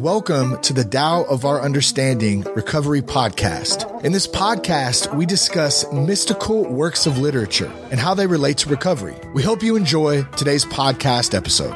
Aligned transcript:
welcome 0.00 0.58
to 0.62 0.72
the 0.72 0.82
Tao 0.82 1.24
of 1.24 1.44
Our 1.44 1.60
Understanding 1.60 2.40
Recovery 2.54 3.02
Podcast. 3.02 4.02
In 4.02 4.12
this 4.12 4.26
podcast, 4.26 5.14
we 5.14 5.26
discuss 5.26 5.92
mystical 5.92 6.64
works 6.64 7.04
of 7.04 7.18
literature 7.18 7.70
and 7.90 8.00
how 8.00 8.14
they 8.14 8.26
relate 8.26 8.56
to 8.58 8.70
recovery. 8.70 9.14
We 9.34 9.42
hope 9.42 9.62
you 9.62 9.76
enjoy 9.76 10.22
today's 10.38 10.64
podcast 10.64 11.34
episode. 11.34 11.74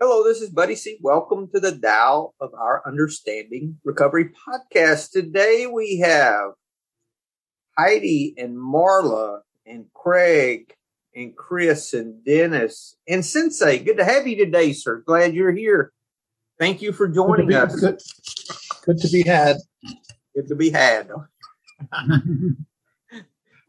Hello, 0.00 0.22
this 0.22 0.40
is 0.40 0.50
Buddy 0.50 0.76
C. 0.76 0.96
Welcome 1.00 1.48
to 1.52 1.58
the 1.58 1.76
Tao 1.76 2.34
of 2.40 2.54
Our 2.54 2.80
Understanding 2.86 3.78
Recovery 3.82 4.30
Podcast. 4.30 5.10
Today 5.10 5.66
we 5.66 5.98
have 5.98 6.50
Heidi 7.76 8.36
and 8.38 8.56
Marla 8.56 9.40
and 9.66 9.86
Craig 9.92 10.72
and 11.14 11.36
Chris 11.36 11.92
and 11.94 12.24
Dennis 12.24 12.96
and 13.08 13.24
Sensei. 13.24 13.78
Good 13.78 13.98
to 13.98 14.04
have 14.04 14.26
you 14.26 14.36
today, 14.36 14.72
sir. 14.72 15.02
Glad 15.06 15.34
you're 15.34 15.52
here. 15.52 15.92
Thank 16.58 16.82
you 16.82 16.92
for 16.92 17.08
joining 17.08 17.48
good 17.48 17.56
us. 17.56 17.80
Good, 17.80 18.00
good 18.84 18.98
to 18.98 19.08
be 19.08 19.22
had. 19.22 19.56
Good 20.34 20.48
to 20.48 20.54
be 20.54 20.70
had. 20.70 21.08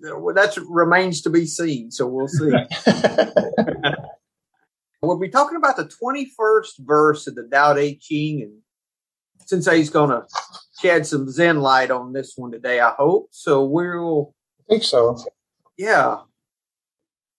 well, 0.02 0.36
that 0.36 0.58
remains 0.70 1.22
to 1.22 1.30
be 1.30 1.46
seen, 1.46 1.92
so 1.92 2.08
we'll 2.08 2.28
see. 2.28 2.52
we'll 5.02 5.20
be 5.20 5.30
talking 5.30 5.58
about 5.58 5.78
the 5.78 5.86
21st 5.86 6.80
verse 6.80 7.28
of 7.28 7.36
the 7.36 7.48
Tao 7.52 7.74
Te 7.74 7.98
Ching, 7.98 8.42
and 8.44 8.60
Sensei's 9.46 9.90
going 9.90 10.10
to 10.12 10.26
shed 10.80 11.08
some 11.08 11.30
Zen 11.30 11.62
light 11.62 11.92
on 11.92 12.14
this 12.14 12.34
one 12.36 12.52
today, 12.52 12.80
I 12.80 12.92
hope. 12.92 13.30
So 13.32 13.66
we'll. 13.66 14.34
I 14.60 14.74
think 14.74 14.84
so. 14.84 15.18
Yeah 15.78 16.20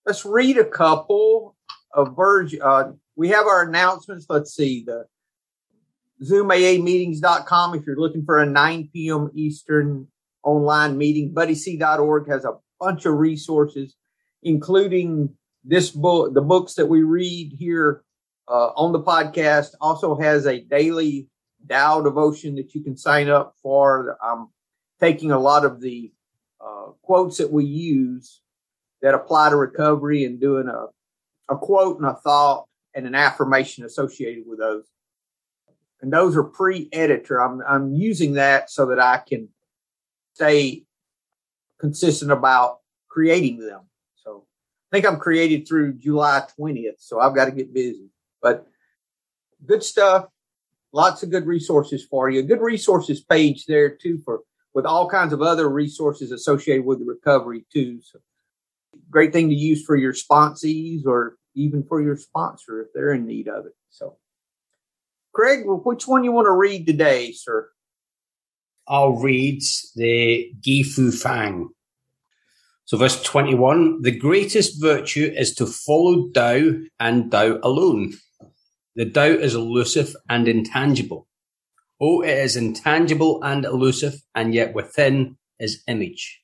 let's 0.07 0.25
read 0.25 0.57
a 0.57 0.65
couple 0.65 1.57
of 1.93 2.15
Virgin. 2.17 2.63
Uh, 2.63 2.93
we 3.17 3.29
have 3.29 3.47
our 3.47 3.63
announcements. 3.63 4.27
Let's 4.29 4.55
see 4.55 4.85
the 4.85 5.07
ZoomAAmeetings.com 6.23 7.75
if 7.75 7.85
you're 7.85 7.99
looking 7.99 8.25
for 8.25 8.39
a 8.39 8.47
9 8.47 8.91
p.m. 8.93 9.31
Eastern 9.35 10.07
online 10.43 10.97
meeting. 10.97 11.35
BuddyC.org 11.35 12.29
has 12.29 12.45
a 12.45 12.55
bunch 12.79 13.05
of 13.05 13.15
resources, 13.15 13.97
including 14.43 15.35
this 15.65 15.91
book, 15.91 16.33
the 16.33 16.41
books 16.41 16.75
that 16.75 16.87
we 16.87 17.03
read 17.03 17.53
here 17.59 18.05
uh, 18.49 18.69
on 18.77 18.93
the 18.93 19.03
podcast. 19.03 19.75
Also 19.81 20.15
has 20.15 20.47
a 20.47 20.61
daily 20.61 21.29
Tao 21.69 22.01
devotion 22.01 22.55
that 22.55 22.77
you 22.77 22.85
can 22.85 22.97
sign 22.97 23.29
up 23.29 23.57
for. 23.61 24.17
I'm 24.23 24.51
taking 25.01 25.33
a 25.33 25.39
lot 25.39 25.65
of 25.65 25.81
the 25.81 26.13
uh, 26.61 26.93
quotes 27.03 27.39
that 27.39 27.51
we 27.51 27.65
use 27.65 28.41
that 29.07 29.15
apply 29.15 29.51
to 29.51 29.55
recovery 29.55 30.25
and 30.25 30.41
doing 30.41 30.67
a, 30.67 30.87
a 31.49 31.57
quote 31.57 31.99
and 31.99 32.07
a 32.09 32.15
thought 32.15 32.67
and 32.93 33.07
an 33.07 33.15
affirmation 33.15 33.85
associated 33.85 34.43
with 34.49 34.59
those. 34.59 34.83
And 36.03 36.13
those 36.13 36.37
are 36.37 36.43
pre-editor. 36.43 37.41
I'm, 37.41 37.63
I'm 37.69 37.95
using 37.95 38.33
that 38.33 38.69
so 38.69 38.87
that 38.87 38.99
I 38.99 39.19
can 39.19 39.49
stay 40.35 40.83
consistent 41.79 42.33
about 42.33 42.81
creating 43.07 43.61
them. 43.61 43.83
So 44.17 44.45
I 44.91 44.97
think 44.97 45.07
I'm 45.07 45.21
created 45.21 45.69
through 45.69 45.93
July 45.93 46.43
20th. 46.59 46.97
So 46.99 47.21
I've 47.21 47.37
got 47.37 47.45
to 47.45 47.53
get 47.53 47.73
busy, 47.73 48.09
but 48.43 48.67
good 49.65 49.85
stuff. 49.85 50.27
Lots 50.93 51.23
of 51.23 51.31
good 51.31 51.47
resources 51.47 52.05
for 52.05 52.29
you. 52.29 52.43
Good 52.43 52.61
resources 52.61 53.23
page 53.23 53.67
there 53.67 53.89
too 53.89 54.19
for 54.25 54.41
with 54.75 54.85
all 54.85 55.09
kinds 55.09 55.33
of 55.33 55.43
other 55.43 55.69
resources 55.69 56.33
associated 56.33 56.85
with 56.85 56.99
the 56.99 57.05
recovery 57.05 57.65
too. 57.73 58.01
So 58.03 58.19
great 59.11 59.33
thing 59.33 59.49
to 59.49 59.55
use 59.55 59.85
for 59.85 59.97
your 59.97 60.13
sponsees 60.13 61.07
or 61.07 61.37
even 61.55 61.83
for 61.83 62.01
your 62.01 62.17
sponsor 62.17 62.81
if 62.83 62.89
they're 62.93 63.15
in 63.15 63.27
need 63.27 63.49
of 63.49 63.67
it. 63.67 63.73
So, 63.91 64.19
Craig, 65.33 65.65
which 65.67 66.07
one 66.07 66.25
you 66.25 66.33
want 66.33 66.47
to 66.47 66.53
read 66.53 66.87
today, 66.87 67.33
sir? 67.33 67.69
I'll 68.89 69.17
read 69.17 69.63
the 69.97 70.53
Gia-Fu 70.61 71.11
Feng. 71.11 71.71
So, 72.85 72.97
verse 72.97 73.21
21 73.23 74.03
The 74.03 74.17
greatest 74.17 74.81
virtue 74.81 75.33
is 75.37 75.55
to 75.57 75.67
follow 75.67 76.29
Tao 76.29 76.81
and 77.01 77.31
Tao 77.31 77.59
alone. 77.63 78.15
The 78.95 79.11
Tao 79.11 79.25
is 79.25 79.55
elusive 79.55 80.15
and 80.29 80.47
intangible. 80.47 81.27
Oh, 82.01 82.23
it 82.23 82.39
is 82.39 82.57
intangible 82.57 83.43
and 83.43 83.65
elusive, 83.65 84.23
and 84.35 84.55
yet 84.55 84.75
within 84.75 85.37
is 85.59 85.83
image. 85.89 86.41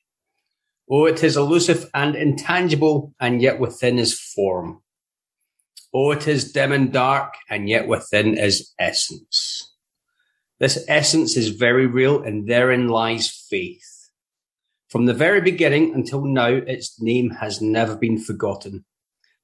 Oh, 0.95 1.05
it 1.05 1.23
is 1.23 1.35
elusive 1.35 1.89
and 1.95 2.15
intangible, 2.15 3.15
and 3.19 3.41
yet 3.41 3.59
within 3.59 3.97
is 3.97 4.13
form. 4.13 4.83
Oh, 5.91 6.11
it 6.11 6.27
is 6.27 6.51
dim 6.51 6.71
and 6.71 6.93
dark, 6.93 7.33
and 7.49 7.67
yet 7.67 7.87
within 7.87 8.37
is 8.37 8.71
essence. 8.77 9.73
This 10.59 10.85
essence 10.87 11.35
is 11.35 11.49
very 11.49 11.87
real, 11.87 12.21
and 12.21 12.47
therein 12.47 12.89
lies 12.89 13.27
faith. 13.27 14.11
From 14.87 15.07
the 15.07 15.15
very 15.15 15.41
beginning 15.41 15.95
until 15.95 16.25
now, 16.25 16.61
its 16.67 17.01
name 17.01 17.31
has 17.41 17.59
never 17.59 17.95
been 17.95 18.19
forgotten. 18.19 18.85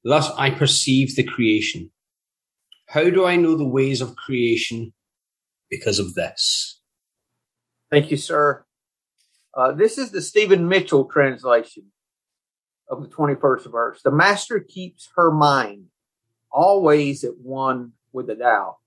Thus 0.04 0.30
I 0.38 0.52
perceive 0.52 1.16
the 1.16 1.24
creation. 1.24 1.90
How 2.90 3.10
do 3.10 3.26
I 3.26 3.38
know 3.38 3.56
the 3.56 3.68
ways 3.68 4.02
of 4.02 4.16
creation? 4.16 4.94
Because 5.68 5.98
of 5.98 6.14
this. 6.14 6.80
Thank 7.90 8.12
you, 8.12 8.18
sir. 8.18 8.66
Uh, 9.60 9.74
this 9.74 9.98
is 9.98 10.12
the 10.12 10.22
Stephen 10.22 10.70
Mitchell 10.70 11.04
translation 11.04 11.88
of 12.90 13.02
the 13.02 13.10
21st 13.10 13.70
verse. 13.70 14.02
The 14.02 14.10
master 14.10 14.62
keeps 14.62 15.10
her 15.18 15.32
mind 15.32 15.88
always 16.50 17.26
at 17.26 17.38
one 17.38 17.92
with 18.14 18.28
the 18.28 18.36
Tao. 18.36 18.78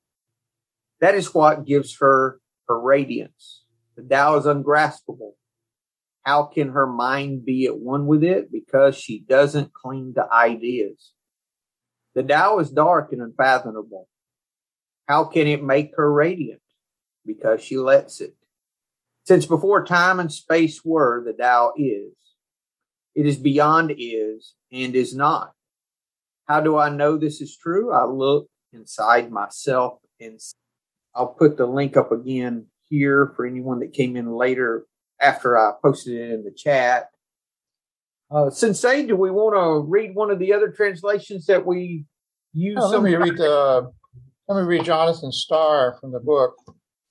That 1.02 1.14
is 1.14 1.34
what 1.34 1.66
gives 1.66 1.98
her 1.98 2.40
her 2.68 2.80
radiance. 2.80 3.64
The 3.96 4.02
Tao 4.02 4.38
is 4.38 4.46
ungraspable. 4.46 5.32
How 6.22 6.44
can 6.44 6.70
her 6.70 6.86
mind 6.86 7.44
be 7.44 7.66
at 7.66 7.78
one 7.78 8.06
with 8.06 8.24
it? 8.24 8.50
Because 8.50 8.96
she 8.96 9.20
doesn't 9.20 9.74
cling 9.74 10.14
to 10.14 10.26
ideas. 10.32 11.12
The 12.14 12.22
Tao 12.22 12.60
is 12.60 12.70
dark 12.70 13.12
and 13.12 13.20
unfathomable. 13.20 14.08
How 15.06 15.24
can 15.24 15.46
it 15.46 15.62
make 15.62 15.90
her 15.98 16.10
radiant? 16.10 16.62
Because 17.26 17.62
she 17.62 17.76
lets 17.76 18.22
it. 18.22 18.34
Since 19.24 19.46
before 19.46 19.84
time 19.84 20.18
and 20.18 20.32
space 20.32 20.84
were, 20.84 21.22
the 21.24 21.32
Tao 21.32 21.72
is. 21.76 22.12
It 23.14 23.26
is 23.26 23.36
beyond 23.36 23.94
is 23.96 24.54
and 24.72 24.94
is 24.94 25.14
not. 25.14 25.52
How 26.46 26.60
do 26.60 26.76
I 26.76 26.88
know 26.88 27.16
this 27.16 27.40
is 27.40 27.56
true? 27.56 27.92
I 27.92 28.04
look 28.04 28.48
inside 28.72 29.30
myself 29.30 29.98
and 30.18 30.40
I'll 31.14 31.28
put 31.28 31.56
the 31.56 31.66
link 31.66 31.96
up 31.96 32.10
again 32.10 32.66
here 32.88 33.32
for 33.36 33.46
anyone 33.46 33.80
that 33.80 33.92
came 33.92 34.16
in 34.16 34.34
later 34.34 34.86
after 35.20 35.58
I 35.58 35.72
posted 35.82 36.14
it 36.14 36.32
in 36.32 36.44
the 36.44 36.50
chat. 36.50 37.08
Uh, 38.30 38.50
Sensei, 38.50 39.06
do 39.06 39.14
we 39.14 39.30
want 39.30 39.54
to 39.54 39.88
read 39.88 40.14
one 40.14 40.30
of 40.30 40.38
the 40.38 40.52
other 40.52 40.70
translations 40.70 41.46
that 41.46 41.64
we 41.66 42.06
use? 42.54 42.78
Oh, 42.80 42.88
let 42.88 43.02
me 43.02 43.14
read 43.14 43.36
the. 43.36 43.92
Let 44.48 44.62
me 44.62 44.66
read 44.66 44.84
Jonathan 44.84 45.30
Star 45.30 45.96
from 46.00 46.12
the 46.12 46.18
book. 46.18 46.54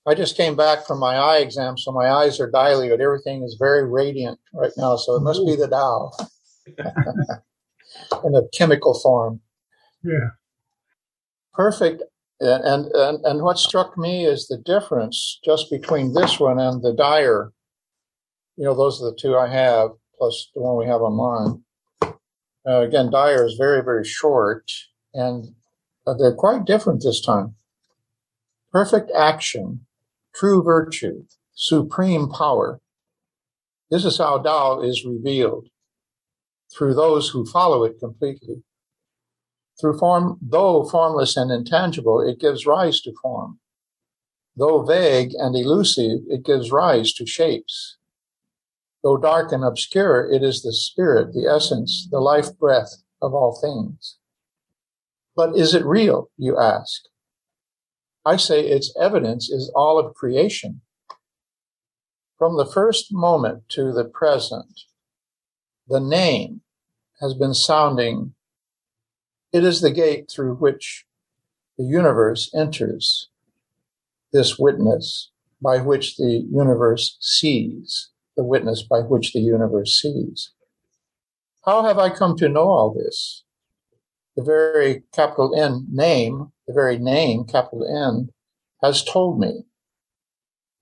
I 0.06 0.14
just 0.14 0.36
came 0.36 0.56
back 0.56 0.84
from 0.86 0.98
my 0.98 1.14
eye 1.14 1.38
exam, 1.38 1.78
so 1.78 1.92
my 1.92 2.10
eyes 2.10 2.40
are 2.40 2.50
dilated. 2.50 3.00
Everything 3.00 3.44
is 3.44 3.56
very 3.58 3.88
radiant 3.88 4.38
right 4.52 4.72
now, 4.76 4.96
so 4.96 5.14
it 5.14 5.22
must 5.22 5.46
be 5.46 5.54
the 5.54 5.68
Tao 5.68 6.10
in 8.24 8.34
a 8.34 8.48
chemical 8.52 8.98
form. 8.98 9.40
Yeah. 10.02 10.30
Perfect. 11.54 12.02
And, 12.40 12.86
and 12.92 13.24
and 13.24 13.42
what 13.42 13.58
struck 13.58 13.96
me 13.96 14.24
is 14.26 14.48
the 14.48 14.56
difference 14.56 15.38
just 15.44 15.70
between 15.70 16.12
this 16.12 16.40
one 16.40 16.58
and 16.58 16.82
the 16.82 16.92
Dyer. 16.92 17.52
You 18.56 18.64
know, 18.64 18.74
those 18.74 19.00
are 19.00 19.10
the 19.10 19.16
two 19.16 19.36
I 19.36 19.46
have, 19.46 19.90
plus 20.18 20.50
the 20.52 20.62
one 20.62 20.76
we 20.76 20.86
have 20.86 21.02
online. 21.02 21.62
Uh, 22.66 22.80
again, 22.80 23.10
Dyer 23.10 23.46
is 23.46 23.54
very, 23.54 23.82
very 23.84 24.04
short, 24.04 24.70
and 25.14 25.54
uh, 26.06 26.14
they're 26.14 26.34
quite 26.34 26.64
different 26.64 27.02
this 27.02 27.20
time. 27.20 27.54
Perfect 28.72 29.12
action 29.16 29.86
true 30.34 30.62
virtue, 30.62 31.24
supreme 31.54 32.28
power. 32.28 32.80
This 33.90 34.04
is 34.04 34.18
how 34.18 34.38
Tao 34.38 34.80
is 34.80 35.04
revealed 35.04 35.68
through 36.76 36.94
those 36.94 37.28
who 37.28 37.44
follow 37.44 37.84
it 37.84 37.98
completely. 37.98 38.62
Through 39.80 39.98
form, 39.98 40.38
though 40.40 40.84
formless 40.84 41.36
and 41.36 41.50
intangible, 41.50 42.20
it 42.20 42.40
gives 42.40 42.66
rise 42.66 43.00
to 43.02 43.12
form. 43.20 43.58
Though 44.56 44.82
vague 44.82 45.32
and 45.34 45.56
elusive, 45.56 46.20
it 46.28 46.44
gives 46.44 46.70
rise 46.70 47.12
to 47.14 47.26
shapes. 47.26 47.96
Though 49.02 49.16
dark 49.16 49.50
and 49.50 49.64
obscure, 49.64 50.30
it 50.30 50.42
is 50.42 50.62
the 50.62 50.72
spirit, 50.72 51.32
the 51.32 51.46
essence, 51.46 52.06
the 52.10 52.20
life 52.20 52.56
breath 52.58 53.02
of 53.20 53.34
all 53.34 53.58
things. 53.60 54.18
But 55.34 55.56
is 55.56 55.74
it 55.74 55.84
real, 55.84 56.28
you 56.36 56.58
ask? 56.58 57.02
I 58.24 58.36
say 58.36 58.60
its 58.66 58.94
evidence 59.00 59.50
is 59.50 59.72
all 59.74 59.98
of 59.98 60.14
creation. 60.14 60.80
From 62.38 62.56
the 62.56 62.66
first 62.66 63.12
moment 63.12 63.68
to 63.70 63.92
the 63.92 64.04
present, 64.04 64.80
the 65.88 66.00
name 66.00 66.60
has 67.20 67.34
been 67.34 67.54
sounding. 67.54 68.34
It 69.52 69.64
is 69.64 69.80
the 69.80 69.90
gate 69.90 70.30
through 70.30 70.56
which 70.56 71.04
the 71.78 71.84
universe 71.84 72.50
enters 72.54 73.28
this 74.32 74.58
witness 74.58 75.30
by 75.60 75.78
which 75.78 76.16
the 76.16 76.46
universe 76.50 77.16
sees, 77.20 78.10
the 78.36 78.44
witness 78.44 78.82
by 78.82 79.00
which 79.00 79.32
the 79.32 79.40
universe 79.40 80.00
sees. 80.00 80.52
How 81.64 81.84
have 81.84 81.98
I 81.98 82.10
come 82.10 82.36
to 82.38 82.48
know 82.48 82.68
all 82.68 82.92
this? 82.92 83.44
The 84.36 84.42
very 84.42 85.04
capital 85.12 85.54
N 85.56 85.86
name, 85.92 86.52
the 86.72 86.80
very 86.80 86.98
name, 86.98 87.44
capital 87.44 87.84
N, 87.86 88.30
has 88.82 89.04
told 89.04 89.38
me. 89.38 89.64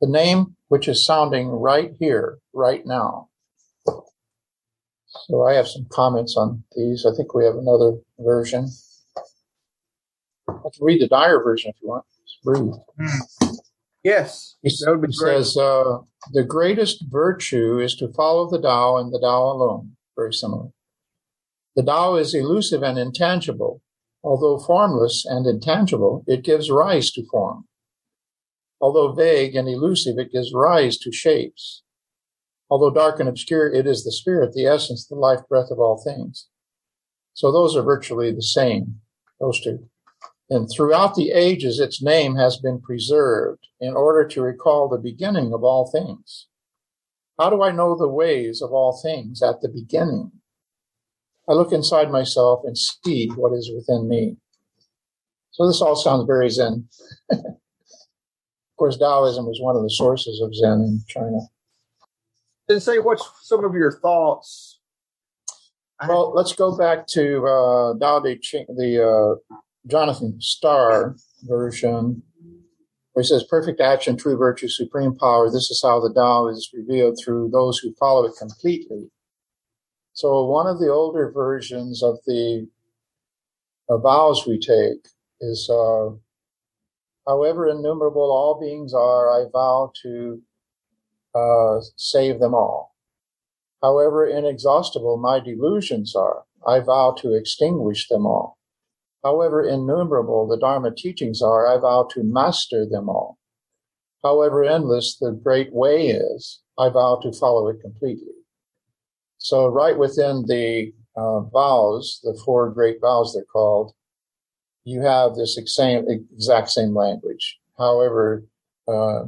The 0.00 0.08
name 0.08 0.56
which 0.68 0.88
is 0.88 1.04
sounding 1.04 1.48
right 1.48 1.92
here, 1.98 2.38
right 2.52 2.86
now. 2.86 3.28
So 3.86 5.42
I 5.42 5.54
have 5.54 5.66
some 5.66 5.86
comments 5.90 6.36
on 6.36 6.62
these. 6.76 7.04
I 7.04 7.14
think 7.14 7.34
we 7.34 7.44
have 7.44 7.56
another 7.56 7.98
version. 8.18 8.68
I 10.48 10.68
can 10.72 10.84
read 10.84 11.02
the 11.02 11.08
Dyer 11.08 11.42
version 11.42 11.70
if 11.70 11.82
you 11.82 11.88
want. 11.88 12.04
Breathe. 12.44 12.72
Hmm. 12.98 13.54
Yes, 14.02 14.56
he, 14.62 14.70
that 14.84 14.92
would 14.92 15.02
be 15.02 15.08
he 15.08 15.12
says 15.12 15.56
uh, 15.58 15.98
the 16.32 16.44
greatest 16.44 17.04
virtue 17.10 17.80
is 17.80 17.94
to 17.96 18.12
follow 18.12 18.48
the 18.48 18.60
Tao 18.60 18.96
and 18.96 19.12
the 19.12 19.20
Tao 19.20 19.42
alone. 19.42 19.96
Very 20.16 20.32
similar. 20.32 20.68
The 21.76 21.82
Tao 21.82 22.16
is 22.16 22.32
elusive 22.32 22.82
and 22.82 22.98
intangible. 22.98 23.82
Although 24.22 24.58
formless 24.58 25.24
and 25.24 25.46
intangible, 25.46 26.24
it 26.26 26.44
gives 26.44 26.70
rise 26.70 27.10
to 27.12 27.26
form. 27.30 27.64
Although 28.80 29.12
vague 29.12 29.54
and 29.56 29.68
elusive, 29.68 30.18
it 30.18 30.32
gives 30.32 30.52
rise 30.54 30.98
to 30.98 31.12
shapes. 31.12 31.82
Although 32.70 32.90
dark 32.90 33.18
and 33.20 33.28
obscure, 33.28 33.72
it 33.72 33.86
is 33.86 34.04
the 34.04 34.12
spirit, 34.12 34.52
the 34.52 34.66
essence, 34.66 35.06
the 35.06 35.16
life 35.16 35.40
breath 35.48 35.70
of 35.70 35.78
all 35.78 36.02
things. 36.02 36.48
So 37.34 37.50
those 37.50 37.76
are 37.76 37.82
virtually 37.82 38.32
the 38.32 38.42
same, 38.42 39.00
those 39.40 39.60
two. 39.60 39.88
And 40.50 40.68
throughout 40.68 41.14
the 41.14 41.30
ages, 41.30 41.78
its 41.78 42.02
name 42.02 42.36
has 42.36 42.58
been 42.58 42.80
preserved 42.80 43.68
in 43.80 43.94
order 43.94 44.26
to 44.28 44.42
recall 44.42 44.88
the 44.88 44.98
beginning 44.98 45.52
of 45.52 45.62
all 45.62 45.90
things. 45.90 46.48
How 47.38 47.50
do 47.50 47.62
I 47.62 47.70
know 47.70 47.96
the 47.96 48.08
ways 48.08 48.60
of 48.60 48.72
all 48.72 49.00
things 49.02 49.42
at 49.42 49.60
the 49.60 49.68
beginning? 49.68 50.32
I 51.50 51.54
look 51.54 51.72
inside 51.72 52.12
myself 52.12 52.60
and 52.64 52.78
see 52.78 53.26
what 53.34 53.52
is 53.52 53.72
within 53.74 54.08
me. 54.08 54.36
So 55.50 55.66
this 55.66 55.82
all 55.82 55.96
sounds 55.96 56.24
very 56.24 56.48
Zen. 56.48 56.88
of 57.32 57.40
course, 58.78 58.96
Taoism 58.96 59.44
was 59.46 59.60
one 59.60 59.74
of 59.74 59.82
the 59.82 59.90
sources 59.90 60.40
of 60.40 60.54
Zen 60.54 60.80
in 60.80 61.00
China. 61.08 61.40
And 62.68 62.80
say, 62.80 63.00
what's 63.00 63.28
some 63.42 63.64
of 63.64 63.74
your 63.74 63.98
thoughts? 64.00 64.78
Well, 66.06 66.32
let's 66.34 66.52
go 66.52 66.78
back 66.78 67.08
to 67.08 67.44
uh, 67.44 68.20
Te 68.22 68.38
Ching, 68.38 68.66
the 68.68 69.36
uh, 69.50 69.56
Jonathan 69.88 70.40
Star 70.40 71.16
version, 71.42 72.22
where 73.12 73.22
he 73.22 73.26
says, 73.26 73.42
Perfect 73.42 73.80
action, 73.80 74.16
true 74.16 74.36
virtue, 74.36 74.68
supreme 74.68 75.16
power. 75.16 75.50
This 75.50 75.68
is 75.70 75.82
how 75.82 76.00
the 76.00 76.14
Tao 76.14 76.46
is 76.46 76.70
revealed 76.72 77.18
through 77.22 77.50
those 77.52 77.78
who 77.78 77.92
follow 77.98 78.24
it 78.24 78.34
completely. 78.38 79.10
So, 80.12 80.44
one 80.44 80.66
of 80.66 80.78
the 80.78 80.88
older 80.88 81.30
versions 81.30 82.02
of 82.02 82.18
the 82.26 82.68
uh, 83.88 83.98
vows 83.98 84.46
we 84.46 84.58
take 84.58 85.08
is, 85.40 85.68
uh, 85.70 86.10
however 87.26 87.68
innumerable 87.68 88.30
all 88.30 88.58
beings 88.60 88.92
are, 88.94 89.30
I 89.30 89.48
vow 89.50 89.92
to 90.02 90.42
uh, 91.34 91.80
save 91.96 92.40
them 92.40 92.54
all. 92.54 92.94
However 93.82 94.26
inexhaustible 94.26 95.16
my 95.16 95.40
delusions 95.40 96.14
are, 96.14 96.44
I 96.66 96.80
vow 96.80 97.14
to 97.18 97.34
extinguish 97.34 98.08
them 98.08 98.26
all. 98.26 98.58
However 99.24 99.62
innumerable 99.62 100.46
the 100.46 100.58
Dharma 100.58 100.94
teachings 100.94 101.40
are, 101.42 101.66
I 101.66 101.78
vow 101.78 102.08
to 102.12 102.22
master 102.22 102.86
them 102.86 103.08
all. 103.08 103.38
However 104.22 104.64
endless 104.64 105.16
the 105.16 105.32
great 105.32 105.72
way 105.72 106.08
is, 106.08 106.60
I 106.78 106.90
vow 106.90 107.20
to 107.22 107.32
follow 107.32 107.68
it 107.68 107.80
completely. 107.80 108.39
So, 109.40 109.66
right 109.66 109.98
within 109.98 110.44
the 110.46 110.92
uh, 111.16 111.40
vows, 111.40 112.20
the 112.22 112.38
four 112.44 112.70
great 112.70 113.00
vows 113.00 113.34
they're 113.34 113.44
called, 113.44 113.92
you 114.84 115.00
have 115.00 115.34
this 115.34 115.58
same, 115.66 116.06
exact 116.08 116.70
same 116.70 116.94
language. 116.94 117.58
However, 117.76 118.44
uh, 118.86 119.24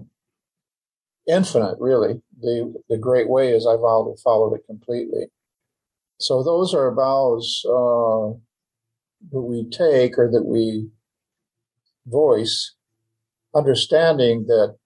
infinite, 1.27 1.77
really, 1.81 2.23
the, 2.41 2.75
the 2.89 2.99
great 2.99 3.29
way 3.29 3.53
is 3.53 3.67
I 3.67 3.77
vow 3.77 4.05
to 4.15 4.23
follow 4.23 4.55
it 4.55 4.67
completely. 4.67 5.27
So, 6.19 6.45
those 6.45 6.73
are 6.73 6.95
vows. 6.95 7.65
Uh, 7.67 8.39
that 9.31 9.41
we 9.41 9.65
take 9.71 10.19
or 10.19 10.31
that 10.31 10.45
we 10.45 10.89
voice, 12.07 12.75
understanding 13.55 14.47
that 14.47 14.77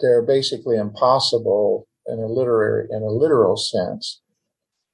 they're 0.00 0.22
basically 0.22 0.76
impossible 0.76 1.86
in 2.06 2.18
a 2.18 2.26
literary, 2.26 2.88
in 2.90 3.02
a 3.02 3.10
literal 3.10 3.56
sense, 3.56 4.20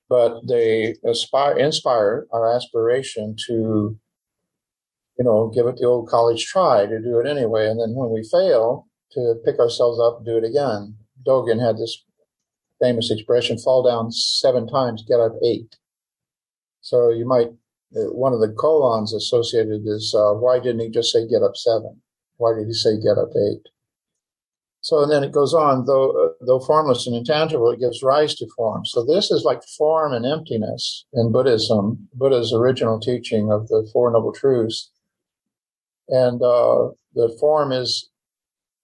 but 0.08 0.46
they 0.46 0.96
aspire, 1.04 1.56
inspire 1.56 2.26
our 2.32 2.54
aspiration 2.54 3.36
to, 3.46 3.98
you 5.18 5.24
know, 5.24 5.50
give 5.54 5.66
it 5.66 5.76
the 5.76 5.86
old 5.86 6.08
college 6.08 6.46
try 6.46 6.86
to 6.86 7.00
do 7.00 7.18
it 7.18 7.26
anyway. 7.26 7.68
And 7.68 7.80
then 7.80 7.94
when 7.94 8.10
we 8.10 8.28
fail, 8.28 8.88
to 9.12 9.34
pick 9.44 9.58
ourselves 9.58 9.98
up 10.00 10.18
and 10.18 10.26
do 10.26 10.36
it 10.36 10.44
again. 10.44 10.94
Dogen 11.26 11.64
had 11.64 11.76
this 11.76 12.04
famous 12.80 13.10
expression, 13.10 13.58
fall 13.58 13.82
down 13.82 14.12
seven 14.12 14.66
times, 14.66 15.04
get 15.06 15.20
up 15.20 15.32
eight. 15.44 15.76
So 16.80 17.10
you 17.10 17.26
might 17.26 17.48
one 17.90 18.34
of 18.34 18.40
the 18.40 18.48
koans 18.48 19.14
associated 19.14 19.82
is 19.86 20.14
uh, 20.16 20.34
why 20.34 20.58
didn't 20.58 20.80
he 20.80 20.90
just 20.90 21.10
say 21.12 21.26
get 21.26 21.42
up 21.42 21.56
seven? 21.56 22.00
Why 22.36 22.52
did 22.54 22.66
he 22.66 22.74
say 22.74 23.00
get 23.00 23.18
up 23.18 23.30
eight? 23.34 23.62
So 24.80 25.02
and 25.02 25.10
then 25.10 25.24
it 25.24 25.32
goes 25.32 25.54
on, 25.54 25.86
though 25.86 26.10
uh, 26.10 26.27
though 26.40 26.60
formless 26.60 27.06
and 27.06 27.16
intangible, 27.16 27.70
it 27.70 27.80
gives 27.80 28.02
rise 28.02 28.34
to 28.36 28.48
form. 28.56 28.84
So 28.84 29.04
this 29.04 29.30
is 29.30 29.44
like 29.44 29.62
form 29.76 30.12
and 30.12 30.24
emptiness 30.24 31.04
in 31.12 31.32
Buddhism, 31.32 32.08
Buddha's 32.14 32.52
original 32.52 33.00
teaching 33.00 33.50
of 33.50 33.68
the 33.68 33.88
Four 33.92 34.10
Noble 34.10 34.32
Truths. 34.32 34.90
And 36.08 36.40
uh, 36.42 36.90
the 37.14 37.36
form 37.40 37.72
is, 37.72 38.08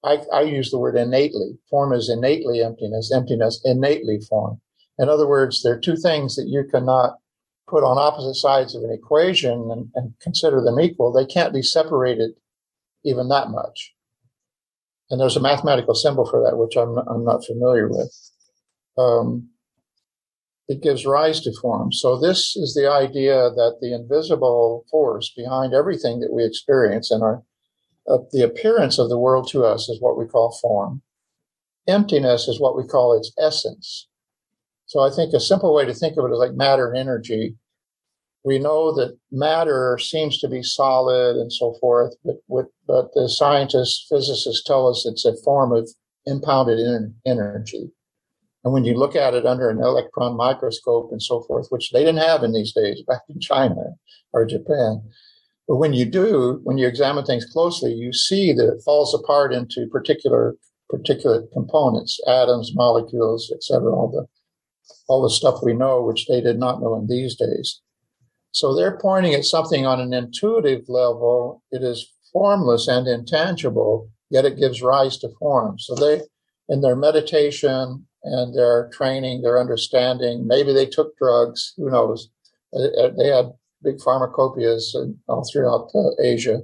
I, 0.03 0.19
I 0.33 0.43
use 0.43 0.71
the 0.71 0.79
word 0.79 0.97
innately. 0.97 1.59
Form 1.71 1.93
is 1.93 2.11
innately 2.11 2.63
emptiness, 2.63 3.13
emptiness 3.15 3.61
innately 3.65 4.21
form. 4.29 4.61
In 4.99 5.09
other 5.09 5.27
words, 5.27 5.63
there 5.63 5.75
are 5.75 5.81
two 5.81 5.97
things 5.97 6.37
that 6.37 6.49
you 6.49 6.65
cannot 6.71 7.19
put 7.67 7.83
on 7.83 7.99
opposite 7.99 8.35
sides 8.35 8.75
of 8.75 8.83
an 8.83 8.93
equation 8.93 9.71
and, 9.71 9.91
and 9.95 10.15
consider 10.21 10.61
them 10.61 10.79
equal, 10.79 11.13
they 11.13 11.27
can't 11.27 11.53
be 11.53 11.63
separated 11.63 12.33
even 13.05 13.29
that 13.29 13.51
much. 13.51 13.94
And 15.15 15.21
there's 15.21 15.37
a 15.37 15.41
mathematical 15.41 15.95
symbol 15.95 16.29
for 16.29 16.43
that, 16.43 16.59
which 16.59 16.77
I'm, 16.77 16.99
I'm 16.99 17.25
not 17.25 17.45
familiar 17.45 17.89
with. 17.89 18.13
Um, 18.99 19.49
it 20.67 20.83
gives 20.83 21.07
rise 21.07 21.41
to 21.43 21.53
form. 21.63 21.93
So 21.93 22.19
this 22.19 22.57
is 22.57 22.75
the 22.75 22.91
idea 22.91 23.49
that 23.51 23.77
the 23.81 23.95
invisible 23.95 24.85
force 24.91 25.33
behind 25.37 25.73
everything 25.73 26.19
that 26.19 26.33
we 26.33 26.45
experience 26.45 27.13
and 27.13 27.23
our 27.23 27.45
uh, 28.11 28.19
the 28.33 28.43
appearance 28.43 28.99
of 28.99 29.09
the 29.09 29.17
world 29.17 29.49
to 29.51 29.65
us 29.65 29.89
is 29.89 30.01
what 30.01 30.19
we 30.19 30.27
call 30.27 30.59
form. 30.61 31.01
Emptiness 31.87 32.49
is 32.49 32.59
what 32.59 32.77
we 32.77 32.83
call 32.83 33.17
its 33.17 33.33
essence. 33.39 34.09
So 34.87 34.99
I 34.99 35.11
think 35.15 35.33
a 35.33 35.39
simple 35.39 35.73
way 35.73 35.85
to 35.85 35.95
think 35.95 36.17
of 36.17 36.25
it 36.25 36.33
is 36.33 36.39
like 36.41 36.55
matter 36.55 36.91
and 36.91 36.99
energy. 36.99 37.55
We 38.45 38.59
know 38.59 38.95
that 38.95 39.19
matter 39.33 39.99
seems 39.99 40.39
to 40.41 40.49
be 40.49 40.63
solid 40.63 41.37
and 41.37 41.53
so 41.53 41.77
forth, 41.81 42.15
but 42.25 42.37
with, 42.47 42.67
but 42.87 43.09
the 43.15 43.29
scientists, 43.29 44.07
physicists 44.09 44.63
tell 44.65 44.89
us 44.89 45.07
it's 45.07 45.25
a 45.25 45.35
form 45.43 45.73
of 45.73 45.89
impounded 46.27 46.79
energy. 47.27 47.91
And 48.63 48.73
when 48.73 48.85
you 48.85 48.95
look 48.95 49.15
at 49.15 49.35
it 49.35 49.47
under 49.47 49.69
an 49.71 49.83
electron 49.83 50.37
microscope 50.37 51.11
and 51.11 51.23
so 51.23 51.43
forth, 51.43 51.67
which 51.71 51.91
they 51.91 52.01
didn't 52.01 52.27
have 52.27 52.43
in 52.43 52.53
these 52.53 52.73
days 52.73 53.03
back 53.07 53.23
in 53.29 53.41
China 53.41 53.95
or 54.33 54.45
Japan, 54.47 55.03
but 55.67 55.77
when 55.77 55.95
you 55.95 56.05
do, 56.05 56.61
when 56.65 56.77
you 56.77 56.87
examine 56.87 57.25
things 57.25 57.47
closely, 57.47 57.93
you 57.93 58.13
see 58.13 58.53
that 58.53 58.69
it 58.69 58.83
falls 58.85 59.15
apart 59.15 59.53
into 59.53 59.87
particular 59.91 60.57
particular 60.91 61.45
components, 61.55 62.21
atoms, 62.29 62.73
molecules, 62.75 63.51
etc. 63.55 63.91
All 63.91 64.11
the 64.11 64.27
all 65.09 65.23
the 65.23 65.31
stuff 65.31 65.61
we 65.63 65.73
know, 65.73 66.03
which 66.03 66.27
they 66.27 66.41
did 66.41 66.59
not 66.59 66.81
know 66.81 66.95
in 66.97 67.07
these 67.07 67.35
days. 67.37 67.81
So 68.55 68.73
they're 68.73 68.97
pointing 68.99 69.35
at 69.35 69.45
something 69.45 69.85
on 69.85 70.01
an 70.01 70.15
intuitive 70.15 70.89
level. 70.89 71.61
It 71.73 71.83
is 71.83 72.09
formless 72.33 72.87
and 72.87 73.09
intangible, 73.09 74.09
yet 74.31 74.45
it 74.45 74.57
gives 74.57 74.81
rise 74.81 75.19
to 75.19 75.29
form. 75.41 75.77
So 75.81 75.97
they, 75.97 76.23
in 76.69 76.81
their 76.81 76.95
meditation 76.95 78.07
and 78.23 78.55
their 78.57 78.89
training, 78.93 79.43
their 79.43 79.59
understanding, 79.59 80.47
maybe 80.47 80.73
they 80.73 80.87
took 80.87 81.17
drugs, 81.19 81.75
who 81.77 81.91
knows? 81.91 82.31
Uh, 82.73 83.11
they 83.19 83.27
had 83.27 83.51
big 83.83 83.99
pharmacopoeias 83.99 84.95
all 85.27 85.45
throughout 85.53 85.91
uh, 85.93 86.23
Asia. 86.23 86.61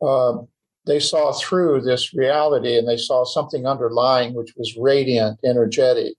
Um, 0.00 0.48
they 0.86 1.00
saw 1.00 1.32
through 1.32 1.82
this 1.82 2.14
reality 2.14 2.78
and 2.78 2.88
they 2.88 2.96
saw 2.96 3.24
something 3.24 3.66
underlying 3.66 4.32
which 4.34 4.54
was 4.56 4.74
radiant, 4.78 5.38
energetic, 5.44 6.14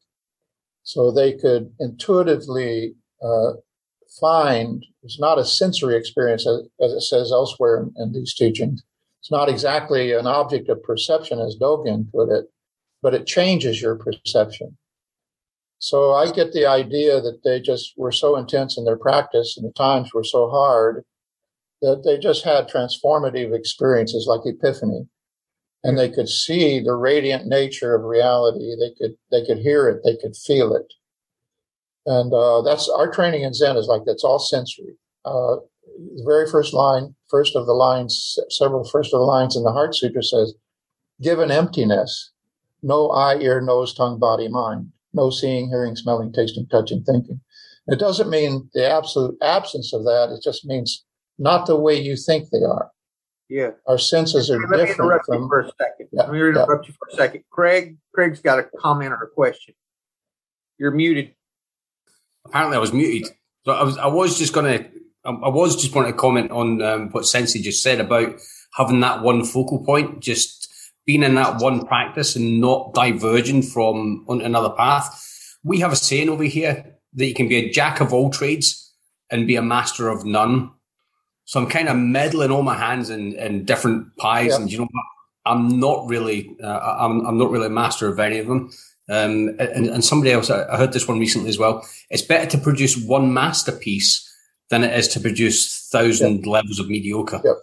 so 0.84 1.12
they 1.12 1.34
could 1.34 1.74
intuitively 1.80 2.94
uh, 3.24 3.54
find 4.20 4.86
it's 5.04 5.20
not 5.20 5.40
a 5.40 5.46
sensory 5.46 5.96
experience 5.96 6.48
as, 6.48 6.62
as 6.82 6.92
it 6.94 7.02
says 7.02 7.32
elsewhere 7.32 7.78
in, 7.82 7.94
in, 7.98 8.14
these 8.14 8.34
teachings. 8.34 8.84
It's 9.22 9.32
not 9.32 9.50
exactly 9.50 10.14
an 10.14 10.28
object 10.28 10.70
of 10.70 10.84
perception 10.84 11.40
as 11.40 11.56
Dogen 11.56 12.12
put 12.12 12.30
it, 12.30 12.46
but 13.02 13.14
it 13.14 13.28
changes 13.28 13.82
your 13.82 13.96
perception. 13.96 14.78
So 15.80 16.14
I 16.14 16.32
get 16.32 16.54
the 16.54 16.66
idea 16.66 17.22
that 17.22 17.42
they 17.44 17.60
just 17.60 17.94
were 17.98 18.12
so 18.12 18.38
intense 18.38 18.78
in 18.78 18.86
their 18.86 18.98
practice 18.98 19.56
and 19.58 19.68
the 19.68 19.74
times 19.74 20.14
were 20.14 20.24
so 20.24 20.50
hard 20.50 21.04
that 21.82 22.04
they 22.04 22.18
just 22.18 22.44
had 22.44 22.70
transformative 22.70 23.54
experiences 23.54 24.26
like 24.28 24.42
epiphany 24.46 25.08
and 25.84 26.00
they 26.00 26.10
could 26.10 26.30
see 26.30 26.80
the 26.80 26.96
radiant 26.96 27.46
nature 27.46 27.94
of 27.94 28.04
reality. 28.04 28.76
They 28.76 28.94
could, 28.98 29.18
they 29.30 29.46
could 29.46 29.60
hear 29.60 29.88
it. 29.88 30.02
They 30.04 30.18
could 30.18 30.36
feel 30.36 30.76
it. 30.76 30.92
And, 32.06 32.34
uh, 32.34 32.62
that's 32.62 32.88
our 32.90 33.12
training 33.12 33.44
in 33.44 33.54
Zen 33.54 33.78
is 33.78 33.88
like, 33.88 34.04
that's 34.06 34.24
all 34.24 34.40
sensory. 34.40 34.96
Uh, 35.24 35.58
the 35.98 36.24
very 36.26 36.48
first 36.50 36.74
line, 36.74 37.16
first 37.30 37.56
of 37.56 37.66
the 37.66 37.74
lines, 37.74 38.38
several 38.50 38.84
first 38.84 39.14
of 39.14 39.20
the 39.20 39.26
lines 39.26 39.56
in 39.56 39.64
the 39.64 39.72
Heart 39.72 39.96
Sutra 39.96 40.22
says, 40.22 40.54
given 41.22 41.50
emptiness, 41.52 42.32
no 42.84 43.10
eye, 43.10 43.38
ear, 43.38 43.62
nose, 43.62 43.94
tongue, 43.94 44.20
body, 44.20 44.48
mind 44.48 44.92
no 45.16 45.30
seeing, 45.30 45.70
hearing, 45.70 45.96
smelling, 45.96 46.32
tasting, 46.32 46.68
touching, 46.68 47.04
thinking. 47.04 47.40
It 47.88 48.00
doesn't 48.00 48.30
mean 48.30 48.70
the 48.74 48.88
absolute 48.88 49.38
absence 49.42 49.94
of 49.94 50.04
that. 50.04 50.36
It 50.36 50.44
just 50.44 50.66
means 50.66 51.06
not 51.40 51.66
the 51.66 51.78
way 51.78 52.00
you 52.00 52.16
think 52.16 52.50
they 52.50 52.64
are. 52.64 52.92
Yeah. 53.48 53.72
Our 53.88 53.98
senses 53.98 54.50
are 54.50 54.60
Let 54.60 54.88
different 54.88 55.00
me 55.00 55.06
interrupt 55.06 55.26
from. 55.26 55.44
you 55.44 55.48
for 55.48 55.60
a 55.62 55.72
second. 55.80 56.08
Yeah, 56.12 56.22
Let 56.24 56.32
me 56.32 56.40
interrupt 56.40 56.88
you 56.88 56.94
for 56.98 57.08
a 57.12 57.16
second. 57.16 57.44
Craig, 57.50 57.98
Craig's 58.14 58.42
got 58.42 58.60
a 58.60 58.64
comment 58.80 59.12
or 59.12 59.24
a 59.24 59.30
question. 59.30 59.76
You're 60.78 60.92
muted. 60.92 61.34
Apparently, 62.46 62.78
I 62.78 62.80
was 62.80 62.94
muted. 62.94 63.30
So 63.66 63.72
I 63.74 63.84
was, 63.84 63.98
I 63.98 64.08
was 64.08 64.38
just 64.38 64.54
going 64.54 64.78
to, 64.78 64.90
I 65.26 65.50
was 65.50 65.76
just 65.76 65.94
going 65.94 66.06
to 66.06 66.14
comment 66.18 66.52
on 66.52 66.82
um, 66.82 67.10
what 67.10 67.26
Sensei 67.26 67.62
just 67.62 67.82
said 67.82 68.00
about 68.00 68.36
having 68.76 69.00
that 69.00 69.24
one 69.24 69.44
focal 69.44 69.84
point, 69.84 70.20
just 70.20 70.68
being 71.06 71.24
in 71.24 71.36
that 71.36 71.62
one 71.62 71.86
practice 71.86 72.36
and 72.36 72.60
not 72.62 72.94
diverging 72.94 73.64
from 73.64 74.26
on 74.28 74.42
another 74.42 74.70
path. 74.72 75.58
We 75.64 75.80
have 75.80 75.92
a 75.92 75.96
saying 75.96 76.30
over 76.30 76.44
here 76.44 76.98
that 77.14 77.26
you 77.26 77.34
can 77.34 77.48
be 77.48 77.56
a 77.58 77.72
jack 77.72 78.02
of 78.02 78.14
all 78.14 78.30
trades 78.30 78.94
and 79.32 79.48
be 79.48 79.56
a 79.56 79.62
master 79.62 80.10
of 80.10 80.26
none. 80.26 80.72
So 81.46 81.60
I'm 81.60 81.68
kind 81.70 81.90
of 81.90 81.98
meddling 81.98 82.52
all 82.52 82.64
my 82.64 82.78
hands 82.78 83.10
in, 83.10 83.34
in 83.34 83.66
different 83.66 84.16
pies, 84.18 84.52
Yep. 84.52 84.60
and 84.62 84.72
you 84.72 84.78
know 84.80 84.88
what? 84.92 85.04
I'm 85.48 85.80
not 85.80 86.08
really, 86.08 86.56
uh, 86.64 86.98
I'm, 87.00 87.26
I'm 87.26 87.38
not 87.38 87.52
really 87.52 87.68
a 87.68 87.70
master 87.72 88.08
of 88.08 88.20
any 88.20 88.40
of 88.40 88.48
them. 88.48 88.72
Um, 89.08 89.50
and, 89.60 89.88
and 89.88 90.04
somebody 90.04 90.32
else, 90.32 90.50
I 90.50 90.78
heard 90.78 90.94
this 90.94 91.08
one 91.08 91.20
recently 91.20 91.50
as 91.50 91.60
well. 91.60 91.88
It's 92.10 92.24
better 92.24 92.50
to 92.50 92.58
produce 92.58 92.98
one 92.98 93.34
masterpiece 93.34 94.22
than 94.70 94.84
it 94.84 94.98
is 94.98 95.08
to 95.10 95.20
produce 95.20 95.90
thousand 95.90 96.48
levels 96.48 96.80
of 96.80 96.90
mediocre. 96.90 97.42
Yep. 97.44 97.56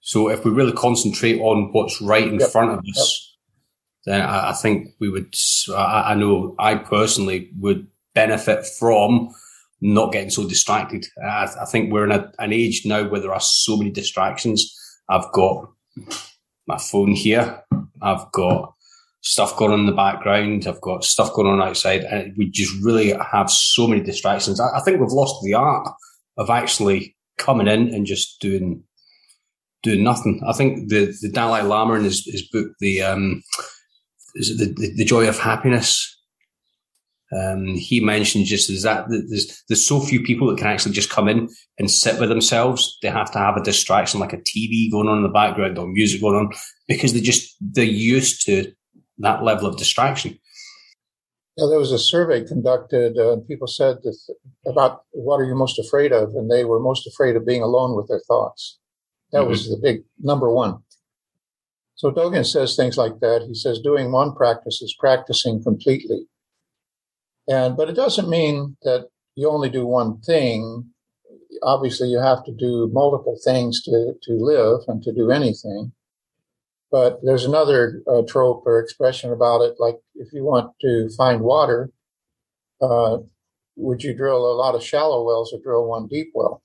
So 0.00 0.28
if 0.28 0.44
we 0.44 0.52
really 0.52 0.72
concentrate 0.72 1.40
on 1.40 1.72
what's 1.72 2.00
right 2.00 2.28
in 2.28 2.38
Yep. 2.38 2.50
front 2.50 2.70
of 2.70 2.78
us, 2.88 3.36
then 4.04 4.20
I, 4.20 4.50
I 4.50 4.52
think 4.52 4.90
we 5.00 5.08
would. 5.08 5.34
I, 5.74 6.12
I 6.12 6.14
know 6.14 6.54
I 6.58 6.76
personally 6.76 7.50
would 7.58 7.88
benefit 8.14 8.64
from 8.64 9.30
not 9.80 10.12
getting 10.12 10.30
so 10.30 10.48
distracted. 10.48 11.04
I, 11.22 11.48
I 11.60 11.64
think 11.64 11.92
we're 11.92 12.04
in 12.04 12.12
a, 12.12 12.32
an 12.38 12.52
age 12.52 12.86
now 12.86 13.08
where 13.08 13.20
there 13.20 13.34
are 13.34 13.40
so 13.40 13.76
many 13.76 13.90
distractions. 13.90 14.72
I've 15.08 15.30
got 15.32 15.68
my 16.68 16.78
phone 16.78 17.10
here. 17.10 17.64
I've 18.00 18.30
got 18.30 18.75
stuff 19.26 19.56
going 19.56 19.72
on 19.72 19.80
in 19.80 19.86
the 19.86 19.92
background. 19.92 20.66
I've 20.68 20.80
got 20.80 21.02
stuff 21.02 21.32
going 21.32 21.48
on 21.48 21.60
outside, 21.60 22.04
and 22.04 22.32
we 22.36 22.48
just 22.48 22.72
really 22.82 23.12
have 23.32 23.50
so 23.50 23.88
many 23.88 24.00
distractions. 24.00 24.60
I, 24.60 24.68
I 24.76 24.80
think 24.80 25.00
we've 25.00 25.10
lost 25.10 25.42
the 25.42 25.54
art 25.54 25.88
of 26.38 26.48
actually 26.48 27.16
coming 27.36 27.66
in 27.66 27.92
and 27.92 28.06
just 28.06 28.40
doing 28.40 28.84
doing 29.82 30.04
nothing. 30.04 30.40
I 30.46 30.52
think 30.52 30.90
the 30.90 31.12
the 31.20 31.28
Dalai 31.28 31.62
Lama 31.62 31.94
in 31.94 32.04
his, 32.04 32.24
his 32.24 32.48
book, 32.48 32.68
the 32.78 33.02
um, 33.02 33.42
is 34.36 34.50
it 34.50 34.58
the, 34.58 34.72
the, 34.80 34.94
the 34.98 35.04
joy 35.04 35.28
of 35.28 35.38
happiness. 35.38 36.12
Um, 37.36 37.74
he 37.74 37.98
mentioned 37.98 38.46
just 38.46 38.70
is 38.70 38.84
that 38.84 39.06
there's 39.08 39.60
there's 39.68 39.84
so 39.84 39.98
few 39.98 40.22
people 40.22 40.46
that 40.46 40.58
can 40.58 40.68
actually 40.68 40.92
just 40.92 41.10
come 41.10 41.26
in 41.26 41.48
and 41.80 41.90
sit 41.90 42.20
with 42.20 42.28
themselves. 42.28 42.96
They 43.02 43.08
have 43.08 43.32
to 43.32 43.38
have 43.38 43.56
a 43.56 43.64
distraction 43.64 44.20
like 44.20 44.32
a 44.32 44.38
TV 44.38 44.88
going 44.88 45.08
on 45.08 45.16
in 45.16 45.24
the 45.24 45.28
background 45.28 45.78
or 45.78 45.88
music 45.88 46.20
going 46.20 46.36
on 46.36 46.52
because 46.86 47.12
they 47.12 47.20
just 47.20 47.56
they're 47.60 47.84
used 47.84 48.46
to 48.46 48.72
that 49.18 49.42
level 49.42 49.66
of 49.66 49.76
distraction. 49.76 50.38
Yeah, 51.56 51.68
there 51.70 51.78
was 51.78 51.92
a 51.92 51.98
survey 51.98 52.44
conducted, 52.44 53.16
uh, 53.16 53.32
and 53.32 53.48
people 53.48 53.66
said 53.66 53.96
this, 54.04 54.28
about 54.66 55.04
what 55.12 55.40
are 55.40 55.44
you 55.44 55.54
most 55.54 55.78
afraid 55.78 56.12
of, 56.12 56.34
and 56.34 56.50
they 56.50 56.64
were 56.66 56.78
most 56.78 57.06
afraid 57.06 57.34
of 57.34 57.46
being 57.46 57.62
alone 57.62 57.96
with 57.96 58.08
their 58.08 58.20
thoughts. 58.28 58.78
That 59.32 59.46
was 59.46 59.68
the 59.68 59.78
big 59.82 60.04
number 60.18 60.50
one. 60.50 60.78
So 61.96 62.12
Dogen 62.12 62.44
says 62.44 62.76
things 62.76 62.98
like 62.98 63.20
that. 63.20 63.44
He 63.46 63.54
says 63.54 63.80
doing 63.80 64.12
one 64.12 64.34
practice 64.34 64.82
is 64.82 64.94
practicing 64.98 65.62
completely, 65.62 66.26
and 67.48 67.76
but 67.76 67.88
it 67.88 67.96
doesn't 67.96 68.28
mean 68.28 68.76
that 68.82 69.08
you 69.34 69.48
only 69.48 69.70
do 69.70 69.86
one 69.86 70.20
thing. 70.20 70.90
Obviously, 71.62 72.08
you 72.08 72.18
have 72.18 72.44
to 72.44 72.52
do 72.52 72.90
multiple 72.92 73.38
things 73.42 73.82
to 73.84 74.12
to 74.22 74.32
live 74.32 74.80
and 74.88 75.02
to 75.02 75.12
do 75.12 75.30
anything. 75.30 75.92
But 76.96 77.20
there's 77.22 77.44
another 77.44 78.00
uh, 78.10 78.22
trope 78.26 78.62
or 78.64 78.80
expression 78.80 79.30
about 79.30 79.60
it. 79.60 79.74
Like 79.78 79.96
if 80.14 80.32
you 80.32 80.44
want 80.44 80.72
to 80.80 81.10
find 81.14 81.42
water, 81.42 81.90
uh, 82.80 83.18
would 83.76 84.02
you 84.02 84.14
drill 84.14 84.50
a 84.50 84.56
lot 84.56 84.74
of 84.74 84.82
shallow 84.82 85.22
wells 85.22 85.52
or 85.52 85.60
drill 85.62 85.86
one 85.86 86.06
deep 86.06 86.30
well? 86.34 86.62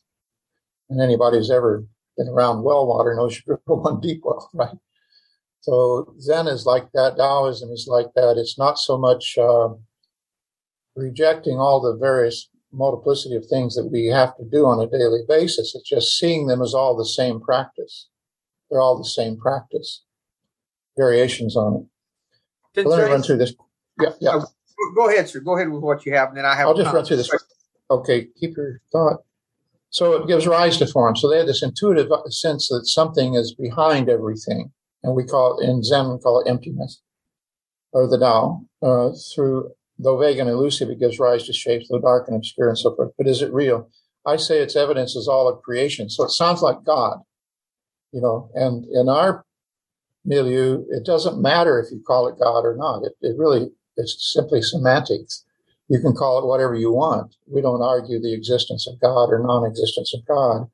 And 0.90 1.02
anybody 1.02 1.36
who's 1.36 1.52
ever 1.52 1.84
been 2.16 2.30
around 2.30 2.64
well 2.64 2.88
water 2.88 3.14
knows 3.14 3.36
you 3.36 3.42
drill 3.66 3.82
one 3.82 4.00
deep 4.00 4.22
well, 4.24 4.50
right? 4.54 4.78
So 5.60 6.16
Zen 6.22 6.48
is 6.48 6.66
like 6.66 6.90
that. 6.94 7.18
Taoism 7.18 7.70
is 7.70 7.88
like 7.90 8.14
that. 8.16 8.38
It's 8.38 8.58
not 8.58 8.80
so 8.80 8.98
much 8.98 9.38
uh, 9.38 9.72
rejecting 10.96 11.58
all 11.58 11.82
the 11.82 11.98
various 12.00 12.48
multiplicity 12.72 13.36
of 13.36 13.48
things 13.48 13.76
that 13.76 13.90
we 13.92 14.06
have 14.06 14.38
to 14.38 14.46
do 14.50 14.66
on 14.66 14.80
a 14.80 14.90
daily 14.90 15.24
basis. 15.28 15.76
It's 15.76 15.90
just 15.90 16.18
seeing 16.18 16.48
them 16.48 16.62
as 16.62 16.74
all 16.74 16.96
the 16.96 17.04
same 17.04 17.42
practice. 17.42 18.08
They're 18.70 18.80
all 18.80 18.98
the 18.98 19.04
same 19.04 19.36
practice 19.36 20.04
variations 20.98 21.56
on 21.56 21.88
it. 22.76 22.88
Let 22.88 23.06
me 23.06 23.12
run 23.12 23.22
through 23.22 23.38
this. 23.38 23.54
Yeah, 24.00 24.10
yeah. 24.20 24.42
Go 24.96 25.10
ahead, 25.10 25.30
sir. 25.30 25.40
Go 25.42 25.56
ahead 25.56 25.70
with 25.70 25.82
what 25.82 26.06
you 26.06 26.14
have, 26.14 26.30
and 26.30 26.38
then 26.38 26.46
I 26.46 26.56
have. 26.56 26.68
I'll 26.68 26.78
just 26.78 26.94
run 26.94 27.06
through 27.06 27.18
this. 27.18 27.30
Okay, 27.90 28.28
keep 28.40 28.56
your 28.56 28.82
thought. 28.92 29.18
So 29.90 30.14
it 30.14 30.28
gives 30.28 30.48
rise 30.48 30.78
to 30.78 30.88
form. 30.88 31.18
So 31.18 31.30
they 31.30 31.38
had 31.38 31.48
this 31.48 31.62
intuitive 31.62 32.10
sense 32.30 32.70
that 32.70 32.86
something 32.86 33.36
is 33.36 33.54
behind 33.54 34.10
everything, 34.10 34.72
and 35.04 35.16
we 35.16 35.26
call 35.26 35.60
it 35.60 35.70
in 35.70 35.84
Zen 35.84 36.12
we 36.14 36.20
call 36.20 36.40
it 36.40 36.50
emptiness, 36.50 37.02
or 37.92 38.08
the 38.08 38.18
Tao. 38.18 38.66
Uh, 38.82 39.12
through 39.36 39.72
though 40.00 40.18
vague 40.18 40.40
and 40.40 40.50
elusive, 40.50 40.90
it 40.90 41.00
gives 41.00 41.20
rise 41.20 41.46
to 41.46 41.54
shapes, 41.54 41.88
though 41.90 42.00
dark 42.00 42.28
and 42.28 42.38
obscure, 42.38 42.70
and 42.70 42.78
so 42.78 42.96
forth. 42.96 43.12
But 43.18 43.28
is 43.28 43.42
it 43.42 43.54
real? 43.54 43.90
I 44.26 44.38
say 44.38 44.60
its 44.60 44.76
evidence 44.76 45.16
is 45.16 45.28
all 45.28 45.48
of 45.48 45.62
creation. 45.62 46.10
So 46.10 46.24
it 46.24 46.30
sounds 46.30 46.62
like 46.62 46.84
God, 46.86 47.20
you 48.12 48.22
know. 48.22 48.50
And 48.56 48.86
in 48.86 49.10
our 49.10 49.44
milieu, 50.26 50.84
it 50.90 51.06
doesn't 51.06 51.42
matter 51.42 51.80
if 51.80 51.92
you 51.92 52.02
call 52.06 52.28
it 52.28 52.40
God 52.40 52.62
or 52.62 52.76
not. 52.76 53.04
It, 53.04 53.14
it 53.22 53.38
really 53.38 53.72
it's 53.98 54.34
simply 54.34 54.62
semantics. 54.62 55.46
You 55.90 56.00
can 56.00 56.14
call 56.14 56.40
it 56.40 56.46
whatever 56.46 56.76
you 56.76 56.92
want. 56.92 57.36
We 57.48 57.62
don't 57.62 57.82
argue 57.82 58.20
the 58.20 58.34
existence 58.34 58.88
of 58.88 59.00
God 59.00 59.26
or 59.26 59.40
non-existence 59.40 60.14
of 60.14 60.26
God, 60.26 60.68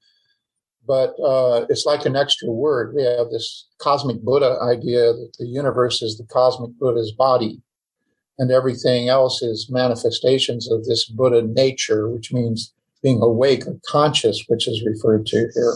but 0.86 1.16
uh, 1.20 1.66
it's 1.70 1.86
like 1.86 2.06
an 2.06 2.16
extra 2.16 2.52
word. 2.52 2.94
We 2.96 3.04
have 3.04 3.30
this 3.32 3.68
cosmic 3.80 4.22
Buddha 4.22 4.60
idea 4.62 5.14
that 5.14 5.32
the 5.40 5.48
universe 5.48 6.02
is 6.02 6.18
the 6.18 6.26
cosmic 6.26 6.78
Buddha's 6.80 7.12
body, 7.12 7.62
and 8.38 8.52
everything 8.52 9.10
else 9.10 9.42
is 9.42 9.72
manifestations 9.72 10.70
of 10.72 10.86
this 10.86 11.06
Buddha 11.06 11.42
nature, 11.42 12.10
which 12.10 12.32
means 12.32 12.74
being 13.02 13.22
awake 13.22 13.66
or 13.66 13.80
conscious, 13.88 14.44
which 14.48 14.68
is 14.68 14.86
referred 14.86 15.26
to 15.28 15.50
here. 15.56 15.74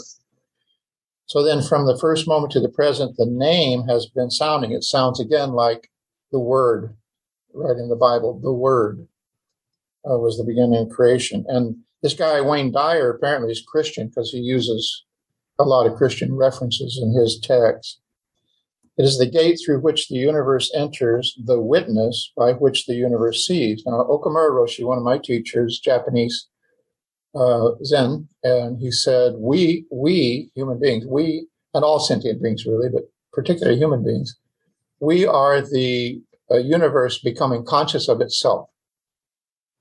So 1.32 1.42
then, 1.42 1.62
from 1.62 1.86
the 1.86 1.98
first 1.98 2.28
moment 2.28 2.52
to 2.52 2.60
the 2.60 2.68
present, 2.68 3.16
the 3.16 3.26
name 3.26 3.88
has 3.88 4.06
been 4.06 4.30
sounding. 4.30 4.74
It 4.74 4.84
sounds 4.84 5.18
again 5.18 5.54
like 5.54 5.90
the 6.30 6.42
word 6.42 6.98
right 7.54 7.78
in 7.78 7.88
the 7.88 7.96
Bible. 7.96 8.38
The 8.44 8.52
Word 8.52 9.08
uh, 10.06 10.18
was 10.18 10.38
the 10.38 10.44
beginning 10.44 10.76
of 10.76 10.90
creation. 10.90 11.46
And 11.48 11.78
this 12.04 12.16
guy, 12.16 12.42
Wayne 12.42 12.74
Dyer, 12.74 13.12
apparently 13.12 13.50
is 13.50 13.64
Christian 13.66 14.10
because 14.10 14.32
he 14.32 14.40
uses 14.40 15.06
a 15.58 15.64
lot 15.64 15.88
of 15.88 15.96
Christian 15.96 16.36
references 16.36 17.00
in 17.02 17.14
his 17.14 17.40
text. 17.40 18.02
It 18.98 19.04
is 19.04 19.18
the 19.18 19.26
gate 19.26 19.58
through 19.66 19.80
which 19.80 20.10
the 20.10 20.16
universe 20.16 20.70
enters, 20.76 21.34
the 21.46 21.62
witness 21.62 22.34
by 22.36 22.52
which 22.52 22.88
the 22.88 22.96
universe 22.96 23.48
sees. 23.48 23.84
Now, 23.86 24.04
Okamura 24.04 24.52
Roshi, 24.52 24.86
one 24.86 24.98
of 24.98 25.06
my 25.06 25.18
teachers, 25.18 25.80
Japanese 25.80 26.50
uh, 27.36 27.72
Zen, 27.84 28.28
and 28.44 28.80
he 28.80 28.92
said, 28.92 29.34
we, 29.38 29.86
we, 29.92 30.52
human 30.56 30.80
beings, 30.80 31.06
we, 31.06 31.48
and 31.74 31.84
all 31.84 32.00
sentient 32.00 32.42
beings 32.42 32.66
really, 32.66 32.90
but 32.90 33.04
particularly 33.32 33.78
human 33.78 34.04
beings, 34.04 34.38
we 35.00 35.26
are 35.26 35.62
the 35.62 36.22
a 36.52 36.60
universe 36.60 37.20
becoming 37.20 37.64
conscious 37.64 38.10
of 38.10 38.20
itself. 38.20 38.70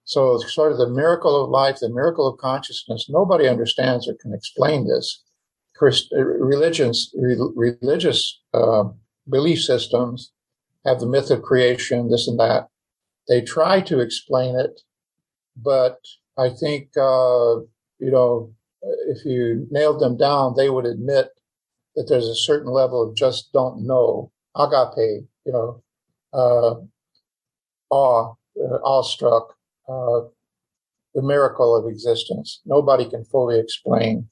So 0.05 0.39
sort 0.39 0.73
of 0.73 0.79
the 0.79 0.89
miracle 0.89 1.43
of 1.43 1.51
life, 1.51 1.79
the 1.81 1.89
miracle 1.89 2.27
of 2.27 2.39
consciousness. 2.39 3.07
Nobody 3.09 3.49
understands 3.49 4.09
or 4.09 4.15
can 4.15 4.33
explain 4.33 4.87
this. 4.87 5.23
Christ, 5.77 6.13
uh, 6.17 6.23
religions, 6.25 7.13
re, 7.17 7.37
religious 7.55 8.41
uh, 8.55 8.85
belief 9.29 9.61
systems 9.63 10.33
have 10.87 11.01
the 11.01 11.07
myth 11.07 11.31
of 11.31 11.43
creation, 11.43 12.11
this 12.11 12.29
and 12.29 12.39
that. 12.39 12.69
They 13.29 13.41
try 13.41 13.81
to 13.83 14.01
explain 14.01 14.57
it, 14.59 14.81
but 15.57 15.99
I 16.41 16.49
think 16.49 16.89
uh, 16.97 17.61
you 17.99 18.11
know 18.11 18.55
if 18.83 19.25
you 19.25 19.67
nailed 19.71 20.01
them 20.01 20.17
down, 20.17 20.55
they 20.57 20.71
would 20.71 20.87
admit 20.87 21.29
that 21.97 22.09
there's 22.09 22.29
a 22.29 22.35
certain 22.35 22.71
level 22.71 23.03
of 23.03 23.17
just 23.17 23.53
don't 23.53 23.87
know, 23.87 24.33
agape, 24.57 25.27
you 25.45 25.53
know, 25.53 25.83
uh, 26.33 26.75
awe, 27.91 28.35
uh, 28.57 28.79
awestruck, 28.85 29.55
uh, 29.89 30.21
the 31.15 31.23
miracle 31.23 31.77
of 31.77 31.91
existence. 31.91 32.61
Nobody 32.65 33.09
can 33.09 33.25
fully 33.25 33.59
explain. 33.59 34.29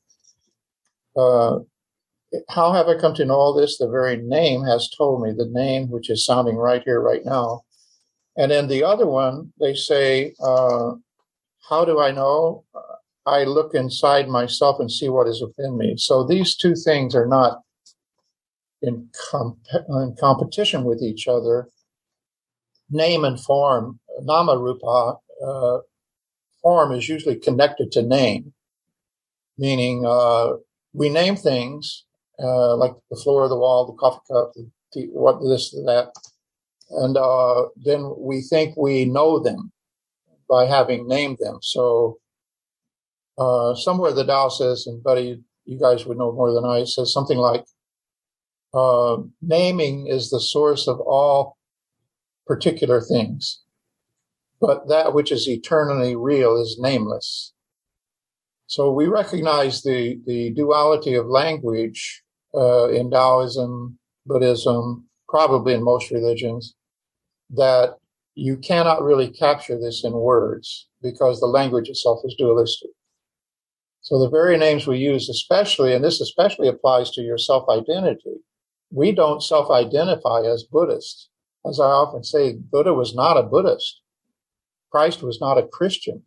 Uh, 1.17 1.59
how 2.49 2.73
have 2.73 2.89
I 2.89 2.97
come 2.97 3.15
to 3.15 3.25
know 3.25 3.35
all 3.35 3.55
this? 3.55 3.79
The 3.79 3.89
very 3.89 4.17
name 4.17 4.63
has 4.65 4.89
told 4.97 5.23
me 5.23 5.33
the 5.33 5.49
name, 5.51 5.91
which 5.91 6.11
is 6.11 6.25
sounding 6.25 6.57
right 6.57 6.83
here, 6.85 7.01
right 7.01 7.25
now. 7.25 7.63
And 8.37 8.53
then 8.53 8.69
the 8.69 8.85
other 8.85 9.07
one, 9.07 9.53
they 9.59 9.75
say, 9.75 10.35
uh, 10.41 10.93
how 11.69 11.85
do 11.85 12.01
I 12.01 12.11
know? 12.11 12.65
I 13.27 13.45
look 13.45 13.75
inside 13.75 14.29
myself 14.29 14.81
and 14.81 14.91
see 14.91 15.09
what 15.09 15.29
is 15.29 15.43
within 15.43 15.77
me. 15.77 15.95
So 15.99 16.25
these 16.25 16.57
two 16.57 16.75
things 16.75 17.15
are 17.15 17.27
not 17.27 17.61
in, 18.81 19.11
comp- 19.31 19.59
in 19.89 20.17
competition 20.19 20.85
with 20.85 21.03
each 21.03 21.29
other. 21.29 21.69
Name 22.91 23.25
and 23.25 23.39
form, 23.39 24.01
nama 24.23 24.57
rupa, 24.57 25.17
uh, 25.47 25.79
form 26.63 26.93
is 26.93 27.07
usually 27.07 27.37
connected 27.37 27.93
to 27.93 28.03
name, 28.03 28.55
meaning 29.59 30.07
uh, 30.07 30.55
we 30.95 31.11
name 31.11 31.37
things 31.37 32.07
uh, 32.43 32.75
like 32.77 32.95
the 33.11 33.17
floor, 33.17 33.47
the 33.49 33.57
wall, 33.57 33.87
the 33.87 33.93
coffee 33.93 34.21
cup, 34.33 34.53
the 34.55 34.71
tea, 34.95 35.09
what 35.13 35.39
this, 35.43 35.71
that, 35.85 36.13
and 36.93 37.19
uh, 37.19 37.67
then 37.77 38.11
we 38.17 38.41
think 38.41 38.75
we 38.75 39.05
know 39.05 39.39
them 39.39 39.71
by 40.49 40.67
having 40.67 41.07
named 41.09 41.39
them. 41.41 41.59
So 41.63 42.19
uh, 43.39 43.75
somewhere 43.75 44.13
the 44.13 44.25
Tao 44.25 44.49
says, 44.49 44.87
and 44.87 45.03
Buddy, 45.03 45.43
you 45.65 45.79
guys 45.79 46.07
would 46.07 46.19
know 46.19 46.33
more 46.33 46.53
than 46.53 46.65
I, 46.65 46.85
says 46.85 47.13
something 47.13 47.39
like, 47.39 47.65
uh, 48.75 49.19
naming 49.43 50.07
is 50.07 50.31
the 50.31 50.41
source 50.41 50.89
of 50.89 51.01
all 51.01 51.57
particular 52.47 53.01
things 53.01 53.63
but 54.61 54.89
that 54.89 55.15
which 55.15 55.31
is 55.31 55.49
eternally 55.49 56.17
real 56.17 56.61
is 56.61 56.79
nameless. 56.81 57.53
So 58.67 58.93
we 58.93 59.07
recognize 59.07 59.83
the, 59.83 60.21
the 60.27 60.51
duality 60.51 61.15
of 61.15 61.27
language 61.27 62.23
uh, 62.55 62.89
in 62.89 63.11
Taoism, 63.11 63.99
Buddhism, 64.27 65.07
probably 65.29 65.75
in 65.75 65.83
most 65.83 66.11
religions, 66.11 66.75
that 67.51 67.97
you 68.39 68.57
cannot 68.57 69.03
really 69.03 69.29
capture 69.29 69.77
this 69.77 70.05
in 70.05 70.13
words 70.13 70.87
because 71.03 71.41
the 71.41 71.47
language 71.47 71.89
itself 71.89 72.21
is 72.25 72.37
dualistic. 72.39 72.91
So 74.01 74.21
the 74.21 74.31
very 74.31 74.57
names 74.57 74.87
we 74.87 74.99
use, 74.99 75.29
especially, 75.29 75.93
and 75.93 76.05
this 76.05 76.21
especially 76.21 76.69
applies 76.69 77.11
to 77.11 77.21
your 77.21 77.37
self-identity, 77.37 78.37
we 78.93 79.11
don't 79.11 79.43
self-identify 79.43 80.43
as 80.43 80.63
Buddhists. 80.63 81.29
As 81.69 81.81
I 81.81 81.87
often 81.87 82.23
say, 82.23 82.55
Buddha 82.55 82.95
was 82.95 83.13
not 83.13 83.37
a 83.37 83.43
Buddhist. 83.43 84.01
Christ 84.93 85.21
was 85.21 85.41
not 85.41 85.59
a 85.59 85.67
Christian. 85.67 86.23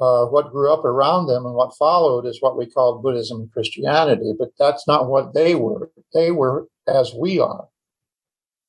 Uh, 0.00 0.24
what 0.24 0.50
grew 0.52 0.72
up 0.72 0.86
around 0.86 1.26
them 1.26 1.44
and 1.44 1.54
what 1.54 1.76
followed 1.76 2.24
is 2.24 2.40
what 2.40 2.56
we 2.56 2.64
call 2.64 2.98
Buddhism 2.98 3.42
and 3.42 3.52
Christianity, 3.52 4.32
but 4.38 4.52
that's 4.58 4.88
not 4.88 5.08
what 5.08 5.34
they 5.34 5.54
were. 5.54 5.90
They 6.14 6.30
were 6.30 6.66
as 6.88 7.12
we 7.14 7.38
are. 7.40 7.68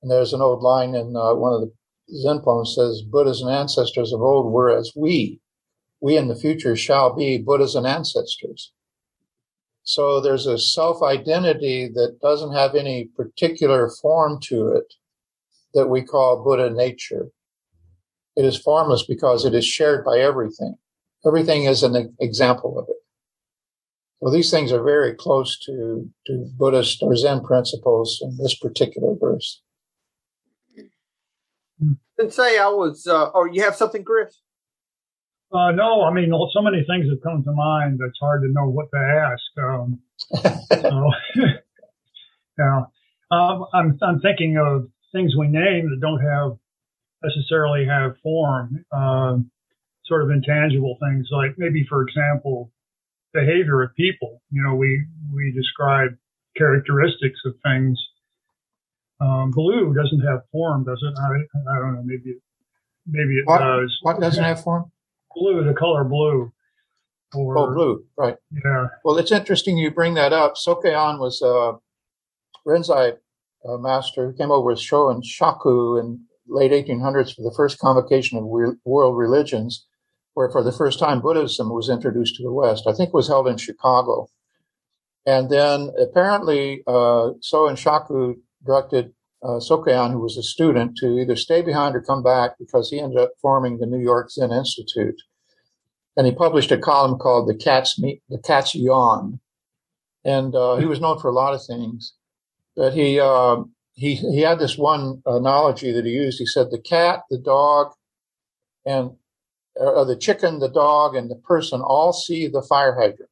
And 0.02 0.12
there's 0.12 0.34
an 0.34 0.41
old 0.41 0.62
line 0.62 0.93
in 0.93 1.15
uh, 1.15 1.34
one 1.34 1.54
of 1.54 1.62
the 1.62 1.71
Zen 2.12 2.41
says, 2.65 3.02
Buddhas 3.02 3.41
and 3.41 3.52
ancestors 3.52 4.13
of 4.13 4.22
old 4.22 4.52
were 4.52 4.76
as 4.76 4.91
we. 4.96 5.39
We 6.02 6.18
in 6.18 6.28
the 6.28 6.36
future 6.36 6.76
shall 6.76 7.15
be 7.15 7.38
Buddhas 7.38 7.76
and 7.76 7.88
ancestors. 7.88 8.72
So 9.84 10.20
there's 10.20 10.48
a 10.48 10.58
self 10.58 11.02
identity 11.02 11.89
that 11.94 12.20
doesn't 12.22 12.54
have 12.54 12.76
any 12.76 13.06
particular 13.15 13.89
form 14.02 14.39
to 14.44 14.70
it 14.70 14.94
that 15.74 15.88
we 15.88 16.02
call 16.02 16.44
Buddha 16.44 16.70
nature. 16.70 17.28
It 18.36 18.46
is 18.46 18.58
formless 18.58 19.06
because 19.06 19.46
it 19.46 19.54
is 19.54 19.65
shared 19.65 20.04
by 20.04 20.20
everything. 20.20 20.76
Everything 21.26 21.63
is 21.63 21.84
an 21.84 22.15
example 22.20 22.80
of 22.80 22.88
it. 22.89 22.98
So 24.22 24.32
these 24.32 24.50
things 24.50 24.72
are 24.72 24.84
very 24.84 25.13
close 25.13 25.60
to, 25.65 26.10
to 26.28 26.50
Buddhist 26.58 27.00
or 27.02 27.15
Zen 27.15 27.41
principles 27.44 28.20
in 28.22 28.38
this 28.38 28.58
particular 28.58 29.15
verse. 29.20 29.62
And 32.17 32.34
say 32.34 32.58
I 32.58 32.67
was, 32.67 33.08
uh, 33.08 33.25
or 33.28 33.47
you 33.47 33.63
have 33.63 33.75
something, 33.75 34.04
Chris? 34.04 34.41
Uh, 35.51 35.71
no, 35.71 36.04
I 36.04 36.12
mean, 36.12 36.32
so 36.54 36.62
many 36.62 36.86
things 36.88 37.08
have 37.10 37.21
come 37.21 37.43
to 37.43 37.51
mind. 37.51 37.99
It's 38.06 38.17
hard 38.19 38.41
to 38.43 38.49
know 38.49 38.69
what 38.69 38.89
to 38.91 38.97
ask. 38.97 39.43
Um, 39.63 39.99
so, 40.71 41.12
yeah, 42.58 42.82
um, 43.32 43.65
I'm 43.73 43.97
I'm 44.01 44.19
thinking 44.21 44.58
of 44.58 44.89
things 45.13 45.36
we 45.38 45.47
name 45.47 45.89
that 45.89 45.99
don't 46.01 46.21
have 46.21 46.58
necessarily 47.25 47.86
have 47.86 48.17
form, 48.21 48.86
uh, 48.91 49.38
sort 50.06 50.23
of 50.23 50.30
intangible 50.30 50.97
things 51.01 51.28
like 51.32 51.56
maybe, 51.58 51.86
for 51.89 52.04
example, 52.04 52.71
behavior 53.34 53.84
of 53.84 53.95
people. 53.95 54.41
You 54.51 54.63
know, 54.63 54.75
we, 54.75 55.06
we 55.34 55.51
describe 55.56 56.12
characteristics 56.56 57.39
of 57.45 57.54
things. 57.63 57.97
Um, 59.19 59.51
blue 59.51 59.93
doesn't 59.93 60.21
have 60.21 60.41
form, 60.51 60.84
does 60.84 61.01
it? 61.01 61.13
I, 61.17 61.71
I 61.71 61.80
don't 61.80 61.95
know. 61.95 62.04
Maybe, 62.04 62.32
it, 62.32 62.38
maybe 63.08 63.38
it 63.39 63.45
what, 63.45 63.60
does. 63.60 63.97
What 64.01 64.19
doesn't 64.19 64.43
have 64.43 64.62
form? 64.62 64.91
Blue, 65.36 65.63
the 65.63 65.73
color 65.73 66.04
blue. 66.04 66.51
Or, 67.34 67.58
oh, 67.58 67.73
blue, 67.73 68.06
right. 68.17 68.36
Yeah. 68.51 68.88
Well, 69.04 69.17
it's 69.17 69.32
interesting 69.32 69.78
you 69.78 69.91
bring 69.91 70.13
that 70.13 70.32
up. 70.32 70.56
Sokei-an 70.56 71.19
was 71.19 71.41
a 71.41 71.47
uh, 71.47 71.78
Rinzai 72.65 73.17
uh, 73.67 73.78
master 73.78 74.28
who 74.28 74.38
came 74.38 74.51
over 74.51 74.67
with 74.67 74.80
Soen 74.80 75.21
Shaku 75.23 75.97
and 75.97 76.19
late 76.47 76.71
1800s 76.71 77.36
for 77.36 77.41
the 77.41 77.54
first 77.56 77.80
convocation 77.80 78.38
of 78.38 78.45
world 78.45 79.17
religions, 79.17 79.86
where 80.34 80.49
for 80.49 80.63
the 80.63 80.71
first 80.71 80.99
time 80.99 81.21
Buddhism 81.21 81.69
was 81.69 81.89
introduced 81.89 82.36
to 82.36 82.43
the 82.43 82.54
West. 82.54 82.86
I 82.88 82.93
think 82.93 83.10
it 83.10 83.13
was 83.13 83.28
held 83.28 83.47
in 83.47 83.58
Chicago. 83.58 84.28
And 85.25 85.49
then 85.49 85.91
apparently, 85.99 86.84
uh, 86.86 87.32
Soen 87.41 87.75
Shaku 87.75 88.36
directed 88.65 89.13
uh, 89.43 89.60
Sokei-an, 89.60 90.12
who 90.12 90.19
was 90.19 90.38
a 90.38 90.43
student, 90.43 90.97
to 90.97 91.19
either 91.19 91.36
stay 91.36 91.62
behind 91.62 91.95
or 91.95 92.01
come 92.01 92.23
back 92.23 92.51
because 92.58 92.89
he 92.89 92.99
ended 92.99 93.19
up 93.19 93.32
forming 93.41 93.78
the 93.78 93.86
New 93.86 93.99
York 93.99 94.32
Zen 94.32 94.51
Institute. 94.51 95.21
And 96.17 96.25
he 96.25 96.34
published 96.34 96.71
a 96.71 96.78
column 96.78 97.19
called 97.19 97.47
"The 97.47 97.56
Cat's 97.56 97.99
Me- 97.99 98.21
The 98.30 98.39
Cat's 98.39 98.73
Yawn," 98.73 99.39
and 100.23 100.56
uh, 100.56 100.78
he 100.78 100.86
was 100.86 101.01
known 101.01 101.19
for 101.19 101.30
a 101.30 101.34
lot 101.34 101.54
of 101.54 101.65
things. 101.65 102.13
But 102.75 102.93
he 102.93 103.19
uh, 103.19 103.58
he 103.93 104.15
he 104.15 104.41
had 104.41 104.60
this 104.60 104.78
one 104.78 105.21
analogy 105.25 105.91
that 105.91 106.06
he 106.06 106.12
used. 106.12 106.39
He 106.39 106.45
said 106.45 106.71
the 106.71 106.80
cat, 106.80 107.23
the 107.30 107.38
dog, 107.38 107.91
and 108.86 109.12
uh, 109.80 110.06
the 110.06 110.15
chicken, 110.15 110.60
the 110.60 110.69
dog, 110.69 111.15
and 111.15 111.30
the 111.30 111.36
person 111.36 111.82
all 111.82 112.13
see 112.13 112.47
the 112.47 112.62
fire 112.62 112.95
hydrant. 112.95 113.30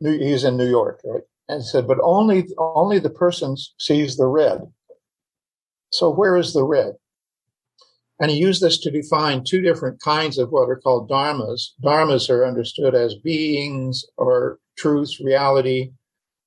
He's 0.00 0.44
in 0.44 0.56
New 0.56 0.68
York, 0.68 1.00
right? 1.04 1.22
And 1.48 1.64
said, 1.64 1.86
but 1.86 1.98
only 2.02 2.46
only 2.58 2.98
the 2.98 3.10
person 3.10 3.56
sees 3.78 4.16
the 4.16 4.26
red. 4.26 4.62
So 5.90 6.10
where 6.10 6.36
is 6.36 6.52
the 6.52 6.64
red? 6.64 6.94
And 8.18 8.30
he 8.30 8.38
used 8.38 8.62
this 8.62 8.78
to 8.80 8.90
define 8.90 9.44
two 9.44 9.60
different 9.60 10.00
kinds 10.00 10.38
of 10.38 10.48
what 10.50 10.68
are 10.68 10.80
called 10.82 11.08
dharmas. 11.08 11.68
Dharmas 11.84 12.30
are 12.30 12.46
understood 12.46 12.94
as 12.94 13.14
beings 13.14 14.04
or 14.16 14.58
truth, 14.76 15.10
reality. 15.22 15.92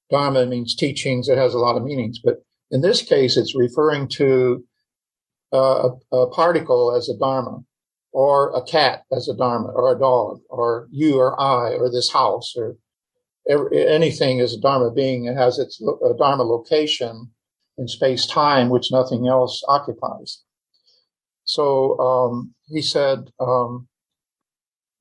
Dharma 0.09 0.45
means 0.47 0.75
teachings. 0.75 1.29
It 1.29 1.37
has 1.37 1.53
a 1.53 1.59
lot 1.59 1.77
of 1.77 1.83
meanings, 1.83 2.19
but 2.23 2.37
in 2.71 2.81
this 2.81 3.01
case, 3.01 3.37
it's 3.37 3.55
referring 3.55 4.07
to 4.09 4.63
a, 5.51 5.89
a, 6.11 6.27
particle 6.27 6.95
as 6.95 7.09
a 7.09 7.17
dharma, 7.17 7.59
or 8.11 8.55
a 8.55 8.61
cat 8.63 9.03
as 9.11 9.27
a 9.27 9.35
dharma, 9.35 9.69
or 9.69 9.91
a 9.91 9.99
dog, 9.99 10.39
or 10.49 10.87
you 10.91 11.17
or 11.17 11.39
I, 11.39 11.73
or 11.73 11.91
this 11.91 12.11
house, 12.11 12.53
or 12.55 12.75
anything 13.49 14.39
is 14.39 14.53
a 14.53 14.59
dharma 14.59 14.91
being. 14.91 15.25
It 15.25 15.35
has 15.35 15.59
its 15.59 15.81
dharma 16.17 16.43
location 16.43 17.31
in 17.77 17.87
space 17.87 18.25
time, 18.27 18.69
which 18.69 18.91
nothing 18.91 19.27
else 19.27 19.63
occupies. 19.67 20.43
So 21.45 21.99
um, 21.99 22.53
he 22.67 22.81
said 22.81 23.31
um, 23.39 23.87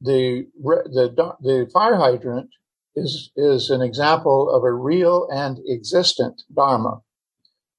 the 0.00 0.46
the 0.64 1.36
the 1.42 1.70
fire 1.72 1.96
hydrant 1.96 2.50
is 2.96 3.30
is 3.36 3.70
an 3.70 3.82
example 3.82 4.50
of 4.50 4.64
a 4.64 4.72
real 4.72 5.28
and 5.30 5.58
existent 5.68 6.42
dharma 6.54 7.02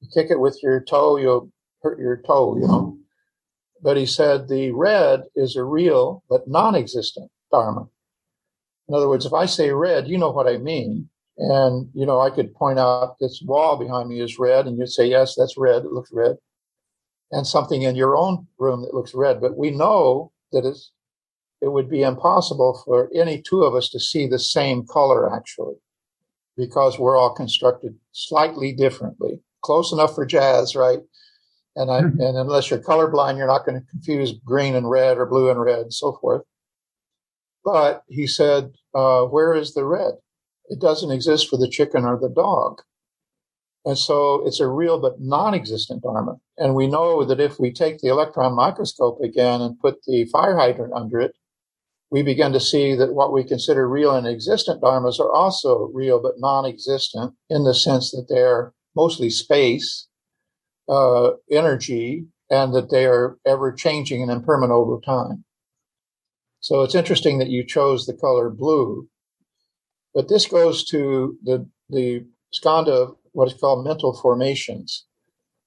you 0.02 0.10
kick 0.14 0.32
it 0.32 0.40
with 0.40 0.60
your 0.64 0.82
toe, 0.82 1.18
you'll 1.18 1.52
hurt 1.82 2.00
your 2.00 2.18
toe, 2.18 2.58
you 2.58 2.68
know. 2.68 2.98
but 3.82 3.98
he 3.98 4.06
said 4.06 4.48
the 4.48 4.72
red 4.72 5.24
is 5.36 5.56
a 5.56 5.64
real 5.64 6.24
but 6.30 6.48
non-existent 6.48 7.32
dharma. 7.52 7.88
In 8.90 8.96
other 8.96 9.08
words, 9.08 9.26
if 9.26 9.34
I 9.34 9.46
say 9.46 9.72
red, 9.72 10.08
you 10.08 10.18
know 10.18 10.32
what 10.32 10.48
I 10.48 10.58
mean. 10.58 11.08
And, 11.38 11.90
you 11.94 12.06
know, 12.06 12.20
I 12.20 12.32
could 12.32 12.54
point 12.54 12.80
out 12.80 13.16
this 13.20 13.42
wall 13.46 13.78
behind 13.78 14.10
me 14.10 14.20
is 14.20 14.40
red 14.40 14.66
and 14.66 14.78
you'd 14.78 14.90
say, 14.90 15.06
yes, 15.06 15.36
that's 15.36 15.58
red. 15.58 15.84
It 15.86 15.94
looks 15.94 16.12
red. 16.12 16.38
And 17.32 17.46
something 17.46 17.84
in 17.84 17.96
your 17.96 18.18
own 18.18 18.48
room 18.58 18.82
that 18.82 18.94
looks 18.94 19.14
red. 19.14 19.40
But 19.40 19.56
we 19.56 19.70
know 19.70 20.32
that 20.52 20.66
it's, 20.66 20.92
it 21.62 21.72
would 21.72 21.90
be 21.90 22.02
impossible 22.02 22.82
for 22.84 23.10
any 23.16 23.42
two 23.42 23.64
of 23.64 23.76
us 23.76 23.90
to 23.90 24.00
see 24.00 24.28
the 24.28 24.40
same 24.40 24.86
color 24.88 25.34
actually, 25.34 25.76
because 26.58 26.98
we're 26.98 27.16
all 27.16 27.34
constructed 27.34 27.96
slightly 28.12 28.74
differently. 28.74 29.40
Close 29.62 29.94
enough 29.94 30.16
for 30.16 30.26
jazz, 30.26 30.76
right? 30.76 31.00
And 31.76 31.92
I, 31.92 32.02
mm-hmm. 32.02 32.20
and 32.20 32.38
unless 32.38 32.70
you're 32.70 32.80
colorblind, 32.80 33.38
you're 33.38 33.48
not 33.48 33.66
going 33.66 33.80
to 33.80 33.88
confuse 33.88 34.34
green 34.44 34.76
and 34.76 34.90
red 34.90 35.18
or 35.18 35.26
blue 35.26 35.50
and 35.50 35.62
red 35.62 35.80
and 35.80 35.94
so 35.94 36.18
forth. 36.20 36.42
But 37.72 38.04
he 38.08 38.26
said, 38.26 38.72
uh, 38.96 39.26
where 39.26 39.54
is 39.54 39.76
the 39.76 39.86
red? 39.86 40.14
It 40.70 40.80
doesn't 40.80 41.12
exist 41.12 41.48
for 41.48 41.58
the 41.58 41.70
chicken 41.70 42.04
or 42.04 42.18
the 42.20 42.28
dog. 42.28 42.82
And 43.86 43.96
so 43.96 44.42
it's 44.44 44.60
a 44.60 44.68
real 44.68 45.00
but 45.00 45.20
non-existent 45.20 46.02
dharma. 46.02 46.38
And 46.58 46.74
we 46.74 46.88
know 46.88 47.24
that 47.24 47.40
if 47.40 47.60
we 47.60 47.72
take 47.72 48.00
the 48.00 48.08
electron 48.08 48.56
microscope 48.56 49.20
again 49.22 49.62
and 49.62 49.80
put 49.80 50.04
the 50.08 50.26
fire 50.26 50.58
hydrant 50.58 50.94
under 50.94 51.20
it, 51.20 51.36
we 52.10 52.24
begin 52.24 52.54
to 52.54 52.60
see 52.60 52.96
that 52.96 53.14
what 53.14 53.32
we 53.32 53.44
consider 53.44 53.88
real 53.88 54.16
and 54.16 54.26
existent 54.26 54.82
dharmas 54.82 55.20
are 55.20 55.32
also 55.32 55.92
real 55.94 56.20
but 56.20 56.40
non-existent 56.40 57.36
in 57.52 57.66
the 57.66 57.76
sense 57.76 58.10
that 58.10 58.26
they're 58.30 58.74
mostly 58.96 59.30
space 59.30 60.08
uh, 60.90 61.34
energy 61.52 62.26
and 62.50 62.74
that 62.74 62.90
they 62.90 63.06
are 63.06 63.38
ever 63.46 63.72
changing 63.72 64.24
and 64.24 64.32
impermanent 64.32 64.76
over 64.76 65.00
time. 65.06 65.46
So 66.62 66.82
it's 66.82 66.96
interesting 66.96 67.40
that 67.40 67.50
you 67.50 67.66
chose 67.66 68.06
the 68.06 68.14
color 68.14 68.50
blue, 68.50 69.08
but 70.14 70.28
this 70.28 70.46
goes 70.46 70.84
to 70.86 71.38
the, 71.44 71.68
the 71.90 72.26
skandha 72.54 73.10
of 73.10 73.16
what 73.32 73.48
is 73.48 73.60
called 73.60 73.86
mental 73.86 74.14
formations. 74.14 75.06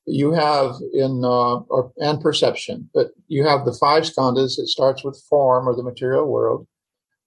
You 0.05 0.33
have 0.33 0.74
in, 0.92 1.22
uh, 1.24 1.61
or, 1.61 1.92
and 1.98 2.20
perception, 2.20 2.90
but 2.92 3.12
you 3.28 3.44
have 3.46 3.64
the 3.64 3.72
five 3.72 4.02
skandhas. 4.02 4.59
It 4.59 4.68
starts 4.68 5.05
with 5.05 5.22
form 5.31 5.68
or 5.68 5.76
the 5.76 5.85
material 5.85 6.26
world. 6.26 6.66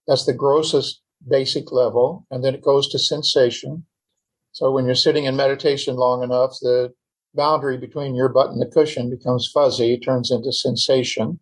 That's 0.08 0.26
the 0.26 0.34
grossest 0.34 1.02
basic 1.28 1.72
level. 1.72 2.28
And 2.30 2.44
then 2.44 2.54
it 2.54 2.62
goes 2.62 2.90
to 2.90 3.00
sensation. 3.00 3.86
So 4.52 4.72
when 4.72 4.86
you're 4.86 4.96
sitting 4.96 5.26
in 5.26 5.36
meditation 5.36 5.96
long 5.96 6.22
enough, 6.22 6.58
the 6.62 6.94
boundary 7.34 7.78
between 7.78 8.16
your 8.16 8.30
butt 8.30 8.52
and 8.52 8.62
the 8.62 8.72
cushion 8.72 9.10
becomes 9.10 9.50
fuzzy, 9.54 9.98
turns 9.98 10.32
into 10.32 10.52
sensation. 10.52 11.40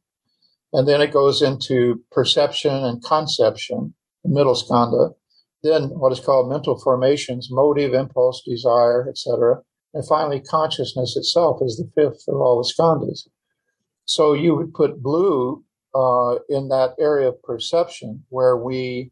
And 0.73 0.87
then 0.87 1.01
it 1.01 1.13
goes 1.13 1.41
into 1.41 2.03
perception 2.11 2.73
and 2.73 3.03
conception, 3.03 3.93
middle 4.25 4.55
skandha. 4.55 5.13
Then 5.61 5.89
what 5.89 6.11
is 6.11 6.19
called 6.19 6.49
mental 6.49 6.79
formations, 6.79 7.49
motive, 7.51 7.93
impulse, 7.93 8.43
desire, 8.45 9.07
etc. 9.07 9.61
And 9.93 10.05
finally, 10.05 10.41
consciousness 10.41 11.15
itself 11.15 11.59
is 11.61 11.77
the 11.77 11.89
fifth 11.95 12.25
of 12.27 12.35
all 12.35 12.57
the 12.57 12.73
skandhas. 12.73 13.27
So 14.05 14.33
you 14.33 14.55
would 14.55 14.73
put 14.73 15.01
blue 15.01 15.63
uh, 15.95 16.35
in 16.49 16.69
that 16.69 16.95
area 16.99 17.29
of 17.29 17.41
perception 17.43 18.25
where 18.29 18.57
we 18.57 19.11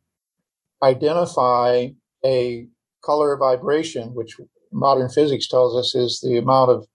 identify 0.84 1.90
a 2.26 2.68
color 3.04 3.38
vibration, 3.38 4.14
which 4.14 4.36
modern 4.72 5.10
physics 5.10 5.48
tells 5.48 5.76
us 5.78 5.96
is 5.96 6.20
the 6.22 6.38
amount 6.38 6.72
of 6.72 6.88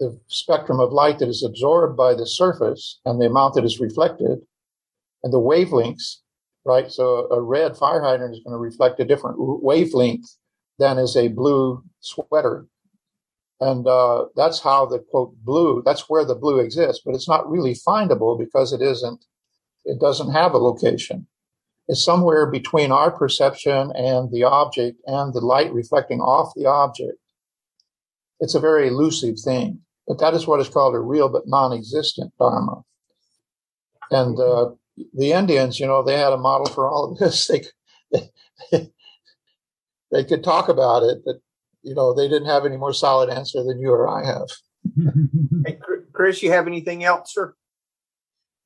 the 0.00 0.20
spectrum 0.28 0.80
of 0.80 0.92
light 0.92 1.18
that 1.20 1.28
is 1.28 1.44
absorbed 1.44 1.96
by 1.96 2.14
the 2.14 2.26
surface 2.26 3.00
and 3.04 3.20
the 3.20 3.26
amount 3.26 3.54
that 3.54 3.64
is 3.64 3.80
reflected 3.80 4.40
and 5.24 5.32
the 5.32 5.40
wavelengths, 5.40 6.18
right? 6.64 6.90
So 6.90 7.28
a 7.32 7.40
red 7.42 7.76
fire 7.76 8.02
hydrant 8.02 8.34
is 8.34 8.42
going 8.44 8.54
to 8.54 8.58
reflect 8.58 9.00
a 9.00 9.04
different 9.04 9.38
wavelength 9.38 10.26
than 10.78 10.98
is 10.98 11.16
a 11.16 11.28
blue 11.28 11.84
sweater. 12.00 12.66
And 13.60 13.86
uh, 13.86 14.26
that's 14.36 14.60
how 14.60 14.86
the 14.86 14.98
quote 14.98 15.34
blue, 15.44 15.82
that's 15.84 16.10
where 16.10 16.24
the 16.24 16.34
blue 16.34 16.60
exists, 16.60 17.02
but 17.04 17.14
it's 17.14 17.28
not 17.28 17.50
really 17.50 17.74
findable 17.74 18.38
because 18.38 18.72
it 18.72 18.82
isn't, 18.82 19.24
it 19.86 20.00
doesn't 20.00 20.32
have 20.32 20.54
a 20.54 20.58
location 20.58 21.26
It's 21.88 22.04
somewhere 22.04 22.46
between 22.46 22.92
our 22.92 23.10
perception 23.10 23.92
and 23.94 24.32
the 24.32 24.44
object 24.44 25.00
and 25.06 25.34
the 25.34 25.40
light 25.40 25.72
reflecting 25.72 26.20
off 26.20 26.52
the 26.56 26.66
object. 26.66 27.18
It's 28.40 28.54
a 28.54 28.60
very 28.60 28.88
elusive 28.88 29.38
thing, 29.40 29.80
but 30.06 30.18
that 30.20 30.34
is 30.34 30.46
what 30.46 30.60
is 30.60 30.68
called 30.68 30.94
a 30.94 31.00
real 31.00 31.28
but 31.28 31.46
non-existent 31.46 32.32
dharma. 32.38 32.82
And 34.10 34.38
uh, 34.38 34.70
the 35.14 35.32
Indians, 35.32 35.80
you 35.80 35.86
know, 35.86 36.02
they 36.02 36.16
had 36.16 36.32
a 36.32 36.38
model 36.38 36.66
for 36.66 36.88
all 36.88 37.12
of 37.12 37.18
this. 37.18 37.50
They, 38.12 38.20
they, 38.70 38.92
they 40.12 40.24
could 40.24 40.44
talk 40.44 40.68
about 40.68 41.02
it, 41.02 41.18
but 41.24 41.36
you 41.82 41.94
know, 41.94 42.14
they 42.14 42.28
didn't 42.28 42.48
have 42.48 42.64
any 42.64 42.76
more 42.76 42.92
solid 42.92 43.30
answer 43.30 43.64
than 43.64 43.80
you 43.80 43.90
or 43.90 44.08
I 44.08 44.24
have. 44.24 44.48
hey, 45.66 45.78
Chris, 46.12 46.42
you 46.42 46.52
have 46.52 46.68
anything 46.68 47.02
else, 47.02 47.34
sir? 47.34 47.54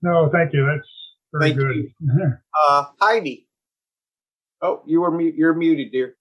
No, 0.02 0.28
thank 0.30 0.52
you. 0.52 0.66
That's 0.66 0.88
very 1.32 1.50
Thank 1.50 1.58
good. 1.58 1.76
You. 1.76 2.32
uh, 2.68 2.84
Heidi. 3.00 3.48
Oh, 4.62 4.82
you 4.86 5.00
were 5.00 5.10
mu- 5.10 5.32
you're 5.34 5.54
muted, 5.54 5.90
dear. 5.90 6.16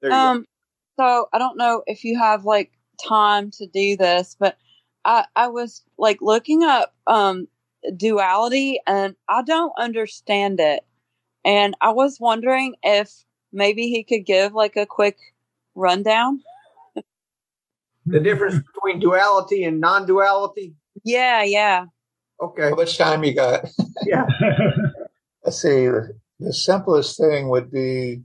There 0.00 0.10
you 0.10 0.16
um, 0.16 0.46
go. 0.98 1.02
so 1.02 1.28
I 1.32 1.38
don't 1.38 1.58
know 1.58 1.82
if 1.86 2.04
you 2.04 2.18
have 2.18 2.44
like 2.44 2.72
time 3.06 3.50
to 3.52 3.66
do 3.66 3.96
this, 3.96 4.36
but 4.38 4.56
I 5.04 5.24
I 5.36 5.48
was 5.48 5.82
like 5.98 6.18
looking 6.20 6.62
up 6.62 6.94
um 7.06 7.48
duality 7.96 8.80
and 8.86 9.14
I 9.28 9.42
don't 9.42 9.72
understand 9.78 10.60
it. 10.60 10.84
And 11.44 11.74
I 11.80 11.90
was 11.90 12.18
wondering 12.20 12.74
if 12.82 13.24
maybe 13.52 13.88
he 13.88 14.04
could 14.04 14.26
give 14.26 14.52
like 14.52 14.76
a 14.76 14.86
quick 14.86 15.16
rundown. 15.74 16.42
the 18.06 18.20
difference 18.20 18.56
between 18.74 19.00
duality 19.00 19.64
and 19.64 19.80
non-duality? 19.80 20.74
Yeah, 21.04 21.42
yeah. 21.42 21.86
Okay. 22.40 22.70
How 22.70 22.74
much 22.74 22.98
time 22.98 23.24
you 23.24 23.34
got? 23.34 23.68
Yeah. 24.04 24.26
Let's 25.44 25.62
see. 25.62 25.88
The 26.40 26.52
simplest 26.52 27.18
thing 27.18 27.48
would 27.48 27.70
be 27.70 28.22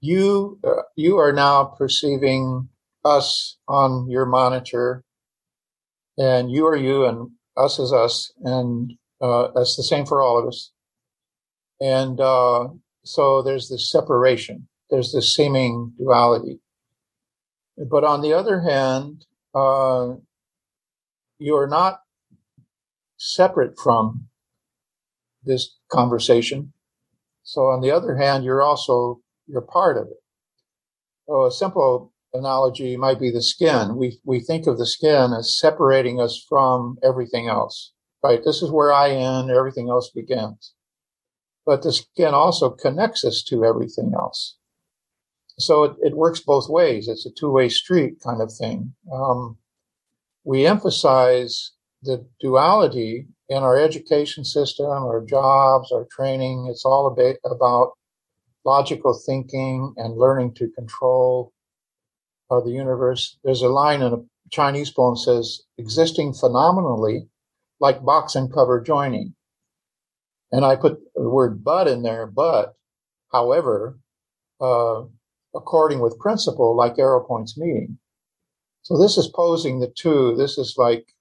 you. 0.00 0.58
Uh, 0.64 0.82
you 0.96 1.18
are 1.18 1.32
now 1.32 1.64
perceiving 1.64 2.68
us 3.04 3.58
on 3.68 4.08
your 4.10 4.26
monitor, 4.26 5.04
and 6.16 6.50
you 6.50 6.66
are 6.66 6.76
you, 6.76 7.04
and 7.04 7.30
us 7.56 7.78
is 7.78 7.92
us, 7.92 8.32
and 8.42 8.92
uh, 9.20 9.48
that's 9.54 9.76
the 9.76 9.82
same 9.82 10.06
for 10.06 10.20
all 10.22 10.38
of 10.38 10.46
us. 10.46 10.72
And 11.80 12.20
uh, 12.20 12.68
so 13.04 13.42
there's 13.42 13.68
this 13.68 13.90
separation. 13.90 14.68
There's 14.90 15.12
this 15.12 15.34
seeming 15.34 15.92
duality. 15.98 16.60
But 17.76 18.04
on 18.04 18.22
the 18.22 18.32
other 18.32 18.60
hand, 18.60 19.26
uh, 19.54 20.14
you 21.38 21.56
are 21.56 21.68
not 21.68 22.00
separate 23.16 23.78
from 23.78 24.28
this 25.44 25.76
conversation. 25.90 26.72
So 27.44 27.62
on 27.66 27.80
the 27.80 27.90
other 27.90 28.16
hand, 28.16 28.44
you're 28.44 28.62
also, 28.62 29.20
you're 29.46 29.60
part 29.60 29.96
of 29.96 30.08
it. 30.08 30.22
So 31.26 31.46
a 31.46 31.50
simple 31.50 32.12
analogy 32.38 32.96
might 32.96 33.20
be 33.20 33.30
the 33.30 33.42
skin. 33.42 33.96
We, 33.96 34.20
we 34.24 34.40
think 34.40 34.66
of 34.66 34.78
the 34.78 34.86
skin 34.86 35.32
as 35.32 35.58
separating 35.58 36.20
us 36.20 36.42
from 36.48 36.96
everything 37.02 37.48
else, 37.48 37.92
right? 38.22 38.40
This 38.44 38.62
is 38.62 38.70
where 38.70 38.92
I 38.92 39.10
end, 39.10 39.50
everything 39.50 39.88
else 39.88 40.10
begins. 40.14 40.74
But 41.66 41.82
the 41.82 41.92
skin 41.92 42.32
also 42.32 42.70
connects 42.70 43.24
us 43.24 43.42
to 43.48 43.64
everything 43.64 44.12
else. 44.18 44.56
So 45.58 45.84
it, 45.84 45.96
it 46.00 46.16
works 46.16 46.40
both 46.40 46.68
ways. 46.68 47.08
It's 47.08 47.26
a 47.26 47.30
two-way 47.30 47.68
street 47.68 48.20
kind 48.24 48.40
of 48.40 48.52
thing. 48.52 48.94
Um, 49.12 49.58
we 50.44 50.64
emphasize 50.64 51.72
the 52.02 52.26
duality 52.40 53.26
in 53.48 53.58
our 53.58 53.76
education 53.76 54.44
system, 54.44 54.86
our 54.86 55.24
jobs, 55.24 55.90
our 55.90 56.06
training, 56.10 56.68
it's 56.70 56.84
all 56.84 57.06
about 57.44 57.92
logical 58.64 59.18
thinking 59.26 59.94
and 59.96 60.16
learning 60.16 60.54
to 60.54 60.70
control 60.70 61.52
uh, 62.50 62.60
the 62.60 62.70
universe. 62.70 63.38
There's 63.44 63.62
a 63.62 63.68
line 63.68 64.02
in 64.02 64.12
a 64.12 64.24
Chinese 64.50 64.90
poem 64.90 65.16
says, 65.16 65.62
existing 65.76 66.34
phenomenally 66.34 67.28
like 67.80 68.04
box 68.04 68.34
and 68.34 68.52
cover 68.52 68.80
joining. 68.80 69.34
And 70.50 70.64
I 70.64 70.76
put 70.76 70.98
the 71.14 71.28
word 71.28 71.62
but 71.62 71.86
in 71.86 72.02
there, 72.02 72.26
but, 72.26 72.74
however, 73.30 73.98
uh, 74.60 75.02
according 75.54 76.00
with 76.00 76.18
principle, 76.18 76.74
like 76.74 76.98
arrow 76.98 77.22
points 77.24 77.58
meeting. 77.58 77.98
So 78.82 78.98
this 78.98 79.18
is 79.18 79.28
posing 79.28 79.80
the 79.80 79.92
two. 79.94 80.34
This 80.36 80.56
is 80.56 80.74
like 80.78 81.12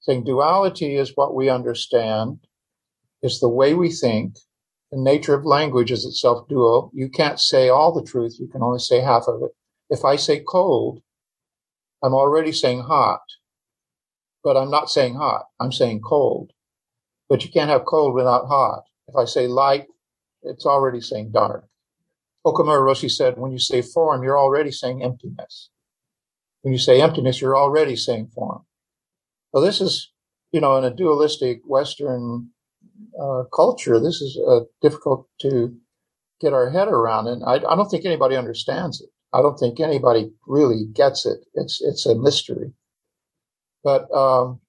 saying 0.00 0.24
duality 0.24 0.96
is 0.96 1.12
what 1.14 1.34
we 1.34 1.50
understand, 1.50 2.38
is 3.22 3.40
the 3.40 3.48
way 3.48 3.74
we 3.74 3.90
think. 3.90 4.36
The 4.90 4.98
nature 4.98 5.34
of 5.34 5.44
language 5.44 5.92
is 5.92 6.04
itself 6.04 6.48
dual. 6.48 6.90
You 6.94 7.10
can't 7.10 7.38
say 7.38 7.68
all 7.68 7.92
the 7.92 8.02
truth. 8.02 8.38
You 8.40 8.48
can 8.48 8.62
only 8.62 8.80
say 8.80 9.00
half 9.00 9.24
of 9.28 9.42
it. 9.42 9.50
If 9.90 10.04
I 10.04 10.16
say 10.16 10.40
cold, 10.40 11.02
I'm 12.02 12.14
already 12.14 12.52
saying 12.52 12.82
hot. 12.82 13.20
but 14.42 14.56
I'm 14.56 14.70
not 14.70 14.90
saying 14.90 15.16
hot. 15.16 15.46
I'm 15.60 15.72
saying 15.72 16.00
cold. 16.00 16.52
But 17.28 17.44
you 17.44 17.50
can't 17.50 17.70
have 17.70 17.84
cold 17.84 18.14
without 18.14 18.46
hot. 18.46 18.84
If 19.08 19.16
I 19.16 19.26
say 19.26 19.46
light, 19.46 19.86
it's 20.42 20.64
already 20.64 21.00
saying 21.00 21.32
dark. 21.32 21.66
Okamura 22.46 22.80
Roshi 22.80 23.10
said, 23.10 23.36
when 23.36 23.52
you 23.52 23.58
say 23.58 23.82
form, 23.82 24.22
you're 24.22 24.38
already 24.38 24.72
saying 24.72 25.02
emptiness. 25.02 25.68
When 26.62 26.72
you 26.72 26.78
say 26.78 27.02
emptiness, 27.02 27.40
you're 27.40 27.56
already 27.56 27.96
saying 27.96 28.28
form. 28.34 28.64
So 29.54 29.60
this 29.60 29.80
is, 29.80 30.10
you 30.52 30.60
know, 30.60 30.78
in 30.78 30.84
a 30.84 30.94
dualistic 30.94 31.60
Western 31.66 32.50
uh, 33.20 33.44
culture, 33.54 34.00
this 34.00 34.20
is 34.22 34.38
uh, 34.48 34.60
difficult 34.80 35.28
to 35.42 35.76
get 36.40 36.52
our 36.52 36.70
head 36.70 36.88
around, 36.88 37.28
and 37.28 37.44
I, 37.44 37.54
I, 37.54 37.76
don't 37.76 37.90
think 37.90 38.06
anybody 38.06 38.36
understands 38.36 39.00
it. 39.00 39.10
I 39.32 39.42
don't 39.42 39.58
think 39.58 39.80
anybody 39.80 40.32
really 40.46 40.86
gets 40.92 41.26
it. 41.26 41.38
It's 41.54 41.80
it's 41.80 42.06
a 42.06 42.14
mystery. 42.14 42.72
But 43.84 44.10
um, 44.12 44.60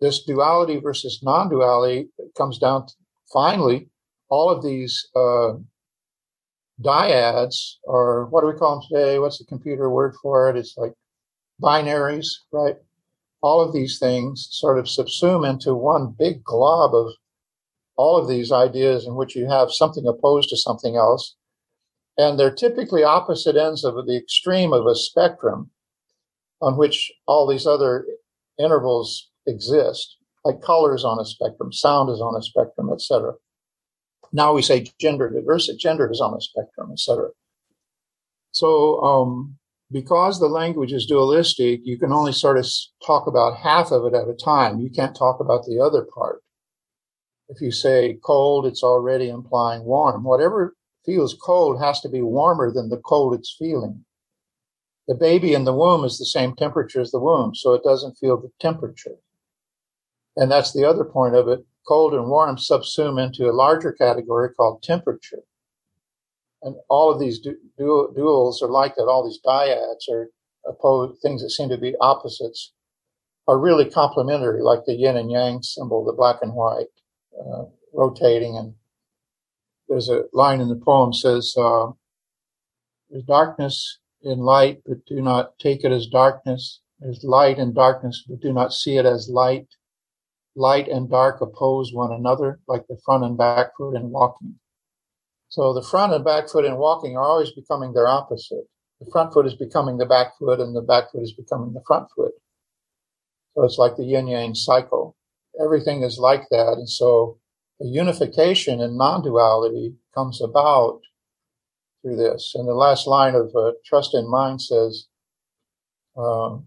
this 0.00 0.22
duality 0.24 0.78
versus 0.78 1.20
non-duality 1.22 2.08
comes 2.36 2.58
down 2.58 2.86
to 2.86 2.92
finally 3.32 3.88
all 4.28 4.50
of 4.50 4.62
these 4.62 5.08
uh, 5.14 5.54
dyads, 6.82 7.76
or 7.84 8.26
what 8.26 8.40
do 8.40 8.48
we 8.48 8.54
call 8.54 8.80
them 8.80 8.88
today? 8.88 9.18
What's 9.18 9.38
the 9.38 9.44
computer 9.44 9.88
word 9.88 10.14
for 10.20 10.50
it? 10.50 10.56
It's 10.56 10.76
like 10.76 10.92
binaries, 11.62 12.26
right? 12.52 12.76
All 13.42 13.60
of 13.60 13.72
these 13.72 13.98
things 13.98 14.48
sort 14.50 14.78
of 14.78 14.86
subsume 14.86 15.48
into 15.48 15.74
one 15.74 16.14
big 16.18 16.42
glob 16.42 16.94
of 16.94 17.12
all 17.96 18.16
of 18.16 18.28
these 18.28 18.50
ideas 18.50 19.06
in 19.06 19.14
which 19.14 19.36
you 19.36 19.48
have 19.48 19.70
something 19.70 20.06
opposed 20.06 20.48
to 20.50 20.56
something 20.56 20.96
else. 20.96 21.36
And 22.16 22.38
they're 22.38 22.54
typically 22.54 23.02
opposite 23.02 23.56
ends 23.56 23.84
of 23.84 23.94
the 24.06 24.16
extreme 24.16 24.72
of 24.72 24.86
a 24.86 24.94
spectrum 24.94 25.70
on 26.60 26.76
which 26.76 27.12
all 27.26 27.46
these 27.46 27.66
other 27.66 28.06
intervals 28.58 29.30
exist, 29.46 30.16
like 30.44 30.60
color 30.60 30.94
is 30.94 31.04
on 31.04 31.18
a 31.18 31.24
spectrum, 31.24 31.72
sound 31.72 32.10
is 32.10 32.20
on 32.20 32.36
a 32.36 32.42
spectrum, 32.42 32.90
etc. 32.92 33.32
Now 34.32 34.52
we 34.54 34.62
say 34.62 34.86
gender 35.00 35.28
diversity, 35.28 35.78
gender 35.78 36.10
is 36.10 36.20
on 36.20 36.34
a 36.34 36.40
spectrum, 36.40 36.90
etc. 36.92 37.30
So, 38.52 39.00
um, 39.00 39.56
because 39.90 40.40
the 40.40 40.48
language 40.48 40.92
is 40.92 41.06
dualistic, 41.06 41.80
you 41.84 41.98
can 41.98 42.12
only 42.12 42.32
sort 42.32 42.58
of 42.58 42.66
talk 43.04 43.26
about 43.26 43.58
half 43.58 43.90
of 43.92 44.04
it 44.06 44.16
at 44.16 44.28
a 44.28 44.34
time. 44.34 44.80
You 44.80 44.90
can't 44.90 45.14
talk 45.14 45.40
about 45.40 45.64
the 45.64 45.80
other 45.80 46.06
part. 46.14 46.40
If 47.48 47.60
you 47.60 47.70
say 47.70 48.18
cold, 48.24 48.66
it's 48.66 48.82
already 48.82 49.28
implying 49.28 49.84
warm. 49.84 50.24
Whatever 50.24 50.74
feels 51.04 51.34
cold 51.34 51.80
has 51.80 52.00
to 52.00 52.08
be 52.08 52.22
warmer 52.22 52.72
than 52.72 52.88
the 52.88 52.96
cold 52.98 53.34
it's 53.34 53.54
feeling. 53.58 54.04
The 55.06 55.14
baby 55.14 55.52
in 55.52 55.64
the 55.64 55.74
womb 55.74 56.04
is 56.04 56.18
the 56.18 56.24
same 56.24 56.54
temperature 56.54 57.00
as 57.00 57.10
the 57.10 57.20
womb, 57.20 57.54
so 57.54 57.74
it 57.74 57.82
doesn't 57.84 58.16
feel 58.16 58.36
the 58.36 58.50
temperature. 58.58 59.16
And 60.36 60.50
that's 60.50 60.72
the 60.72 60.84
other 60.84 61.04
point 61.04 61.34
of 61.34 61.48
it. 61.48 61.64
Cold 61.86 62.14
and 62.14 62.28
warm 62.28 62.56
subsume 62.56 63.22
into 63.22 63.48
a 63.48 63.52
larger 63.52 63.92
category 63.92 64.48
called 64.54 64.82
temperature. 64.82 65.42
And 66.62 66.76
all 66.88 67.12
of 67.12 67.20
these 67.20 67.38
du- 67.38 67.58
du- 67.76 68.14
duals 68.16 68.62
are 68.62 68.70
like 68.70 68.96
that. 68.96 69.02
All 69.02 69.24
these 69.24 69.40
dyads 69.44 70.08
are 70.10 70.30
opposed, 70.66 71.20
things 71.20 71.42
that 71.42 71.50
seem 71.50 71.68
to 71.68 71.76
be 71.76 71.94
opposites 72.00 72.72
are 73.46 73.58
really 73.58 73.84
complementary, 73.84 74.62
like 74.62 74.86
the 74.86 74.94
yin 74.94 75.18
and 75.18 75.30
yang 75.30 75.62
symbol, 75.62 76.02
the 76.02 76.12
black 76.12 76.38
and 76.40 76.54
white 76.54 76.86
uh, 77.38 77.64
rotating. 77.92 78.56
And 78.56 78.74
there's 79.88 80.08
a 80.08 80.24
line 80.32 80.60
in 80.60 80.68
the 80.68 80.76
poem 80.76 81.12
says, 81.12 81.54
uh, 81.56 81.92
"There's 83.10 83.24
darkness 83.24 83.98
in 84.22 84.38
light, 84.38 84.82
but 84.86 85.04
do 85.06 85.20
not 85.20 85.58
take 85.58 85.84
it 85.84 85.92
as 85.92 86.06
darkness. 86.06 86.80
There's 86.98 87.24
light 87.24 87.58
in 87.58 87.74
darkness, 87.74 88.24
but 88.28 88.40
do 88.40 88.52
not 88.52 88.72
see 88.72 88.96
it 88.96 89.06
as 89.06 89.28
light. 89.28 89.68
Light 90.56 90.88
and 90.88 91.10
dark 91.10 91.40
oppose 91.40 91.92
one 91.92 92.12
another, 92.12 92.60
like 92.68 92.86
the 92.86 92.98
front 93.04 93.24
and 93.24 93.36
back 93.36 93.76
foot 93.76 93.96
in 93.96 94.10
walking." 94.10 94.58
So 95.48 95.72
the 95.72 95.82
front 95.82 96.12
and 96.12 96.24
back 96.24 96.48
foot 96.48 96.64
in 96.64 96.76
walking 96.76 97.16
are 97.16 97.24
always 97.24 97.52
becoming 97.52 97.92
their 97.92 98.08
opposite. 98.08 98.66
The 99.00 99.10
front 99.10 99.32
foot 99.32 99.46
is 99.46 99.54
becoming 99.54 99.98
the 99.98 100.06
back 100.06 100.36
foot, 100.38 100.60
and 100.60 100.74
the 100.74 100.82
back 100.82 101.12
foot 101.12 101.22
is 101.22 101.32
becoming 101.32 101.72
the 101.72 101.82
front 101.86 102.08
foot. 102.16 102.34
So 103.54 103.64
it's 103.64 103.78
like 103.78 103.96
the 103.96 104.04
yin 104.04 104.26
yang 104.28 104.54
cycle 104.54 105.16
everything 105.60 106.02
is 106.02 106.18
like 106.18 106.48
that. 106.50 106.74
And 106.74 106.88
so 106.88 107.38
unification 107.80 108.80
in 108.80 108.96
non-duality 108.96 109.94
comes 110.14 110.40
about 110.40 111.00
through 112.02 112.16
this. 112.16 112.52
And 112.54 112.68
the 112.68 112.74
last 112.74 113.06
line 113.06 113.34
of 113.34 113.54
uh, 113.56 113.72
Trust 113.84 114.14
in 114.14 114.30
Mind 114.30 114.60
says, 114.60 115.06
uh, 116.16 116.58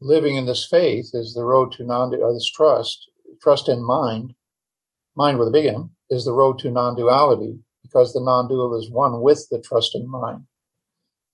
living 0.00 0.36
in 0.36 0.46
this 0.46 0.66
faith 0.66 1.10
is 1.12 1.34
the 1.34 1.44
road 1.44 1.72
to 1.72 1.84
non, 1.84 2.14
or 2.14 2.32
this 2.32 2.50
trust, 2.50 3.10
trust 3.42 3.68
in 3.68 3.84
mind, 3.84 4.34
mind 5.14 5.38
with 5.38 5.48
a 5.48 5.52
big 5.52 5.66
M, 5.66 5.90
is 6.08 6.24
the 6.24 6.32
road 6.32 6.58
to 6.60 6.70
non-duality 6.70 7.58
because 7.82 8.12
the 8.12 8.22
non-dual 8.22 8.78
is 8.78 8.90
one 8.90 9.20
with 9.20 9.46
the 9.50 9.60
trust 9.60 9.94
in 9.94 10.08
mind. 10.08 10.44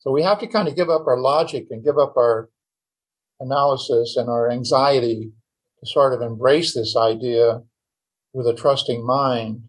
So 0.01 0.11
we 0.11 0.23
have 0.23 0.41
to 0.41 0.47
kind 0.47 0.67
of 0.67 0.77
give 0.77 0.91
up 0.91 1.07
our 1.07 1.19
logic 1.19 1.67
and 1.71 1.85
give 1.85 1.99
up 1.99 2.17
our 2.17 2.51
analysis 3.39 4.17
and 4.17 4.29
our 4.29 4.51
anxiety 4.51 5.33
to 5.81 5.91
sort 5.91 6.13
of 6.13 6.23
embrace 6.23 6.75
this 6.75 6.97
idea 6.97 7.63
with 8.33 8.47
a 8.47 8.55
trusting 8.55 9.05
mind 9.05 9.63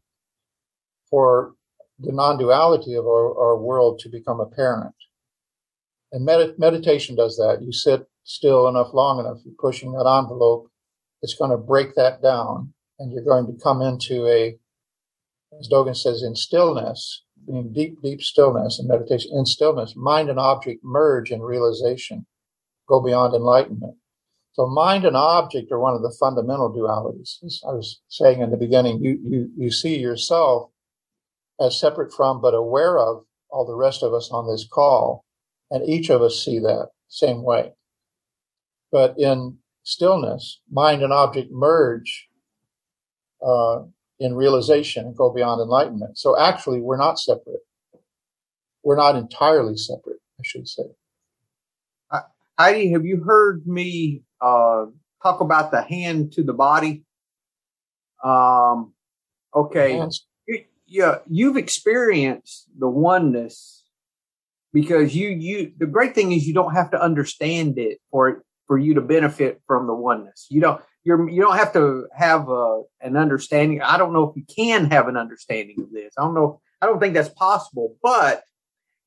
for 1.10 1.54
the 2.00 2.12
non-duality 2.12 2.96
of 2.96 3.06
our, 3.06 3.38
our 3.38 3.58
world 3.58 4.00
to 4.00 4.10
become 4.10 4.40
apparent. 4.40 4.96
And 6.12 6.26
med- 6.26 6.58
meditation 6.58 7.16
does 7.16 7.38
that. 7.38 7.62
You 7.62 7.72
sit 7.72 8.08
still 8.24 8.68
enough, 8.68 8.94
long 8.94 9.20
enough, 9.20 9.40
you're 9.44 9.56
pushing 9.60 9.92
that 9.94 10.08
envelope. 10.08 10.70
It's 11.22 11.36
going 11.36 11.52
to 11.52 11.58
break 11.58 11.96
that 11.96 12.22
down 12.22 12.74
and 13.00 13.12
you're 13.12 13.24
going 13.24 13.46
to 13.48 13.64
come 13.64 13.82
into 13.82 14.28
a, 14.28 14.58
as 15.60 15.68
Dogen 15.70 15.96
says, 15.96 16.24
in 16.24 16.36
stillness, 16.36 17.24
in 17.48 17.74
deep, 17.74 18.02
deep 18.02 18.22
stillness 18.22 18.80
and 18.80 18.88
meditation, 18.88 19.32
in 19.34 19.46
stillness, 19.46 19.94
mind 19.96 20.30
and 20.30 20.40
object 20.40 20.84
merge 20.84 21.32
in 21.32 21.42
realization, 21.42 22.26
go 22.88 23.02
beyond 23.02 23.34
enlightenment. 23.34 23.96
So 24.54 24.68
mind 24.68 25.04
and 25.04 25.16
object 25.16 25.72
are 25.72 25.80
one 25.80 25.96
of 25.96 26.04
the 26.04 26.16
fundamental 26.20 26.72
dualities. 26.72 27.44
As 27.44 27.62
I 27.68 27.72
was 27.72 28.02
saying 28.08 28.42
in 28.42 28.52
the 28.52 28.58
beginning, 28.58 29.04
you, 29.04 29.20
you, 29.24 29.50
you 29.58 29.72
see 29.72 29.98
yourself 29.98 30.70
as 31.60 31.80
separate 31.80 32.14
from, 32.14 32.40
but 32.40 32.54
aware 32.54 33.00
of 33.00 33.26
all 33.50 33.66
the 33.66 33.76
rest 33.76 34.04
of 34.04 34.14
us 34.14 34.30
on 34.32 34.48
this 34.48 34.68
call. 34.72 35.26
And 35.72 35.88
each 35.90 36.10
of 36.10 36.22
us 36.22 36.44
see 36.44 36.60
that 36.60 36.90
same 37.08 37.42
way. 37.42 37.72
But 38.92 39.18
in 39.18 39.58
stillness, 39.82 40.62
mind 40.72 41.02
and 41.02 41.12
object 41.12 41.52
merge 41.52 42.28
uh, 43.44 43.82
in 44.20 44.36
realization 44.36 45.06
and 45.06 45.16
go 45.16 45.34
beyond 45.34 45.62
enlightenment. 45.62 46.20
So 46.20 46.40
actually, 46.40 46.80
we're 46.80 46.98
not 46.98 47.18
separate. 47.18 47.62
We're 48.84 48.98
not 48.98 49.16
entirely 49.16 49.78
separate, 49.78 50.20
I 50.40 50.44
should 50.44 50.68
say. 50.68 50.84
Heidi, 52.60 52.92
have 52.92 53.04
you 53.04 53.24
heard 53.24 53.66
me 53.66 54.22
uh, 54.44 54.86
talk 55.24 55.40
about 55.40 55.72
the 55.72 55.82
hand 55.82 56.34
to 56.34 56.44
the 56.44 56.54
body? 56.54 57.04
Um, 58.24 58.94
okay. 59.56 60.06
Yeah, 60.86 61.20
you've 61.28 61.58
experienced 61.58 62.68
the 62.78 62.90
oneness 62.90 63.84
because 64.74 65.16
you 65.16 65.30
you 65.30 65.72
the 65.78 65.88
great 65.88 66.14
thing 66.14 66.34
is 66.34 66.46
you 66.46 66.54
don't 66.54 66.76
have 66.76 66.92
to 66.92 67.02
understand 67.02 67.80
it 67.80 68.00
for 68.12 68.44
for 68.68 68.78
you 68.78 68.94
to 68.96 69.02
benefit 69.02 69.62
from 69.66 69.88
the 69.88 69.94
oneness. 69.94 70.46
You 70.50 70.62
don't 70.62 70.82
you're 71.04 71.28
you 71.30 71.42
don't 71.42 71.58
have 71.58 71.74
to 71.74 72.08
have 72.16 72.48
a, 72.50 72.52
uh, 72.52 72.82
an 73.02 73.18
understanding. 73.18 73.82
I 73.82 73.98
don't 73.98 74.14
know 74.14 74.30
if 74.30 74.36
you 74.36 74.44
can 74.44 74.92
have 74.92 75.08
an 75.08 75.18
understanding 75.18 75.78
of 75.80 75.92
this. 75.92 76.14
I 76.18 76.22
don't 76.22 76.36
know. 76.36 76.62
I 76.82 76.86
don't 76.86 77.00
think 77.00 77.14
that's 77.14 77.30
possible, 77.30 77.96
but 78.04 78.44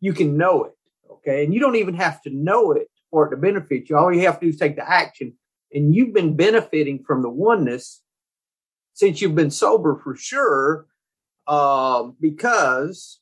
you 0.01 0.13
can 0.13 0.37
know 0.37 0.65
it. 0.65 0.73
Okay, 1.11 1.45
and 1.45 1.55
you 1.55 1.61
don't 1.61 1.77
even 1.77 1.95
have 1.95 2.21
to 2.23 2.31
know 2.31 2.73
it 2.73 2.89
for 3.11 3.27
it 3.27 3.31
to 3.31 3.37
benefit 3.37 3.89
you. 3.89 3.97
All 3.97 4.13
you 4.13 4.23
have 4.23 4.41
to 4.41 4.47
do 4.47 4.51
is 4.51 4.59
take 4.59 4.77
the 4.77 4.89
action. 4.89 5.35
And 5.73 5.95
you've 5.95 6.15
been 6.15 6.37
benefiting 6.37 7.05
from 7.05 7.23
the 7.23 7.31
oneness 7.31 8.03
since 8.95 9.21
you've 9.21 9.35
been 9.35 9.51
sober 9.51 10.01
for 10.03 10.17
sure, 10.17 10.87
uh, 11.47 12.05
because 12.21 13.21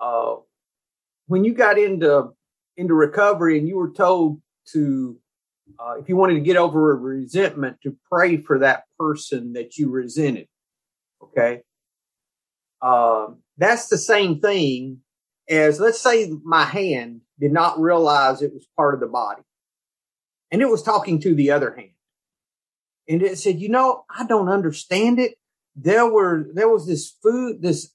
uh, 0.00 0.36
when 1.26 1.44
you 1.44 1.52
got 1.52 1.78
into 1.78 2.30
into 2.76 2.94
recovery 2.94 3.58
and 3.58 3.66
you 3.66 3.76
were 3.76 3.90
told 3.90 4.40
to, 4.72 5.18
uh, 5.80 5.94
if 5.98 6.08
you 6.08 6.14
wanted 6.14 6.34
to 6.34 6.40
get 6.40 6.56
over 6.56 6.92
a 6.92 6.94
resentment, 6.94 7.76
to 7.82 7.96
pray 8.10 8.36
for 8.36 8.60
that 8.60 8.84
person 8.98 9.54
that 9.54 9.76
you 9.76 9.90
resented. 9.90 10.46
Okay, 11.24 11.62
um, 12.80 13.38
that's 13.56 13.88
the 13.88 13.98
same 13.98 14.40
thing 14.40 14.98
as 15.48 15.80
let's 15.80 16.00
say 16.00 16.30
my 16.44 16.64
hand 16.64 17.22
did 17.38 17.52
not 17.52 17.80
realize 17.80 18.42
it 18.42 18.52
was 18.52 18.66
part 18.76 18.94
of 18.94 19.00
the 19.00 19.06
body. 19.06 19.42
And 20.50 20.62
it 20.62 20.68
was 20.68 20.82
talking 20.82 21.20
to 21.20 21.34
the 21.34 21.50
other 21.50 21.74
hand. 21.74 21.90
And 23.08 23.22
it 23.22 23.38
said, 23.38 23.60
you 23.60 23.68
know, 23.68 24.04
I 24.14 24.26
don't 24.26 24.48
understand 24.48 25.18
it. 25.18 25.34
There 25.76 26.10
were, 26.10 26.46
there 26.52 26.68
was 26.68 26.86
this 26.86 27.14
food, 27.22 27.62
this 27.62 27.92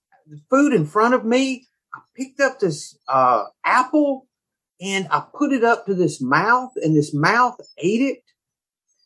food 0.50 0.74
in 0.74 0.86
front 0.86 1.14
of 1.14 1.26
me. 1.26 1.68
I 1.94 2.00
picked 2.16 2.40
up 2.40 2.60
this, 2.60 2.98
uh, 3.08 3.46
apple 3.66 4.28
and 4.82 5.08
I 5.12 5.24
put 5.38 5.54
it 5.54 5.64
up 5.64 5.86
to 5.86 5.94
this 5.94 6.22
mouth 6.22 6.72
and 6.76 6.96
this 6.96 7.14
mouth 7.14 7.56
ate 7.78 8.02
it. 8.02 8.20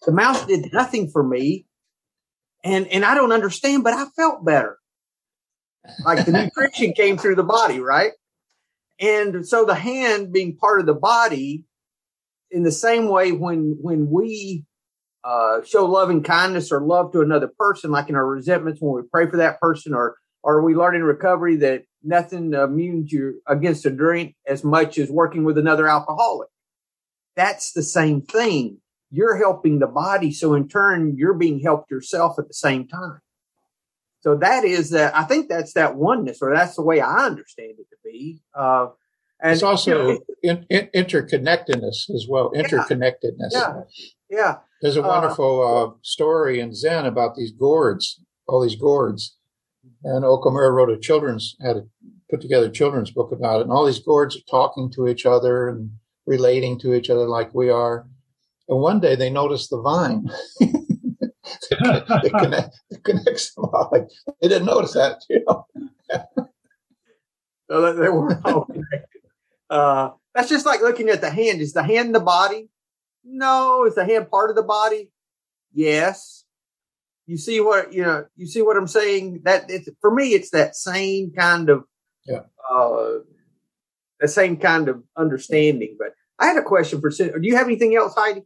the 0.05 0.11
mouth 0.11 0.47
did 0.47 0.71
nothing 0.71 1.09
for 1.09 1.23
me. 1.23 1.65
And, 2.63 2.87
and 2.87 3.03
I 3.03 3.15
don't 3.15 3.31
understand, 3.31 3.83
but 3.83 3.93
I 3.93 4.05
felt 4.15 4.45
better. 4.45 4.77
Like 6.05 6.25
the 6.25 6.31
nutrition 6.55 6.93
came 6.93 7.17
through 7.17 7.35
the 7.35 7.43
body, 7.43 7.79
right? 7.79 8.11
And 8.99 9.47
so 9.47 9.65
the 9.65 9.75
hand 9.75 10.33
being 10.33 10.55
part 10.57 10.79
of 10.79 10.85
the 10.85 10.93
body 10.93 11.65
in 12.49 12.63
the 12.63 12.71
same 12.71 13.07
way 13.07 13.31
when, 13.31 13.77
when 13.81 14.09
we, 14.09 14.65
uh, 15.23 15.63
show 15.63 15.85
love 15.85 16.09
and 16.09 16.23
kindness 16.23 16.71
or 16.71 16.81
love 16.81 17.11
to 17.11 17.21
another 17.21 17.51
person, 17.59 17.91
like 17.91 18.09
in 18.09 18.15
our 18.15 18.25
resentments 18.25 18.81
when 18.81 18.95
we 18.95 19.07
pray 19.11 19.29
for 19.29 19.37
that 19.37 19.59
person 19.59 19.93
or, 19.93 20.15
or 20.41 20.61
we 20.61 20.73
learn 20.73 20.95
in 20.95 21.03
recovery 21.03 21.57
that 21.57 21.83
nothing 22.03 22.51
immunes 22.51 23.11
you 23.11 23.41
against 23.47 23.85
a 23.85 23.89
drink 23.89 24.35
as 24.47 24.63
much 24.63 24.97
as 24.97 25.09
working 25.09 25.43
with 25.43 25.57
another 25.57 25.87
alcoholic. 25.87 26.49
That's 27.35 27.73
the 27.73 27.83
same 27.83 28.21
thing. 28.21 28.79
You're 29.11 29.37
helping 29.37 29.79
the 29.79 29.87
body. 29.87 30.31
So 30.31 30.53
in 30.53 30.67
turn, 30.67 31.15
you're 31.17 31.33
being 31.33 31.59
helped 31.59 31.91
yourself 31.91 32.39
at 32.39 32.47
the 32.47 32.53
same 32.53 32.87
time. 32.87 33.19
So 34.21 34.35
that 34.37 34.63
is 34.63 34.89
that. 34.91 35.15
I 35.15 35.23
think 35.23 35.49
that's 35.49 35.73
that 35.73 35.95
oneness, 35.95 36.39
or 36.41 36.53
that's 36.53 36.75
the 36.75 36.81
way 36.81 37.01
I 37.01 37.25
understand 37.25 37.75
it 37.79 37.87
to 37.89 37.97
be. 38.03 38.41
Uh, 38.53 38.87
and 39.39 39.53
it's 39.53 39.63
also 39.63 40.09
you 40.09 40.13
know, 40.13 40.19
in, 40.43 40.65
in, 40.69 41.05
interconnectedness 41.05 42.09
as 42.13 42.25
well. 42.27 42.51
Interconnectedness. 42.55 43.51
Yeah. 43.51 43.81
Yeah. 44.29 44.55
There's 44.81 44.97
a 44.97 45.03
uh, 45.03 45.07
wonderful 45.07 45.61
uh, 45.61 45.85
uh, 45.85 45.93
story 46.01 46.59
in 46.59 46.73
Zen 46.73 47.05
about 47.05 47.35
these 47.35 47.51
gourds, 47.51 48.19
all 48.47 48.61
these 48.61 48.75
gourds. 48.75 49.37
And 50.03 50.23
Okumura 50.23 50.73
wrote 50.73 50.89
a 50.89 50.97
children's, 50.97 51.55
had 51.61 51.77
a, 51.77 51.83
put 52.29 52.41
together 52.41 52.67
a 52.67 52.71
children's 52.71 53.11
book 53.11 53.31
about 53.31 53.59
it. 53.59 53.63
And 53.63 53.71
all 53.71 53.85
these 53.85 53.99
gourds 53.99 54.35
are 54.35 54.49
talking 54.49 54.91
to 54.91 55.07
each 55.07 55.25
other 55.25 55.69
and 55.69 55.91
relating 56.25 56.79
to 56.79 56.93
each 56.93 57.09
other 57.09 57.27
like 57.27 57.53
we 57.53 57.69
are. 57.69 58.07
And 58.67 58.79
one 58.79 58.99
day 58.99 59.15
they 59.15 59.29
noticed 59.29 59.69
the 59.69 59.81
vine. 59.81 60.29
it, 61.71 62.33
connect, 62.33 62.79
it, 62.89 63.03
connects 63.03 63.53
them 63.53 63.65
all. 63.65 63.89
Like, 63.91 64.07
they 64.41 64.47
didn't 64.47 64.65
notice 64.65 64.93
that, 64.93 65.21
you 65.29 65.43
know. 65.47 65.65
so 67.69 67.93
they 67.93 68.09
weren't 68.09 68.45
all 68.45 68.65
connected. 68.65 69.21
Uh, 69.69 70.11
that's 70.33 70.49
just 70.49 70.65
like 70.65 70.81
looking 70.81 71.09
at 71.09 71.21
the 71.21 71.29
hand. 71.29 71.61
Is 71.61 71.73
the 71.73 71.83
hand 71.83 72.13
the 72.13 72.19
body? 72.19 72.69
No. 73.23 73.85
Is 73.85 73.95
the 73.95 74.05
hand 74.05 74.29
part 74.29 74.49
of 74.49 74.55
the 74.55 74.63
body? 74.63 75.11
Yes. 75.73 76.45
You 77.25 77.37
see 77.37 77.59
what 77.59 77.91
you 77.91 78.03
know. 78.03 78.25
You 78.37 78.47
see 78.47 78.61
what 78.61 78.77
I'm 78.77 78.87
saying. 78.87 79.41
That 79.43 79.65
it's 79.69 79.89
for 79.99 80.13
me. 80.13 80.29
It's 80.29 80.51
that 80.51 80.75
same 80.75 81.31
kind 81.37 81.69
of 81.69 81.83
yeah. 82.25 82.43
Uh, 82.71 83.19
the 84.19 84.27
same 84.27 84.57
kind 84.57 84.87
of 84.87 85.03
understanding. 85.17 85.97
But 85.99 86.13
I 86.39 86.47
had 86.47 86.57
a 86.57 86.63
question 86.63 87.01
for. 87.01 87.09
Do 87.09 87.39
you 87.41 87.57
have 87.57 87.67
anything 87.67 87.95
else, 87.95 88.13
Heidi? 88.15 88.43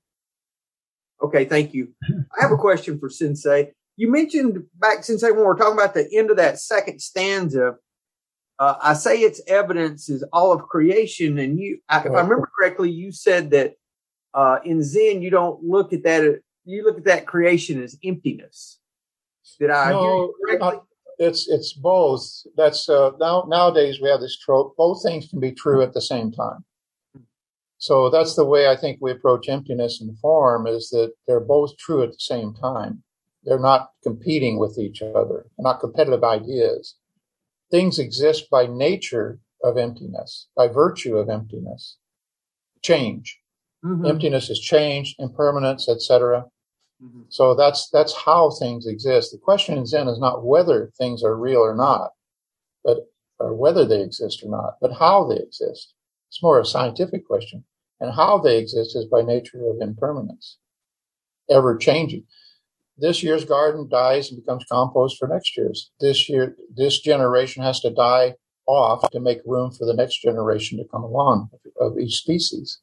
Okay, 1.21 1.45
thank 1.45 1.73
you. 1.73 1.89
I 2.37 2.41
have 2.41 2.51
a 2.51 2.57
question 2.57 2.99
for 2.99 3.09
Sensei. 3.09 3.71
You 3.97 4.11
mentioned 4.11 4.63
back, 4.79 5.03
Sensei, 5.03 5.31
when 5.31 5.41
we 5.41 5.45
are 5.45 5.55
talking 5.55 5.73
about 5.73 5.93
the 5.93 6.07
end 6.17 6.31
of 6.31 6.37
that 6.37 6.59
second 6.59 7.01
stanza, 7.01 7.75
uh, 8.57 8.75
I 8.81 8.93
say 8.93 9.17
its 9.19 9.41
evidence 9.47 10.09
is 10.09 10.23
all 10.33 10.51
of 10.51 10.61
creation. 10.63 11.37
And 11.37 11.59
you, 11.59 11.79
I, 11.89 11.99
if 11.99 12.05
I 12.05 12.21
remember 12.21 12.49
correctly, 12.57 12.89
you 12.89 13.11
said 13.11 13.51
that 13.51 13.73
uh, 14.33 14.59
in 14.63 14.83
Zen, 14.83 15.21
you 15.21 15.29
don't 15.29 15.63
look 15.63 15.93
at 15.93 16.03
that, 16.03 16.41
you 16.65 16.83
look 16.83 16.97
at 16.97 17.05
that 17.05 17.27
creation 17.27 17.81
as 17.83 17.97
emptiness. 18.03 18.79
Did 19.59 19.69
I 19.69 19.91
no, 19.91 20.33
correctly? 20.45 20.79
it's 21.19 21.47
it's 21.47 21.73
both. 21.73 22.23
That's 22.55 22.89
uh, 22.89 23.11
now 23.19 23.45
nowadays 23.47 23.99
we 24.01 24.09
have 24.09 24.21
this 24.21 24.37
trope. 24.37 24.75
Both 24.75 25.03
things 25.03 25.27
can 25.27 25.39
be 25.39 25.51
true 25.51 25.81
at 25.81 25.93
the 25.93 26.01
same 26.01 26.31
time. 26.31 26.65
So 27.81 28.11
that's 28.11 28.35
the 28.35 28.45
way 28.45 28.67
I 28.67 28.75
think 28.75 28.99
we 29.01 29.09
approach 29.09 29.49
emptiness 29.49 30.01
and 30.01 30.15
form 30.19 30.67
is 30.67 30.91
that 30.91 31.13
they're 31.25 31.39
both 31.39 31.75
true 31.79 32.03
at 32.03 32.11
the 32.11 32.19
same 32.19 32.53
time. 32.53 33.01
They're 33.43 33.57
not 33.57 33.89
competing 34.03 34.59
with 34.59 34.77
each 34.77 35.01
other. 35.01 35.47
They're 35.57 35.63
not 35.63 35.79
competitive 35.79 36.23
ideas. 36.23 36.95
Things 37.71 37.97
exist 37.97 38.51
by 38.51 38.67
nature 38.67 39.39
of 39.63 39.79
emptiness, 39.79 40.47
by 40.55 40.67
virtue 40.67 41.17
of 41.17 41.27
emptiness. 41.27 41.97
Change. 42.83 43.39
Mm-hmm. 43.83 44.05
Emptiness 44.05 44.51
is 44.51 44.59
change, 44.59 45.15
impermanence, 45.17 45.89
etc. 45.89 46.45
Mm-hmm. 47.03 47.21
So 47.29 47.55
that's 47.55 47.89
that's 47.89 48.15
how 48.15 48.51
things 48.51 48.85
exist. 48.85 49.31
The 49.31 49.39
question 49.39 49.75
in 49.79 49.87
Zen 49.87 50.07
is 50.07 50.19
not 50.19 50.45
whether 50.45 50.91
things 50.99 51.23
are 51.23 51.35
real 51.35 51.61
or 51.61 51.75
not, 51.75 52.11
but 52.83 53.09
or 53.39 53.55
whether 53.55 53.85
they 53.85 54.03
exist 54.03 54.43
or 54.43 54.51
not, 54.51 54.75
but 54.79 54.93
how 54.99 55.27
they 55.27 55.37
exist. 55.37 55.95
It's 56.29 56.43
more 56.43 56.59
a 56.59 56.65
scientific 56.65 57.25
question 57.25 57.65
and 58.01 58.13
how 58.13 58.39
they 58.39 58.57
exist 58.57 58.95
is 58.95 59.05
by 59.05 59.21
nature 59.21 59.69
of 59.69 59.79
impermanence, 59.79 60.57
ever 61.49 61.77
changing. 61.77 62.25
This 62.97 63.23
year's 63.23 63.45
garden 63.45 63.87
dies 63.89 64.29
and 64.29 64.43
becomes 64.43 64.65
compost 64.69 65.17
for 65.17 65.27
next 65.27 65.55
year's. 65.55 65.91
This 65.99 66.27
year, 66.27 66.55
this 66.75 66.99
generation 66.99 67.63
has 67.63 67.79
to 67.81 67.91
die 67.91 68.35
off 68.65 69.09
to 69.11 69.19
make 69.19 69.39
room 69.45 69.71
for 69.71 69.85
the 69.85 69.93
next 69.93 70.21
generation 70.21 70.79
to 70.79 70.85
come 70.91 71.03
along 71.03 71.49
of 71.79 71.97
each 71.97 72.15
species. 72.15 72.79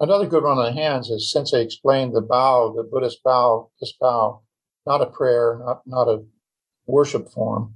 Another 0.00 0.26
good 0.26 0.42
one 0.42 0.58
on 0.58 0.64
the 0.64 0.72
hands 0.72 1.10
is 1.10 1.30
Sensei 1.30 1.62
explained 1.62 2.14
the 2.14 2.20
bow, 2.20 2.72
the 2.74 2.82
Buddhist 2.82 3.22
bow, 3.22 3.70
this 3.80 3.92
bow, 4.00 4.40
not 4.86 5.02
a 5.02 5.06
prayer, 5.06 5.60
not, 5.64 5.82
not 5.86 6.08
a 6.08 6.24
worship 6.86 7.30
form, 7.30 7.74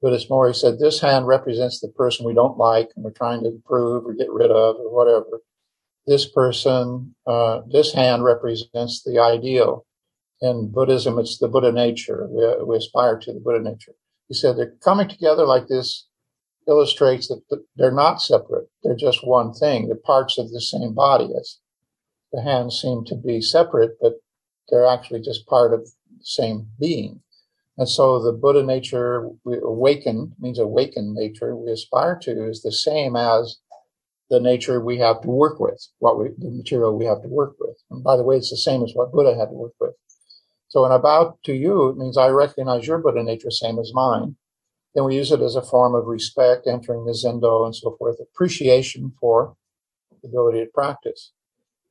but 0.00 0.12
it's 0.12 0.30
more, 0.30 0.52
said, 0.52 0.78
this 0.78 1.00
hand 1.00 1.26
represents 1.26 1.80
the 1.80 1.88
person 1.88 2.26
we 2.26 2.34
don't 2.34 2.58
like 2.58 2.88
and 2.94 3.04
we're 3.04 3.10
trying 3.10 3.42
to 3.42 3.48
improve 3.48 4.06
or 4.06 4.14
get 4.14 4.30
rid 4.30 4.50
of 4.50 4.76
or 4.76 4.94
whatever 4.94 5.40
this 6.06 6.28
person, 6.28 7.14
uh, 7.26 7.60
this 7.70 7.92
hand 7.92 8.24
represents 8.24 9.02
the 9.02 9.18
ideal. 9.18 9.86
In 10.40 10.70
Buddhism, 10.72 11.18
it's 11.18 11.38
the 11.38 11.48
Buddha 11.48 11.70
nature. 11.70 12.26
We, 12.30 12.64
we 12.64 12.76
aspire 12.76 13.18
to 13.18 13.32
the 13.32 13.40
Buddha 13.40 13.62
nature. 13.62 13.92
He 14.28 14.34
said 14.34 14.56
they're 14.56 14.74
coming 14.82 15.08
together 15.08 15.44
like 15.44 15.68
this 15.68 16.06
illustrates 16.66 17.28
that 17.28 17.42
they're 17.76 17.90
not 17.90 18.22
separate. 18.22 18.68
They're 18.82 18.96
just 18.96 19.26
one 19.26 19.52
thing. 19.52 19.86
They're 19.86 19.96
parts 19.96 20.38
of 20.38 20.50
the 20.50 20.60
same 20.60 20.94
body. 20.94 21.28
As 21.38 21.58
the 22.32 22.42
hands 22.42 22.80
seem 22.80 23.04
to 23.06 23.16
be 23.16 23.40
separate, 23.40 23.98
but 24.00 24.14
they're 24.68 24.86
actually 24.86 25.20
just 25.20 25.46
part 25.46 25.74
of 25.74 25.80
the 25.80 25.90
same 26.22 26.68
being. 26.78 27.20
And 27.76 27.88
so 27.88 28.22
the 28.22 28.32
Buddha 28.32 28.62
nature, 28.62 29.28
we 29.44 29.58
awaken, 29.58 30.34
means 30.38 30.58
awakened 30.58 31.14
nature, 31.14 31.56
we 31.56 31.72
aspire 31.72 32.18
to 32.22 32.48
is 32.48 32.62
the 32.62 32.72
same 32.72 33.16
as 33.16 33.58
the 34.30 34.40
nature 34.40 34.80
we 34.80 34.98
have 34.98 35.20
to 35.22 35.28
work 35.28 35.58
with, 35.58 35.84
what 35.98 36.18
we, 36.18 36.28
the 36.38 36.50
material 36.50 36.96
we 36.96 37.04
have 37.04 37.20
to 37.22 37.28
work 37.28 37.54
with. 37.58 37.76
And 37.90 38.02
by 38.02 38.16
the 38.16 38.22
way, 38.22 38.36
it's 38.36 38.50
the 38.50 38.56
same 38.56 38.82
as 38.82 38.92
what 38.94 39.12
Buddha 39.12 39.36
had 39.36 39.48
to 39.48 39.54
work 39.54 39.74
with. 39.80 39.94
So 40.68 40.82
when 40.82 40.92
I 40.92 40.98
bow 40.98 41.36
to 41.44 41.52
you, 41.52 41.88
it 41.88 41.96
means 41.96 42.16
I 42.16 42.28
recognize 42.28 42.86
your 42.86 42.98
Buddha 42.98 43.24
nature, 43.24 43.50
same 43.50 43.78
as 43.78 43.92
mine. 43.92 44.36
Then 44.94 45.04
we 45.04 45.16
use 45.16 45.32
it 45.32 45.40
as 45.40 45.56
a 45.56 45.62
form 45.62 45.94
of 45.94 46.06
respect, 46.06 46.66
entering 46.66 47.04
the 47.04 47.12
Zendo 47.12 47.64
and 47.64 47.74
so 47.74 47.96
forth, 47.98 48.18
appreciation 48.20 49.12
for 49.20 49.56
the 50.22 50.28
ability 50.28 50.60
to 50.60 50.70
practice. 50.72 51.32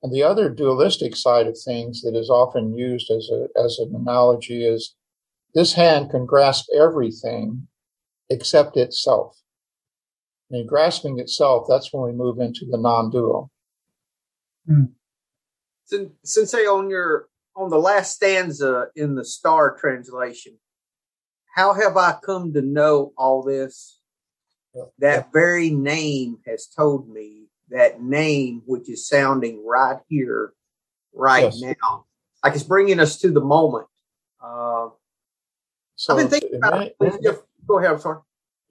And 0.01 0.13
the 0.13 0.23
other 0.23 0.49
dualistic 0.49 1.17
side 1.17 1.47
of 1.47 1.57
things 1.57 2.01
that 2.03 2.15
is 2.15 2.29
often 2.29 2.73
used 2.73 3.11
as 3.11 3.29
a, 3.29 3.47
as 3.61 3.79
an 3.79 3.93
analogy 3.93 4.65
is 4.65 4.95
this 5.53 5.73
hand 5.73 6.11
can 6.11 6.25
grasp 6.25 6.67
everything 6.73 7.67
except 8.29 8.77
itself. 8.77 9.35
And 10.51 10.67
grasping 10.67 11.19
itself, 11.19 11.67
that's 11.69 11.93
when 11.93 12.03
we 12.03 12.11
move 12.11 12.39
into 12.39 12.65
the 12.65 12.77
non-dual. 12.77 13.51
Hmm. 14.65 14.85
Sensei, 16.23 16.65
on 16.65 16.89
your 16.89 17.27
on 17.55 17.69
the 17.69 17.77
last 17.77 18.15
stanza 18.15 18.87
in 18.95 19.15
the 19.15 19.25
Star 19.25 19.75
translation, 19.77 20.57
how 21.55 21.73
have 21.73 21.97
I 21.97 22.17
come 22.23 22.53
to 22.53 22.61
know 22.61 23.13
all 23.17 23.43
this? 23.43 23.99
That 24.99 25.33
very 25.33 25.71
name 25.71 26.37
has 26.45 26.67
told 26.67 27.09
me 27.09 27.47
that 27.69 28.01
name, 28.01 28.61
which 28.65 28.89
is 28.89 29.07
sounding 29.07 29.65
right 29.65 29.97
here, 30.07 30.53
right 31.13 31.43
yes. 31.43 31.61
now, 31.61 32.05
like 32.43 32.53
it's 32.53 32.63
bringing 32.63 32.99
us 32.99 33.17
to 33.19 33.31
the 33.31 33.41
moment. 33.41 33.87
Uh, 34.41 34.89
so 35.95 36.13
I've 36.13 36.19
been 36.19 36.27
thinking 36.29 36.55
about 36.55 36.83
it. 36.83 36.95
Go 37.67 37.79
ahead. 37.79 37.91
I'm 37.91 37.99
sorry. 37.99 38.19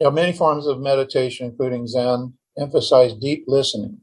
Yeah, 0.01 0.11
many 0.11 0.33
forms 0.33 0.67
of 0.67 0.81
meditation, 0.81 1.47
including 1.47 1.87
Zen, 1.87 2.35
emphasize 2.59 3.15
deep 3.15 3.45
listening. 3.49 3.99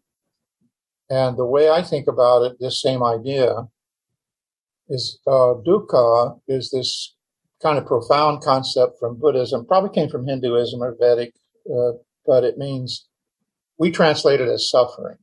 And 1.09 1.37
the 1.37 1.45
way 1.45 1.69
I 1.69 1.83
think 1.83 2.07
about 2.07 2.43
it, 2.43 2.57
this 2.59 2.81
same 2.81 3.03
idea 3.03 3.67
is 4.89 5.19
uh, 5.25 5.55
dukkha 5.65 6.39
is 6.47 6.71
this 6.71 7.15
kind 7.61 7.77
of 7.77 7.85
profound 7.85 8.43
concept 8.43 8.97
from 8.99 9.19
Buddhism, 9.19 9.65
probably 9.65 9.89
came 9.89 10.09
from 10.09 10.27
Hinduism 10.27 10.81
or 10.81 10.95
Vedic, 10.99 11.33
uh, 11.69 11.93
but 12.25 12.43
it 12.43 12.57
means 12.57 13.07
we 13.79 13.91
translate 13.91 14.41
it 14.41 14.49
as 14.49 14.69
suffering, 14.69 15.17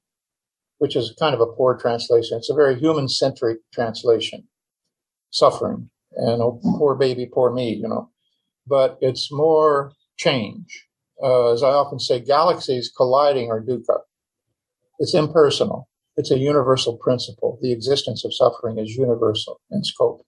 which 0.79 0.97
is 0.97 1.15
kind 1.19 1.35
of 1.35 1.41
a 1.41 1.47
poor 1.47 1.77
translation. 1.77 2.39
It's 2.39 2.51
a 2.51 2.55
very 2.55 2.79
human 2.79 3.09
centric 3.09 3.59
translation, 3.73 4.49
suffering, 5.31 5.91
and 6.13 6.43
oh, 6.43 6.61
poor 6.79 6.95
baby, 6.95 7.29
poor 7.33 7.53
me, 7.53 7.75
you 7.75 7.89
know. 7.89 8.11
But 8.67 8.99
it's 9.01 9.31
more 9.31 9.93
change. 10.23 10.87
Uh, 11.23 11.53
as 11.53 11.63
I 11.63 11.71
often 11.71 11.99
say, 11.99 12.21
galaxies 12.21 12.91
colliding 12.97 13.51
are 13.51 13.63
dukkha. 13.63 13.99
It's 14.99 15.15
impersonal. 15.15 15.89
it's 16.17 16.31
a 16.31 16.39
universal 16.39 16.97
principle. 16.99 17.59
The 17.63 17.73
existence 17.73 18.25
of 18.25 18.35
suffering 18.35 18.79
is 18.79 18.97
universal 18.97 19.61
in 19.71 19.83
scope. 19.83 20.21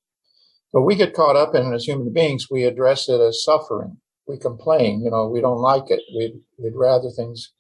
But 0.73 0.83
we 0.83 0.95
get 0.97 1.15
caught 1.15 1.37
up 1.37 1.55
in 1.55 1.73
as 1.75 1.85
human 1.85 2.13
beings. 2.13 2.49
We 2.51 2.65
address 2.65 3.09
it 3.09 3.21
as 3.21 3.45
suffering. 3.45 3.99
We 4.27 4.39
complain, 4.39 5.03
you 5.05 5.11
know, 5.11 5.29
we 5.29 5.41
don't 5.41 5.61
like 5.61 5.91
it. 5.91 6.01
We'd, 6.17 6.41
we'd 6.59 6.75
rather 6.89 7.11
things 7.11 7.53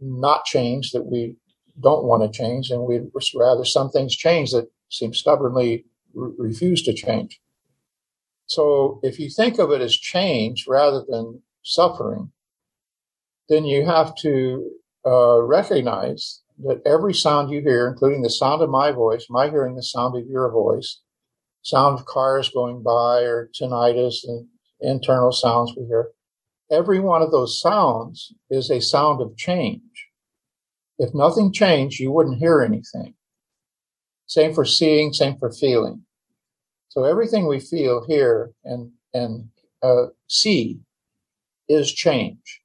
not 0.00 0.44
change 0.44 0.92
that 0.92 1.06
we 1.06 1.36
don't 1.80 2.04
want 2.04 2.22
to 2.22 2.38
change. 2.38 2.70
And 2.70 2.84
we'd 2.84 3.10
rather 3.34 3.64
some 3.64 3.90
things 3.90 4.14
change 4.16 4.52
that 4.52 4.70
seem 4.88 5.12
stubbornly 5.12 5.84
re- 6.14 6.32
refuse 6.38 6.82
to 6.84 6.94
change. 6.94 7.40
So 8.54 9.00
if 9.02 9.18
you 9.18 9.30
think 9.30 9.58
of 9.58 9.70
it 9.70 9.80
as 9.80 9.96
change 9.96 10.66
rather 10.68 11.04
than 11.08 11.42
suffering, 11.62 12.32
then 13.48 13.64
you 13.64 13.86
have 13.86 14.14
to 14.16 14.70
uh, 15.06 15.40
recognize 15.42 16.40
that 16.64 16.82
every 16.86 17.14
sound 17.14 17.50
you 17.50 17.60
hear, 17.60 17.88
including 17.88 18.22
the 18.22 18.30
sound 18.30 18.62
of 18.62 18.68
my 18.70 18.92
voice, 18.92 19.26
my 19.30 19.48
hearing 19.48 19.74
the 19.74 19.82
sound 19.82 20.16
of 20.16 20.26
your 20.26 20.50
voice, 20.50 21.00
sound 21.62 21.98
of 21.98 22.06
cars 22.06 22.50
going 22.50 22.82
by 22.82 23.22
or 23.22 23.50
tinnitus 23.58 24.24
and 24.24 24.46
internal 24.80 25.32
sounds 25.32 25.72
we 25.76 25.86
hear, 25.86 26.10
every 26.70 27.00
one 27.00 27.22
of 27.22 27.30
those 27.30 27.60
sounds 27.60 28.32
is 28.50 28.70
a 28.70 28.80
sound 28.80 29.20
of 29.20 29.36
change. 29.36 30.08
If 30.98 31.14
nothing 31.14 31.52
changed, 31.52 32.00
you 32.00 32.12
wouldn't 32.12 32.38
hear 32.38 32.60
anything. 32.60 33.14
Same 34.26 34.54
for 34.54 34.64
seeing, 34.64 35.12
same 35.12 35.36
for 35.38 35.50
feeling. 35.50 36.04
So 36.92 37.04
everything 37.04 37.46
we 37.46 37.58
feel, 37.58 38.04
hear, 38.06 38.52
and 38.64 38.92
and 39.14 39.48
uh, 39.82 40.08
see 40.28 40.80
is 41.66 41.90
change. 41.90 42.60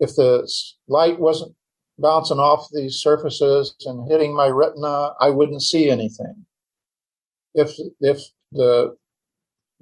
If 0.00 0.14
the 0.16 0.50
light 0.88 1.20
wasn't 1.20 1.54
bouncing 1.98 2.38
off 2.38 2.68
these 2.72 2.94
surfaces 2.94 3.76
and 3.84 4.10
hitting 4.10 4.34
my 4.34 4.48
retina, 4.48 5.10
I 5.20 5.28
wouldn't 5.28 5.60
see 5.60 5.90
anything. 5.90 6.46
If 7.54 7.76
if 8.00 8.22
the 8.52 8.96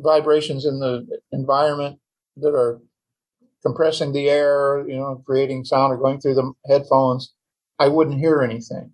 vibrations 0.00 0.64
in 0.66 0.80
the 0.80 1.20
environment 1.30 2.00
that 2.38 2.56
are 2.56 2.80
compressing 3.62 4.10
the 4.10 4.28
air, 4.30 4.84
you 4.88 4.96
know, 4.96 5.22
creating 5.24 5.64
sound 5.64 5.92
or 5.92 5.96
going 5.96 6.20
through 6.20 6.34
the 6.34 6.52
headphones, 6.66 7.34
I 7.78 7.86
wouldn't 7.86 8.18
hear 8.18 8.42
anything. 8.42 8.90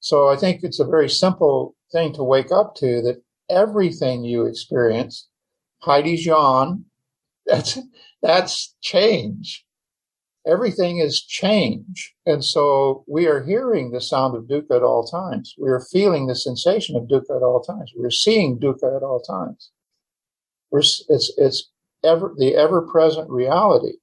So 0.00 0.28
I 0.28 0.36
think 0.36 0.62
it's 0.62 0.80
a 0.80 0.84
very 0.84 1.08
simple 1.08 1.74
thing 1.90 2.12
to 2.12 2.22
wake 2.22 2.52
up 2.52 2.74
to 2.74 3.00
that 3.00 3.22
everything 3.50 4.24
you 4.24 4.46
experience, 4.46 5.28
Heidi's 5.82 6.26
yawn, 6.26 6.84
that's 7.46 7.78
that's 8.22 8.74
change 8.82 9.66
everything 10.46 10.98
is 10.98 11.22
change. 11.22 12.14
And 12.24 12.44
so 12.44 13.04
we 13.08 13.26
are 13.26 13.42
hearing 13.42 13.90
the 13.90 14.00
sound 14.00 14.36
of 14.36 14.44
dukkha 14.44 14.76
at 14.76 14.82
all 14.82 15.04
times. 15.04 15.54
We 15.58 15.68
are 15.68 15.84
feeling 15.92 16.26
the 16.26 16.36
sensation 16.36 16.96
of 16.96 17.04
dukkha 17.04 17.36
at 17.36 17.42
all 17.42 17.60
times. 17.60 17.92
We're 17.96 18.10
seeing 18.10 18.58
dukkha 18.58 18.96
at 18.96 19.02
all 19.02 19.20
times. 19.20 19.70
We're, 20.70 20.80
it's, 20.80 21.32
it's 21.36 21.70
ever, 22.04 22.32
the 22.36 22.54
ever 22.54 22.82
present 22.82 23.28
reality. 23.28 23.94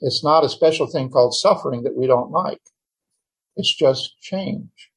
It's 0.00 0.22
not 0.22 0.44
a 0.44 0.48
special 0.48 0.86
thing 0.86 1.10
called 1.10 1.34
suffering 1.34 1.82
that 1.82 1.96
we 1.96 2.06
don't 2.06 2.30
like. 2.30 2.60
It's 3.56 3.74
just 3.74 4.20
change. 4.20 4.90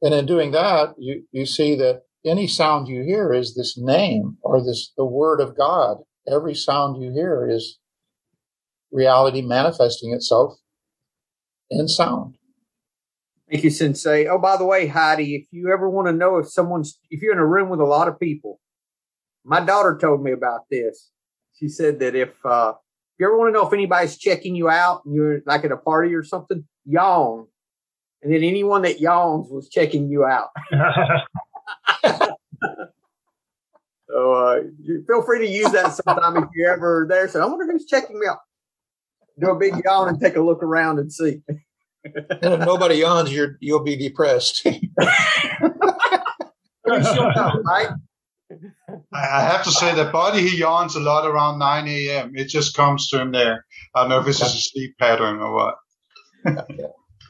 And 0.00 0.14
in 0.14 0.26
doing 0.26 0.52
that, 0.52 0.94
you, 0.98 1.24
you 1.32 1.46
see 1.46 1.74
that 1.76 2.02
any 2.24 2.46
sound 2.46 2.88
you 2.88 3.02
hear 3.02 3.32
is 3.32 3.54
this 3.54 3.76
name 3.76 4.36
or 4.42 4.62
this, 4.62 4.92
the 4.96 5.04
word 5.04 5.40
of 5.40 5.56
God. 5.56 5.98
Every 6.30 6.54
sound 6.54 7.02
you 7.02 7.12
hear 7.12 7.48
is 7.50 7.78
reality 8.92 9.42
manifesting 9.42 10.12
itself 10.12 10.54
in 11.70 11.88
sound. 11.88 12.36
Thank 13.50 13.64
you, 13.64 13.70
Sensei. 13.70 14.28
Oh, 14.28 14.38
by 14.38 14.56
the 14.56 14.64
way, 14.64 14.86
Heidi, 14.86 15.34
if 15.34 15.46
you 15.50 15.72
ever 15.72 15.90
want 15.90 16.06
to 16.06 16.12
know 16.12 16.38
if 16.38 16.48
someone's, 16.48 16.98
if 17.10 17.20
you're 17.20 17.32
in 17.32 17.38
a 17.38 17.46
room 17.46 17.68
with 17.68 17.80
a 17.80 17.84
lot 17.84 18.08
of 18.08 18.18
people, 18.18 18.60
my 19.44 19.60
daughter 19.60 19.98
told 20.00 20.22
me 20.22 20.32
about 20.32 20.62
this. 20.70 21.10
She 21.58 21.68
said 21.68 21.98
that 21.98 22.14
if, 22.14 22.30
uh, 22.46 22.74
if 22.74 23.20
you 23.20 23.26
ever 23.26 23.36
want 23.36 23.48
to 23.48 23.52
know 23.52 23.66
if 23.66 23.72
anybody's 23.72 24.16
checking 24.16 24.54
you 24.54 24.70
out 24.70 25.04
and 25.04 25.14
you're 25.14 25.42
like 25.44 25.64
at 25.64 25.72
a 25.72 25.76
party 25.76 26.14
or 26.14 26.22
something, 26.22 26.64
yawn. 26.86 27.46
And 28.22 28.32
then 28.32 28.44
anyone 28.44 28.82
that 28.82 29.00
yawns 29.00 29.48
was 29.50 29.68
checking 29.68 30.08
you 30.08 30.24
out. 30.24 30.50
so 34.08 34.32
uh, 34.32 34.60
feel 35.06 35.22
free 35.22 35.46
to 35.46 35.48
use 35.48 35.70
that 35.72 35.92
sometime 35.92 36.36
if 36.36 36.48
you're 36.54 36.72
ever 36.72 37.06
there. 37.08 37.28
So 37.28 37.42
I 37.42 37.46
wonder 37.46 37.70
who's 37.70 37.86
checking 37.86 38.18
me 38.18 38.26
out 38.28 38.38
do 39.40 39.50
a 39.50 39.58
big 39.58 39.74
yawn 39.84 40.08
and 40.08 40.20
take 40.20 40.36
a 40.36 40.40
look 40.40 40.62
around 40.62 40.98
and 40.98 41.12
see. 41.12 41.42
and 42.04 42.54
if 42.54 42.60
nobody 42.60 42.96
yawns, 42.96 43.32
you're 43.32 43.56
you'll 43.60 43.82
be 43.84 43.96
depressed. 43.96 44.66
right? 46.86 47.88
I 49.12 49.40
have 49.40 49.64
to 49.64 49.70
say 49.70 49.94
that 49.94 50.12
Buddy 50.12 50.46
he 50.46 50.58
yawns 50.58 50.94
a 50.96 51.00
lot 51.00 51.26
around 51.26 51.58
9 51.58 51.88
a.m. 51.88 52.32
It 52.34 52.48
just 52.48 52.76
comes 52.76 53.08
to 53.08 53.20
him 53.20 53.32
there. 53.32 53.64
I 53.94 54.02
don't 54.02 54.10
know 54.10 54.20
if 54.20 54.26
this 54.26 54.42
is 54.42 54.54
a 54.54 54.60
sleep 54.60 54.96
pattern 54.98 55.38
or 55.38 55.54
what. 55.54 55.76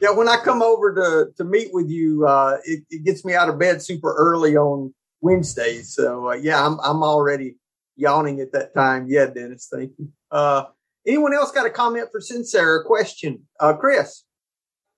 Yeah, 0.03 0.11
when 0.11 0.29
I 0.29 0.37
come 0.43 0.61
over 0.61 0.93
to 0.93 1.31
to 1.37 1.43
meet 1.43 1.69
with 1.73 1.89
you, 1.89 2.27
uh, 2.27 2.57
it, 2.65 2.83
it, 2.89 3.03
gets 3.03 3.25
me 3.25 3.33
out 3.33 3.49
of 3.49 3.57
bed 3.57 3.81
super 3.81 4.13
early 4.15 4.55
on 4.55 4.93
Wednesdays. 5.21 5.93
So 5.95 6.29
uh, 6.29 6.33
yeah, 6.33 6.65
I'm 6.65 6.79
I'm 6.81 7.01
already 7.03 7.55
yawning 7.95 8.39
at 8.39 8.51
that 8.51 8.73
time. 8.75 9.07
Yeah, 9.07 9.27
Dennis, 9.27 9.67
thank 9.71 9.93
you. 9.97 10.09
Uh, 10.29 10.65
Anyone 11.05 11.33
else 11.33 11.51
got 11.51 11.65
a 11.65 11.69
comment 11.69 12.07
for 12.11 12.21
or 12.59 12.81
a 12.81 12.85
question? 12.85 13.43
Uh, 13.59 13.73
Chris. 13.73 14.23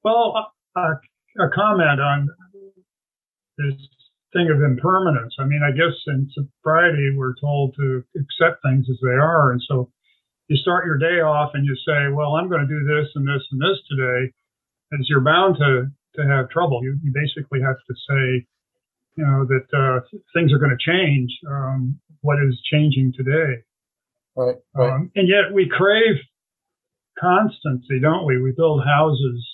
Well, 0.04 0.36
uh, 0.76 0.94
a 1.40 1.50
comment 1.50 2.00
on 2.00 2.30
this 3.58 3.74
thing 4.34 4.52
of 4.52 4.62
impermanence. 4.62 5.34
I 5.40 5.46
mean, 5.46 5.62
I 5.66 5.72
guess 5.72 5.96
in 6.08 6.30
sobriety, 6.34 7.16
we're 7.18 7.34
told 7.42 7.76
to 7.78 8.04
accept 8.16 8.62
things 8.64 8.86
as 8.90 8.98
they 9.02 9.18
are. 9.18 9.52
And 9.52 9.62
so 9.68 9.92
you 10.48 10.58
start 10.58 10.86
your 10.86 11.00
day 11.00 11.22
off 11.22 11.52
and 11.56 11.66
you 11.66 11.76
say, 11.88 12.14
well, 12.14 12.36
I'm 12.36 12.50
going 12.50 12.62
to 12.62 12.68
do 12.68 12.84
this 12.86 13.10
and 13.16 13.28
this 13.28 13.42
and 13.52 13.60
this 13.60 13.80
today. 13.90 14.32
As 15.00 15.10
you're 15.10 15.22
bound 15.22 15.58
to, 15.58 15.88
to 16.16 16.28
have 16.28 16.50
trouble. 16.50 16.84
You, 16.84 16.98
you 17.04 17.12
basically 17.14 17.62
have 17.62 17.76
to 17.76 17.94
say, 18.10 18.48
you 19.16 19.26
know, 19.26 19.46
that 19.46 19.68
uh, 19.78 20.00
things 20.34 20.52
are 20.52 20.58
going 20.58 20.76
to 20.78 20.92
change. 20.92 21.32
Um, 21.50 22.00
what 22.22 22.38
is 22.44 22.60
changing 22.72 23.14
today? 23.16 23.62
Right. 24.36 24.56
right. 24.74 24.92
Um, 24.92 25.12
and 25.16 25.28
yet 25.28 25.54
we 25.54 25.70
crave 25.70 26.16
constancy, 27.20 28.00
don't 28.02 28.26
we? 28.26 28.42
We 28.42 28.52
build 28.52 28.84
houses 28.84 29.46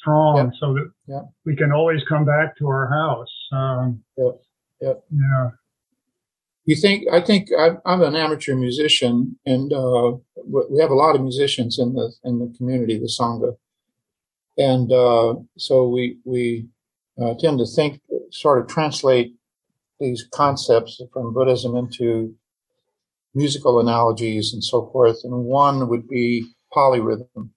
strong 0.00 0.36
yep. 0.36 0.52
so 0.60 0.74
that 0.74 0.90
yep. 1.06 1.22
we 1.44 1.56
can 1.56 1.72
always 1.72 2.00
come 2.08 2.24
back 2.24 2.56
to 2.58 2.68
our 2.68 2.88
house. 2.88 3.32
Um, 3.52 4.04
yep. 4.16 4.40
Yep. 4.80 5.04
Yeah. 5.10 5.50
You 6.64 6.76
think? 6.76 7.04
I 7.10 7.20
think 7.20 7.48
I'm, 7.58 7.78
I'm 7.86 8.02
an 8.02 8.14
amateur 8.14 8.54
musician, 8.54 9.38
and 9.46 9.72
uh, 9.72 10.12
we 10.46 10.80
have 10.80 10.90
a 10.90 10.94
lot 10.94 11.14
of 11.14 11.22
musicians 11.22 11.78
in 11.78 11.94
the 11.94 12.12
in 12.24 12.40
the 12.40 12.54
community, 12.58 12.98
the 12.98 13.06
sangha, 13.06 13.56
and 14.58 14.92
uh, 14.92 15.34
so 15.56 15.88
we 15.88 16.18
we 16.24 16.66
uh, 17.20 17.34
tend 17.40 17.58
to 17.60 17.66
think, 17.66 18.00
sort 18.30 18.60
of 18.60 18.66
translate 18.68 19.34
these 20.00 20.26
concepts 20.32 21.00
from 21.12 21.32
Buddhism 21.32 21.74
into 21.76 22.34
musical 23.34 23.80
analogies 23.80 24.52
and 24.52 24.62
so 24.62 24.90
forth. 24.92 25.18
And 25.24 25.44
one 25.44 25.88
would 25.88 26.08
be 26.08 26.44
polyrhythm. 26.72 27.50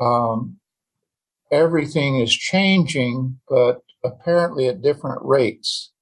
Um, 0.00 0.58
everything 1.50 2.20
is 2.20 2.32
changing, 2.32 3.40
but 3.48 3.82
apparently 4.04 4.68
at 4.68 4.82
different 4.82 5.22
rates. 5.22 5.92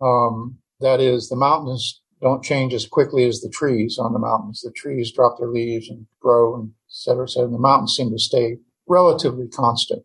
Um, 0.00 0.58
that 0.80 1.00
is, 1.00 1.28
the 1.28 1.36
mountains 1.36 2.00
don't 2.22 2.42
change 2.42 2.72
as 2.72 2.86
quickly 2.86 3.24
as 3.26 3.40
the 3.40 3.50
trees 3.50 3.98
on 3.98 4.12
the 4.12 4.18
mountains. 4.18 4.62
The 4.62 4.72
trees 4.72 5.12
drop 5.12 5.38
their 5.38 5.48
leaves 5.48 5.90
and 5.90 6.06
grow 6.20 6.56
and 6.56 6.68
et 6.68 6.72
cetera, 6.88 7.24
et 7.24 7.30
cetera. 7.30 7.46
And 7.46 7.54
the 7.54 7.58
mountains 7.58 7.94
seem 7.96 8.10
to 8.10 8.18
stay 8.18 8.56
relatively 8.90 9.48
constant. 9.48 10.02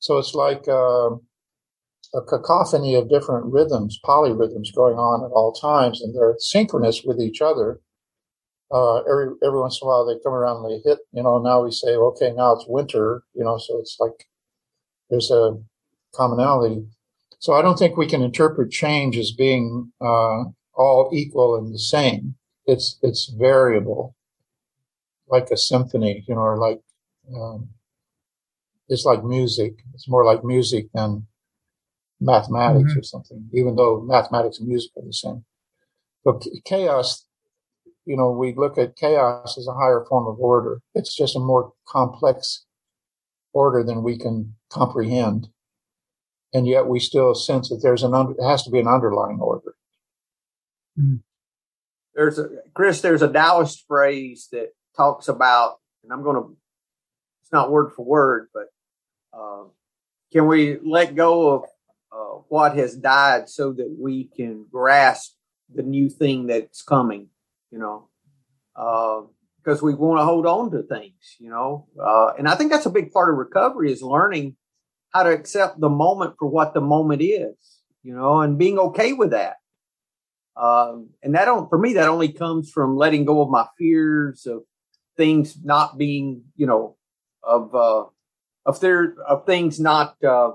So 0.00 0.18
it's 0.18 0.34
like, 0.34 0.68
uh, 0.68 1.10
a 2.12 2.20
cacophony 2.22 2.94
of 2.94 3.08
different 3.08 3.46
rhythms, 3.46 4.00
polyrhythms 4.04 4.74
going 4.74 4.96
on 4.96 5.24
at 5.24 5.32
all 5.32 5.52
times, 5.52 6.02
and 6.02 6.14
they're 6.14 6.34
synchronous 6.38 7.02
with 7.04 7.20
each 7.20 7.40
other. 7.40 7.80
Uh, 8.72 8.98
every 9.02 9.28
every 9.44 9.60
once 9.60 9.80
in 9.80 9.86
a 9.86 9.88
while 9.88 10.06
they 10.06 10.20
come 10.22 10.32
around 10.32 10.64
and 10.64 10.72
they 10.72 10.88
hit, 10.88 10.98
you 11.12 11.22
know, 11.22 11.38
now 11.38 11.62
we 11.62 11.70
say, 11.70 11.94
okay, 11.96 12.32
now 12.32 12.52
it's 12.52 12.64
winter, 12.68 13.22
you 13.34 13.44
know, 13.44 13.58
so 13.58 13.78
it's 13.78 13.96
like 13.98 14.26
there's 15.08 15.30
a 15.30 15.56
commonality. 16.14 16.86
So 17.38 17.54
I 17.54 17.62
don't 17.62 17.78
think 17.78 17.96
we 17.96 18.06
can 18.06 18.22
interpret 18.22 18.70
change 18.70 19.16
as 19.16 19.32
being 19.32 19.92
uh, 20.00 20.44
all 20.74 21.10
equal 21.12 21.56
and 21.56 21.74
the 21.74 21.78
same. 21.78 22.34
It's 22.66 22.98
it's 23.02 23.32
variable, 23.38 24.14
like 25.28 25.50
a 25.50 25.56
symphony, 25.56 26.24
you 26.28 26.34
know, 26.34 26.42
or 26.42 26.58
like 26.58 26.80
um, 27.34 27.70
it's 28.90 29.04
like 29.04 29.24
music. 29.24 29.84
It's 29.94 30.08
more 30.08 30.24
like 30.24 30.44
music 30.44 30.88
than 30.92 31.26
mathematics 32.20 32.90
mm-hmm. 32.90 32.98
or 32.98 33.02
something, 33.02 33.48
even 33.54 33.76
though 33.76 34.02
mathematics 34.02 34.58
and 34.58 34.68
music 34.68 34.90
are 34.96 35.06
the 35.06 35.12
same. 35.12 35.44
But 36.24 36.44
chaos, 36.64 37.24
you 38.04 38.16
know, 38.16 38.30
we 38.32 38.52
look 38.54 38.76
at 38.76 38.96
chaos 38.96 39.56
as 39.56 39.66
a 39.68 39.74
higher 39.74 40.04
form 40.06 40.26
of 40.26 40.38
order. 40.38 40.82
It's 40.94 41.16
just 41.16 41.36
a 41.36 41.40
more 41.40 41.72
complex 41.88 42.66
order 43.52 43.82
than 43.84 44.02
we 44.02 44.18
can 44.18 44.56
comprehend. 44.70 45.48
And 46.52 46.66
yet 46.66 46.86
we 46.86 46.98
still 46.98 47.34
sense 47.34 47.68
that 47.68 47.80
there's 47.82 48.02
an, 48.02 48.12
under, 48.12 48.34
has 48.42 48.64
to 48.64 48.70
be 48.70 48.80
an 48.80 48.88
underlying 48.88 49.38
order. 49.40 49.74
Hmm. 50.96 51.16
There's 52.12 52.40
a, 52.40 52.48
Chris, 52.74 53.00
there's 53.00 53.22
a 53.22 53.32
Taoist 53.32 53.84
phrase 53.86 54.48
that 54.50 54.70
talks 54.96 55.28
about, 55.28 55.76
and 56.02 56.12
I'm 56.12 56.24
going 56.24 56.36
to, 56.36 56.56
it's 57.42 57.52
not 57.52 57.70
word 57.70 57.92
for 57.94 58.04
word, 58.04 58.48
but 58.52 58.64
uh, 59.32 59.64
can 60.32 60.46
we 60.46 60.78
let 60.84 61.14
go 61.14 61.50
of 61.50 61.64
uh, 62.12 62.42
what 62.48 62.76
has 62.76 62.94
died 62.94 63.48
so 63.48 63.72
that 63.72 63.94
we 63.98 64.24
can 64.24 64.66
grasp 64.70 65.34
the 65.72 65.82
new 65.82 66.08
thing 66.08 66.46
that's 66.46 66.82
coming, 66.82 67.28
you 67.70 67.78
know? 67.78 68.08
Because 68.74 69.82
uh, 69.82 69.86
we 69.86 69.94
want 69.94 70.20
to 70.20 70.24
hold 70.24 70.46
on 70.46 70.70
to 70.72 70.82
things, 70.82 71.36
you 71.38 71.50
know? 71.50 71.86
Uh, 72.00 72.32
and 72.38 72.48
I 72.48 72.54
think 72.54 72.70
that's 72.70 72.86
a 72.86 72.90
big 72.90 73.12
part 73.12 73.30
of 73.30 73.36
recovery 73.36 73.92
is 73.92 74.02
learning 74.02 74.56
how 75.12 75.24
to 75.24 75.30
accept 75.30 75.80
the 75.80 75.88
moment 75.88 76.34
for 76.38 76.48
what 76.48 76.74
the 76.74 76.80
moment 76.80 77.22
is, 77.22 77.82
you 78.02 78.14
know, 78.14 78.40
and 78.40 78.58
being 78.58 78.78
okay 78.78 79.12
with 79.12 79.30
that. 79.30 79.56
Um, 80.56 81.10
and 81.22 81.34
that 81.34 81.46
don't, 81.46 81.68
for 81.68 81.78
me, 81.78 81.94
that 81.94 82.08
only 82.08 82.32
comes 82.32 82.70
from 82.70 82.96
letting 82.96 83.24
go 83.24 83.40
of 83.40 83.50
my 83.50 83.66
fears 83.78 84.46
of 84.46 84.62
things 85.16 85.56
not 85.62 85.98
being, 85.98 86.44
you 86.56 86.66
know, 86.66 86.96
of, 87.42 87.74
uh, 87.74 88.04
of 88.70 88.80
there, 88.80 89.14
of 89.28 89.44
things 89.46 89.80
not, 89.80 90.16
uh, 90.22 90.52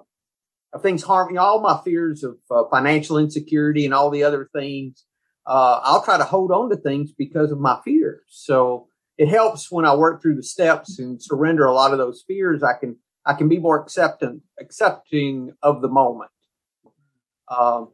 of 0.74 0.82
things 0.82 1.04
harming 1.04 1.38
all 1.38 1.62
my 1.62 1.80
fears 1.84 2.24
of 2.24 2.38
uh, 2.50 2.64
financial 2.72 3.18
insecurity 3.18 3.86
and 3.86 3.94
all 3.94 4.10
the 4.10 4.24
other 4.24 4.50
things. 4.54 5.06
Uh, 5.46 5.80
I'll 5.84 6.04
try 6.04 6.18
to 6.18 6.24
hold 6.24 6.52
on 6.52 6.70
to 6.70 6.76
things 6.76 7.12
because 7.12 7.52
of 7.52 7.60
my 7.60 7.80
fears. 7.84 8.24
So 8.30 8.88
it 9.18 9.28
helps 9.28 9.72
when 9.72 9.86
I 9.86 9.96
work 9.96 10.22
through 10.22 10.36
the 10.36 10.44
steps 10.44 11.00
and 11.00 11.22
surrender 11.22 11.66
a 11.66 11.74
lot 11.74 11.92
of 11.92 11.98
those 11.98 12.24
fears. 12.28 12.64
I 12.64 12.74
can, 12.80 12.98
I 13.26 13.34
can 13.34 13.48
be 13.48 13.60
more 13.60 13.80
accepting, 13.82 14.42
accepting 14.60 15.54
of 15.62 15.82
the 15.82 15.88
moment. 15.88 16.32
Um, 17.48 17.92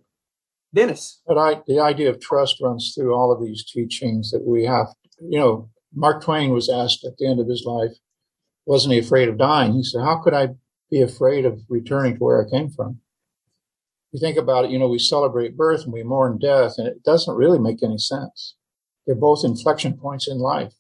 Dennis. 0.74 1.22
But 1.28 1.38
I, 1.38 1.62
the 1.68 1.82
idea 1.82 2.10
of 2.10 2.22
trust 2.22 2.62
runs 2.62 2.94
through 2.96 3.14
all 3.14 3.32
of 3.32 3.44
these 3.44 3.66
teachings 3.66 4.32
that 4.32 4.46
we 4.46 4.66
have. 4.66 4.88
You 5.20 5.40
know, 5.40 5.70
Mark 5.94 6.24
Twain 6.24 6.52
was 6.52 6.70
asked 6.70 7.04
at 7.04 7.18
the 7.18 7.28
end 7.28 7.40
of 7.40 7.48
his 7.48 7.66
life, 7.66 7.92
wasn't 8.66 8.94
he 8.94 9.00
afraid 9.00 9.30
of 9.30 9.38
dying? 9.38 9.74
He 9.74 9.84
said, 9.84 10.02
How 10.02 10.22
could 10.22 10.34
I 10.34 10.50
be 10.90 11.02
afraid 11.02 11.46
of 11.46 11.62
returning 11.70 12.16
to 12.18 12.24
where 12.24 12.46
I 12.46 12.50
came 12.50 12.70
from? 12.70 13.00
You 14.12 14.20
think 14.20 14.38
about 14.38 14.66
it, 14.66 14.72
you 14.72 14.80
know, 14.80 14.90
we 14.90 15.00
celebrate 15.00 15.56
birth 15.56 15.84
and 15.84 15.94
we 15.94 16.04
mourn 16.04 16.38
death, 16.38 16.76
and 16.78 16.88
it 16.88 17.04
doesn't 17.04 17.36
really 17.36 17.60
make 17.60 17.82
any 17.82 17.98
sense. 17.98 18.56
They're 19.06 19.16
both 19.16 19.46
inflection 19.46 19.98
points 19.98 20.28
in 20.28 20.38
life. 20.38 20.74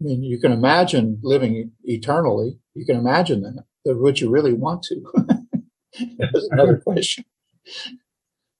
I 0.00 0.04
mean, 0.04 0.22
you 0.22 0.38
can 0.38 0.52
imagine 0.52 1.18
living 1.22 1.72
eternally. 1.84 2.58
You 2.74 2.84
can 2.84 2.96
imagine 2.96 3.42
that. 3.42 3.64
But 3.84 3.98
would 3.98 4.20
you 4.20 4.30
really 4.30 4.52
want 4.52 4.84
to? 4.84 5.02
That's 6.18 6.48
another 6.50 6.76
question. 6.78 7.24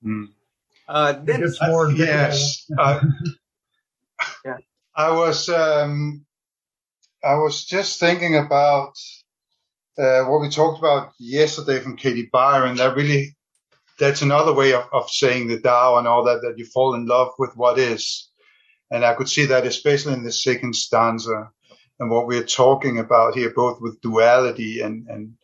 Mm. 0.04 0.28
Uh, 0.88 1.12
Dennis, 1.12 1.58
more 1.66 1.90
yes. 1.92 2.64
Uh, 2.76 3.00
yeah. 4.44 4.56
I 4.96 5.10
was 5.12 5.48
um, 5.48 6.24
I 7.24 7.34
was 7.34 7.64
just 7.64 7.98
thinking 7.98 8.36
about 8.36 8.92
uh, 9.98 10.24
what 10.24 10.40
we 10.40 10.48
talked 10.48 10.78
about 10.78 11.12
yesterday 11.18 11.80
from 11.80 11.96
Katie 11.96 12.28
Byron. 12.32 12.76
That 12.76 12.96
really 12.96 13.36
that's 13.98 14.22
another 14.22 14.54
way 14.54 14.72
of, 14.72 14.84
of 14.92 15.10
saying 15.10 15.48
the 15.48 15.60
Tao 15.60 15.98
and 15.98 16.06
all 16.06 16.24
that 16.24 16.42
that 16.42 16.58
you 16.58 16.64
fall 16.64 16.94
in 16.94 17.06
love 17.06 17.32
with 17.38 17.56
what 17.56 17.78
is, 17.78 18.30
and 18.90 19.04
I 19.04 19.14
could 19.14 19.28
see 19.28 19.46
that 19.46 19.66
especially 19.66 20.14
in 20.14 20.22
the 20.22 20.32
second 20.32 20.76
stanza 20.76 21.50
and 21.98 22.10
what 22.10 22.28
we're 22.28 22.44
talking 22.44 22.98
about 22.98 23.34
here, 23.34 23.50
both 23.50 23.80
with 23.80 24.00
duality 24.00 24.80
and 24.80 25.08
and 25.08 25.34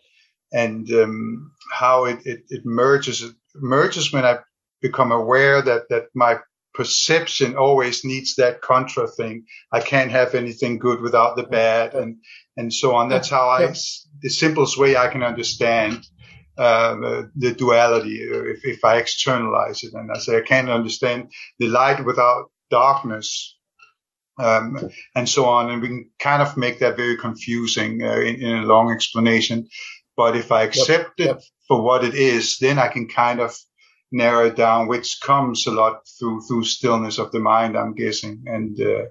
and 0.53 0.91
um, 0.93 1.51
how 1.73 2.05
it, 2.05 2.21
it, 2.25 2.45
it 2.49 2.65
merges 2.65 3.23
it 3.23 3.35
merges 3.57 4.13
when 4.13 4.25
I 4.25 4.39
become 4.81 5.11
aware 5.11 5.61
that 5.63 5.89
that 5.89 6.07
my 6.15 6.39
perception 6.75 7.57
always 7.57 8.05
needs 8.05 8.35
that 8.35 8.61
contra 8.61 9.07
thing. 9.07 9.47
I 9.73 9.81
can't 9.81 10.11
have 10.11 10.35
anything 10.35 10.79
good 10.79 11.01
without 11.01 11.37
the 11.37 11.45
bad, 11.45 11.95
and 11.95 12.19
and 12.57 12.73
so 12.73 12.95
on. 12.95 13.09
That's 13.09 13.31
how 13.31 13.49
I 13.49 13.73
the 14.21 14.29
simplest 14.29 14.77
way 14.77 14.97
I 14.97 15.09
can 15.09 15.23
understand 15.23 16.07
uh, 16.59 17.23
the 17.37 17.53
duality 17.53 18.19
if, 18.21 18.65
if 18.65 18.85
I 18.85 18.99
externalize 18.99 19.83
it. 19.85 19.95
And 19.95 20.11
I 20.13 20.19
say 20.19 20.37
I 20.37 20.43
can't 20.43 20.69
understand 20.69 21.33
the 21.59 21.69
light 21.69 22.05
without 22.05 22.51
darkness. 22.71 23.57
Um, 24.37 24.91
and 25.15 25.29
so 25.29 25.45
on. 25.45 25.71
And 25.71 25.81
we 25.81 25.87
can 25.87 26.11
kind 26.19 26.43
of 26.43 26.57
make 26.57 26.81
that 26.81 26.97
very 26.97 27.17
confusing 27.17 28.03
uh, 28.03 28.19
in, 28.19 28.43
in, 28.43 28.57
a 28.57 28.67
long 28.67 28.91
explanation. 28.91 29.69
But 30.17 30.35
if 30.35 30.51
I 30.51 30.65
accept 30.65 31.21
yep, 31.21 31.29
yep. 31.29 31.37
it 31.37 31.45
for 31.69 31.81
what 31.81 32.05
it 32.05 32.15
is, 32.15 32.59
then 32.59 32.81
I 32.81 32.89
can 32.89 33.07
kind 33.07 33.39
of 33.39 33.57
narrow 34.15 34.47
it 34.47 34.57
down, 34.57 34.87
which 34.87 35.21
comes 35.21 35.67
a 35.67 35.73
lot 35.73 36.03
through 36.19 36.41
through 36.43 36.65
stillness 36.65 37.19
of 37.19 37.33
the 37.33 37.41
mind. 37.41 37.77
I'm 37.77 37.95
guessing, 37.95 38.43
and 38.47 38.81
uh, 38.81 39.07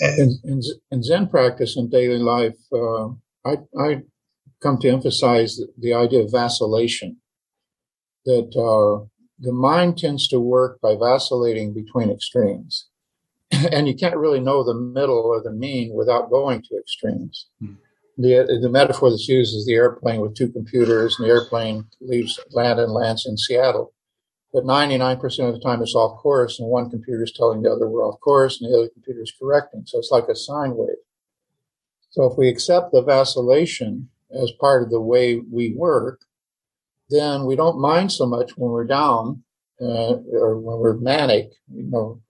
in, 0.00 0.38
in, 0.44 0.60
in, 0.90 1.02
Zen 1.02 1.28
practice 1.28 1.76
and 1.76 1.90
daily 1.90 2.18
life, 2.18 2.58
uh, 2.72 3.08
I, 3.44 3.56
I 3.78 4.02
come 4.62 4.78
to 4.78 4.88
emphasize 4.88 5.56
the, 5.56 5.68
the 5.78 5.94
idea 5.94 6.20
of 6.20 6.32
vacillation. 6.32 7.18
That 8.24 8.50
uh, 8.54 9.06
the 9.38 9.52
mind 9.52 9.98
tends 9.98 10.28
to 10.28 10.40
work 10.40 10.80
by 10.80 10.96
vacillating 10.96 11.72
between 11.72 12.10
extremes, 12.10 12.88
and 13.50 13.88
you 13.88 13.94
can't 13.94 14.16
really 14.16 14.40
know 14.40 14.64
the 14.64 14.74
middle 14.74 15.18
or 15.18 15.40
the 15.42 15.52
mean 15.52 15.94
without 15.94 16.30
going 16.30 16.62
to 16.62 16.76
extremes. 16.76 17.46
Hmm 17.60 17.74
the 18.18 18.58
the 18.60 18.68
metaphor 18.68 19.10
that's 19.10 19.28
used 19.28 19.54
is 19.54 19.64
the 19.64 19.74
airplane 19.74 20.20
with 20.20 20.34
two 20.34 20.48
computers, 20.48 21.16
and 21.18 21.26
the 21.26 21.32
airplane 21.32 21.84
leaves 22.00 22.38
land 22.50 22.80
and 22.80 22.92
lands 22.92 23.24
in 23.24 23.38
Seattle. 23.38 23.94
But 24.52 24.64
99% 24.64 25.22
of 25.46 25.52
the 25.52 25.60
time 25.60 25.82
it's 25.82 25.94
off 25.94 26.18
course, 26.18 26.58
and 26.58 26.68
one 26.68 26.88
computer 26.88 27.22
is 27.22 27.32
telling 27.32 27.62
the 27.62 27.70
other 27.70 27.86
we're 27.86 28.06
off 28.06 28.18
course, 28.20 28.60
and 28.60 28.72
the 28.72 28.78
other 28.78 28.88
computer 28.88 29.22
is 29.22 29.32
correcting. 29.38 29.82
So 29.86 29.98
it's 29.98 30.10
like 30.10 30.28
a 30.28 30.34
sine 30.34 30.74
wave. 30.74 30.96
So 32.10 32.24
if 32.24 32.38
we 32.38 32.48
accept 32.48 32.92
the 32.92 33.02
vacillation 33.02 34.08
as 34.30 34.50
part 34.52 34.82
of 34.82 34.90
the 34.90 35.00
way 35.00 35.36
we 35.36 35.74
work, 35.74 36.22
then 37.10 37.44
we 37.44 37.56
don't 37.56 37.80
mind 37.80 38.10
so 38.10 38.26
much 38.26 38.56
when 38.56 38.70
we're 38.70 38.84
down 38.84 39.42
uh, 39.80 40.16
or 40.32 40.58
when 40.58 40.78
we're 40.78 40.96
manic, 40.96 41.50
you 41.72 41.84
know, 41.90 42.20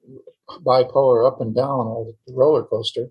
bipolar 0.65 1.27
up 1.27 1.41
and 1.41 1.55
down, 1.55 1.87
or 1.87 2.13
the 2.27 2.33
roller 2.35 2.65
coaster. 2.65 3.07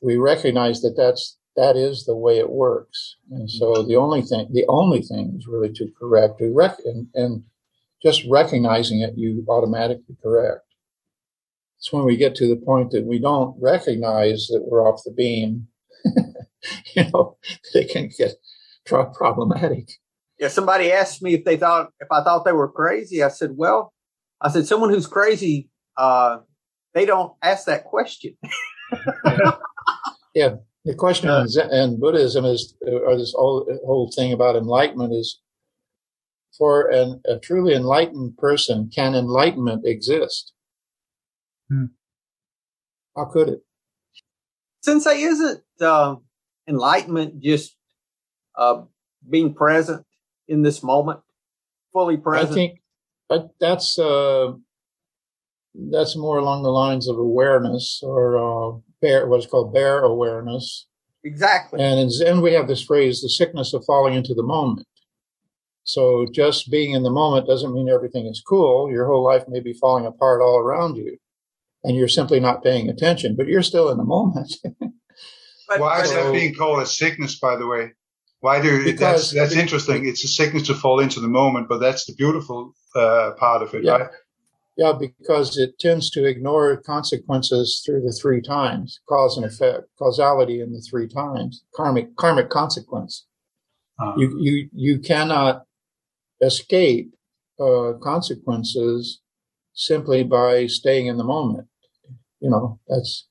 We 0.00 0.16
recognize 0.16 0.82
that 0.82 0.94
that's 0.96 1.38
that 1.56 1.76
is 1.76 2.04
the 2.04 2.16
way 2.16 2.38
it 2.38 2.50
works. 2.50 3.16
And 3.30 3.50
so 3.50 3.82
the 3.82 3.96
only 3.96 4.22
thing, 4.22 4.46
the 4.52 4.66
only 4.68 5.00
thing 5.00 5.34
is 5.38 5.46
really 5.46 5.72
to 5.72 5.90
correct, 5.98 6.38
to 6.38 6.52
rec- 6.52 6.84
and, 6.84 7.08
and 7.14 7.44
just 8.02 8.24
recognizing 8.28 9.00
it, 9.00 9.14
you 9.16 9.44
automatically 9.48 10.16
correct. 10.22 10.60
It's 11.78 11.92
when 11.92 12.04
we 12.04 12.16
get 12.16 12.34
to 12.36 12.48
the 12.48 12.56
point 12.56 12.90
that 12.92 13.04
we 13.04 13.18
don't 13.18 13.56
recognize 13.60 14.48
that 14.48 14.64
we're 14.66 14.86
off 14.86 15.02
the 15.04 15.12
beam, 15.12 15.68
you 16.94 17.04
know, 17.12 17.36
they 17.74 17.84
can 17.84 18.10
get 18.16 18.32
problematic. 18.84 19.90
Yeah, 20.38 20.48
somebody 20.48 20.92
asked 20.92 21.22
me 21.22 21.34
if 21.34 21.44
they 21.44 21.56
thought 21.56 21.90
if 22.00 22.08
I 22.10 22.22
thought 22.22 22.44
they 22.44 22.52
were 22.52 22.70
crazy. 22.70 23.22
I 23.22 23.28
said, 23.28 23.52
well, 23.56 23.92
I 24.40 24.50
said 24.50 24.66
someone 24.66 24.90
who's 24.90 25.06
crazy, 25.06 25.70
uh, 25.96 26.38
they 26.94 27.06
don't 27.06 27.32
ask 27.42 27.66
that 27.66 27.84
question. 27.84 28.36
yeah, 30.34 30.56
the 30.84 30.94
question 30.94 31.28
uh, 31.28 31.46
in, 31.54 31.72
in 31.72 32.00
Buddhism 32.00 32.44
is, 32.44 32.74
or 32.86 33.16
this 33.16 33.34
whole, 33.36 33.66
whole 33.84 34.10
thing 34.14 34.32
about 34.32 34.56
enlightenment 34.56 35.12
is, 35.12 35.40
for 36.58 36.90
an, 36.90 37.20
a 37.26 37.38
truly 37.38 37.74
enlightened 37.74 38.36
person, 38.36 38.90
can 38.94 39.14
enlightenment 39.14 39.86
exist? 39.86 40.52
Hmm. 41.68 41.86
How 43.16 43.26
could 43.26 43.48
it? 43.48 43.60
Sensei, 44.82 45.22
isn't 45.22 45.62
uh, 45.80 46.16
enlightenment 46.68 47.40
just 47.40 47.74
uh, 48.56 48.82
being 49.28 49.54
present 49.54 50.04
in 50.48 50.62
this 50.62 50.82
moment, 50.82 51.20
fully 51.92 52.16
present? 52.16 52.50
I 52.50 52.54
think 52.54 52.80
but 53.28 53.50
that's 53.60 53.98
uh, 53.98 54.52
that's 55.90 56.16
more 56.16 56.38
along 56.38 56.62
the 56.62 56.70
lines 56.70 57.08
of 57.08 57.18
awareness 57.18 58.00
or 58.02 58.36
uh, 58.38 58.78
bare, 59.02 59.26
what's 59.26 59.46
called 59.46 59.74
bare 59.74 60.00
awareness. 60.00 60.86
Exactly. 61.24 61.80
And 61.80 61.98
in 61.98 62.10
Zen, 62.10 62.40
we 62.40 62.52
have 62.52 62.68
this 62.68 62.84
phrase, 62.84 63.20
the 63.20 63.28
sickness 63.28 63.74
of 63.74 63.84
falling 63.84 64.14
into 64.14 64.32
the 64.32 64.44
moment. 64.44 64.86
So 65.86 66.26
just 66.32 66.70
being 66.70 66.92
in 66.92 67.04
the 67.04 67.10
moment 67.10 67.46
doesn't 67.46 67.72
mean 67.72 67.88
everything 67.88 68.26
is 68.26 68.42
cool. 68.46 68.90
Your 68.90 69.06
whole 69.06 69.24
life 69.24 69.44
may 69.48 69.60
be 69.60 69.72
falling 69.72 70.04
apart 70.04 70.42
all 70.42 70.58
around 70.58 70.96
you 70.96 71.16
and 71.84 71.96
you're 71.96 72.08
simply 72.08 72.40
not 72.40 72.64
paying 72.64 72.88
attention, 72.88 73.36
but 73.36 73.46
you're 73.46 73.62
still 73.62 73.88
in 73.90 73.96
the 73.96 74.04
moment. 74.04 74.52
Why 75.76 76.02
is 76.02 76.12
that 76.12 76.32
being 76.32 76.54
called 76.54 76.82
a 76.82 76.86
sickness, 76.86 77.38
by 77.38 77.56
the 77.56 77.66
way? 77.66 77.92
Why 78.40 78.60
do 78.60 78.84
because, 78.84 79.30
that's 79.30 79.52
that's 79.52 79.56
interesting. 79.56 80.06
It's 80.06 80.24
a 80.24 80.28
sickness 80.28 80.66
to 80.66 80.74
fall 80.74 81.00
into 81.00 81.20
the 81.20 81.28
moment, 81.28 81.68
but 81.68 81.78
that's 81.78 82.04
the 82.04 82.14
beautiful 82.14 82.74
uh, 82.94 83.32
part 83.38 83.62
of 83.62 83.72
it, 83.74 83.84
yeah. 83.84 83.92
right? 83.92 84.10
Yeah, 84.76 84.92
because 84.92 85.56
it 85.56 85.78
tends 85.78 86.10
to 86.10 86.26
ignore 86.26 86.76
consequences 86.76 87.82
through 87.84 88.02
the 88.02 88.12
three 88.12 88.42
times, 88.42 89.00
cause 89.08 89.36
and 89.36 89.46
effect, 89.46 89.84
causality 89.98 90.60
in 90.60 90.72
the 90.72 90.80
three 90.80 91.08
times, 91.08 91.64
karmic 91.74 92.14
karmic 92.16 92.50
consequence. 92.50 93.26
Uh-huh. 93.98 94.14
You 94.18 94.38
you 94.38 94.68
you 94.72 94.98
cannot 94.98 95.64
escape 96.40 97.14
uh, 97.60 97.94
consequences 98.02 99.20
simply 99.72 100.24
by 100.24 100.66
staying 100.66 101.06
in 101.06 101.16
the 101.16 101.24
moment. 101.24 101.68
You 102.40 102.50
know, 102.50 102.80
that's 102.88 103.26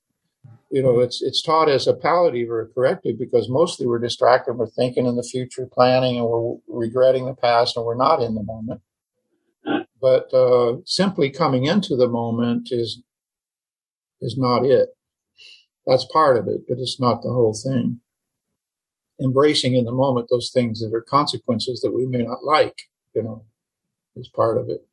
you 0.72 0.82
know, 0.82 1.00
it's 1.00 1.22
it's 1.22 1.42
taught 1.42 1.70
as 1.70 1.88
a 1.88 1.94
palliative 1.94 2.50
or 2.50 2.62
a 2.62 2.68
corrective 2.68 3.18
because 3.18 3.48
mostly 3.48 3.88
we're 3.88 4.00
distracted, 4.00 4.54
we're 4.54 4.68
thinking 4.68 5.06
in 5.06 5.16
the 5.16 5.24
future, 5.24 5.70
planning, 5.72 6.18
and 6.18 6.28
we're 6.28 6.58
regretting 6.68 7.26
the 7.26 7.34
past, 7.34 7.78
and 7.78 7.86
we're 7.86 7.96
not 7.96 8.22
in 8.22 8.36
the 8.36 8.44
moment. 8.44 8.82
But 10.02 10.34
uh, 10.34 10.78
simply 10.86 11.30
coming 11.30 11.66
into 11.66 11.96
the 11.96 12.10
moment 12.10 12.70
is 12.72 13.02
is 14.22 14.38
not 14.38 14.66
it. 14.66 14.90
That's 15.86 16.06
part 16.12 16.36
of 16.36 16.48
it, 16.48 16.62
but 16.68 16.80
it's 16.80 17.00
not 17.00 17.22
the 17.22 17.30
whole 17.30 17.54
thing. 17.54 18.02
Embracing 19.22 19.76
in 19.76 19.86
the 19.86 19.92
moment 19.92 20.28
those 20.30 20.52
things 20.54 20.82
that 20.82 20.94
are 20.94 21.02
consequences 21.02 21.80
that 21.82 21.94
we 21.94 22.06
may 22.06 22.24
not 22.24 22.44
like, 22.44 22.76
you 23.16 23.24
know, 23.24 23.44
is 24.16 24.28
part 24.28 24.58
of 24.58 24.70
it. 24.70 24.86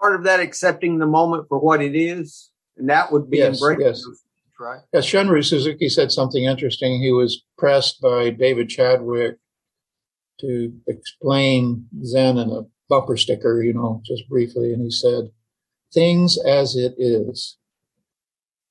Part 0.00 0.14
of 0.14 0.24
that 0.24 0.40
accepting 0.40 0.98
the 0.98 1.06
moment 1.06 1.48
for 1.48 1.58
what 1.58 1.82
it 1.82 1.94
is, 1.94 2.50
and 2.76 2.88
that 2.88 3.12
would 3.12 3.30
be 3.30 3.38
yes, 3.38 3.60
embracing. 3.60 3.86
Yes. 3.86 4.04
Right. 4.58 4.80
Yes, 4.92 5.06
Shunryu 5.06 5.42
Suzuki 5.42 5.88
said 5.88 6.12
something 6.12 6.44
interesting. 6.44 7.00
He 7.00 7.12
was 7.12 7.42
pressed 7.56 7.98
by 8.02 8.28
David 8.28 8.68
Chadwick 8.68 9.36
to 10.40 10.74
explain 10.86 11.86
Zen 12.04 12.36
in 12.36 12.50
a 12.50 12.66
bumper 12.86 13.16
sticker, 13.16 13.62
you 13.62 13.72
know, 13.72 14.02
just 14.04 14.28
briefly. 14.28 14.74
And 14.74 14.82
he 14.82 14.90
said, 14.90 15.30
things 15.94 16.38
as 16.46 16.76
it 16.76 16.92
is. 16.98 17.56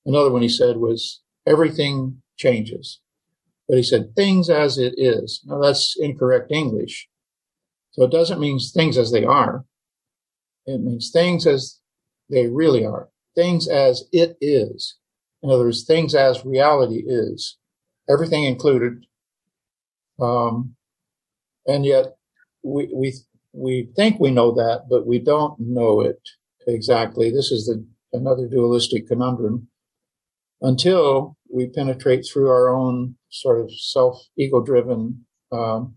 Another 0.06 0.30
one 0.30 0.44
he 0.44 0.50
said 0.50 0.78
was, 0.78 1.22
everything 1.48 2.22
changes. 2.38 3.02
But 3.68 3.78
he 3.78 3.84
said, 3.84 4.16
things 4.16 4.48
as 4.48 4.78
it 4.78 4.94
is. 4.96 5.42
Now 5.46 5.60
that's 5.60 5.96
incorrect 6.00 6.52
English. 6.52 7.09
So 8.00 8.06
it 8.06 8.12
doesn't 8.12 8.40
mean 8.40 8.60
things 8.60 8.98
as 8.98 9.12
they 9.12 9.26
are. 9.26 9.66
It 10.66 10.80
means 10.80 11.12
things 11.12 11.46
as 11.46 11.82
they 12.30 12.48
really 12.48 12.86
are. 12.86 13.10
Things 13.36 13.68
as 13.68 14.06
it 14.14 14.38
is. 14.40 14.96
In 15.44 15.50
other 15.50 15.66
words, 15.66 15.84
things 15.84 16.16
as 16.16 16.46
reality 16.46 17.04
is. 17.06 17.58
Everything 18.10 18.46
included. 18.46 19.06
Um, 20.18 20.76
and 21.68 21.86
yet 21.86 22.16
we, 22.64 22.90
we 22.96 23.14
we 23.52 23.90
think 23.98 24.18
we 24.18 24.32
know 24.32 24.54
that, 24.54 24.86
but 24.90 25.06
we 25.06 25.20
don't 25.20 25.60
know 25.60 26.00
it 26.00 26.22
exactly. 26.68 27.30
This 27.30 27.52
is 27.52 27.66
the 27.66 27.86
another 28.18 28.48
dualistic 28.48 29.10
conundrum 29.10 29.68
until 30.62 31.36
we 31.54 31.68
penetrate 31.68 32.26
through 32.26 32.48
our 32.48 32.70
own 32.70 33.16
sort 33.30 33.60
of 33.60 33.70
self 33.78 34.22
ego 34.38 34.62
driven 34.62 35.26
um, 35.52 35.96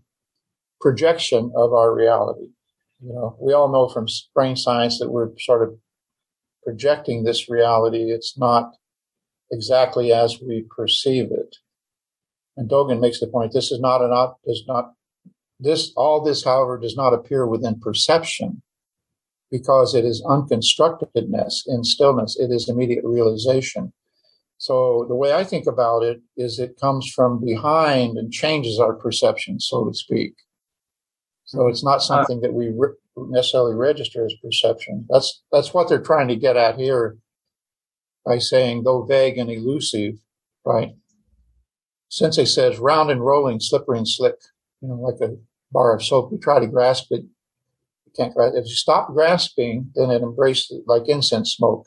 projection 0.83 1.51
of 1.55 1.73
our 1.73 1.95
reality. 1.95 2.49
You 3.01 3.13
know, 3.13 3.37
we 3.39 3.53
all 3.53 3.71
know 3.71 3.87
from 3.87 4.07
brain 4.35 4.57
science 4.57 4.99
that 4.99 5.09
we're 5.09 5.29
sort 5.39 5.63
of 5.63 5.77
projecting 6.63 7.23
this 7.23 7.49
reality. 7.49 8.11
It's 8.11 8.37
not 8.37 8.73
exactly 9.49 10.11
as 10.11 10.39
we 10.41 10.65
perceive 10.69 11.31
it. 11.31 11.55
And 12.57 12.69
Dogen 12.69 12.99
makes 12.99 13.19
the 13.19 13.27
point: 13.27 13.53
this 13.53 13.71
is 13.71 13.79
not 13.79 14.01
an 14.01 14.11
op- 14.11 14.41
does 14.45 14.63
not 14.67 14.93
this, 15.59 15.93
all 15.95 16.21
this, 16.21 16.43
however, 16.43 16.77
does 16.77 16.97
not 16.97 17.13
appear 17.13 17.47
within 17.47 17.79
perception 17.79 18.61
because 19.49 19.95
it 19.95 20.03
is 20.03 20.21
unconstructedness 20.25 21.63
in 21.67 21.83
stillness. 21.85 22.37
It 22.37 22.51
is 22.51 22.67
immediate 22.67 23.05
realization. 23.05 23.93
So 24.57 25.05
the 25.07 25.15
way 25.15 25.33
I 25.33 25.43
think 25.43 25.67
about 25.67 26.03
it 26.03 26.21
is 26.35 26.59
it 26.59 26.79
comes 26.79 27.09
from 27.15 27.39
behind 27.43 28.17
and 28.17 28.31
changes 28.31 28.79
our 28.79 28.93
perception, 28.93 29.59
so 29.59 29.85
to 29.85 29.93
speak. 29.93 30.33
So 31.53 31.67
it's 31.67 31.83
not 31.83 32.01
something 32.01 32.41
that 32.41 32.51
we 32.51 32.73
re- 32.75 32.95
necessarily 33.15 33.75
register 33.75 34.25
as 34.25 34.33
perception. 34.43 35.05
That's, 35.07 35.43
that's 35.51 35.71
what 35.71 35.87
they're 35.87 36.01
trying 36.01 36.27
to 36.29 36.35
get 36.35 36.57
at 36.57 36.79
here 36.79 37.17
by 38.25 38.39
saying, 38.39 38.83
though 38.83 39.03
vague 39.03 39.37
and 39.37 39.51
elusive, 39.51 40.15
right? 40.65 40.95
Sensei 42.09 42.45
says 42.45 42.79
round 42.79 43.11
and 43.11 43.23
rolling, 43.23 43.59
slippery 43.59 43.99
and 43.99 44.07
slick, 44.07 44.33
you 44.81 44.87
know, 44.87 44.95
like 44.95 45.21
a 45.21 45.35
bar 45.71 45.95
of 45.95 46.03
soap. 46.03 46.31
You 46.31 46.39
try 46.39 46.59
to 46.59 46.65
grasp 46.65 47.11
it, 47.11 47.21
you 47.21 48.11
can't 48.17 48.33
grasp. 48.33 48.55
If 48.55 48.65
you 48.65 48.73
stop 48.73 49.13
grasping, 49.13 49.91
then 49.93 50.09
it 50.09 50.23
embraces 50.23 50.79
it 50.79 50.83
like 50.87 51.07
incense 51.07 51.53
smoke. 51.53 51.85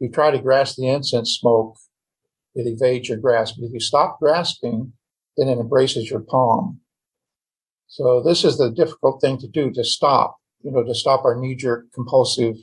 If 0.00 0.06
you 0.06 0.10
try 0.10 0.30
to 0.30 0.38
grasp 0.38 0.76
the 0.76 0.88
incense 0.88 1.36
smoke, 1.38 1.76
it 2.54 2.66
evades 2.66 3.10
your 3.10 3.18
grasp. 3.18 3.56
But 3.58 3.66
if 3.66 3.74
you 3.74 3.80
stop 3.80 4.18
grasping, 4.20 4.94
then 5.36 5.48
it 5.48 5.58
embraces 5.58 6.08
your 6.08 6.20
palm. 6.20 6.80
So 7.94 8.20
this 8.20 8.44
is 8.44 8.58
the 8.58 8.72
difficult 8.72 9.20
thing 9.20 9.38
to 9.38 9.46
do, 9.46 9.70
to 9.70 9.84
stop, 9.84 10.38
you 10.64 10.72
know, 10.72 10.82
to 10.82 10.96
stop 10.96 11.24
our 11.24 11.36
knee 11.36 11.54
jerk 11.54 11.92
compulsive 11.94 12.56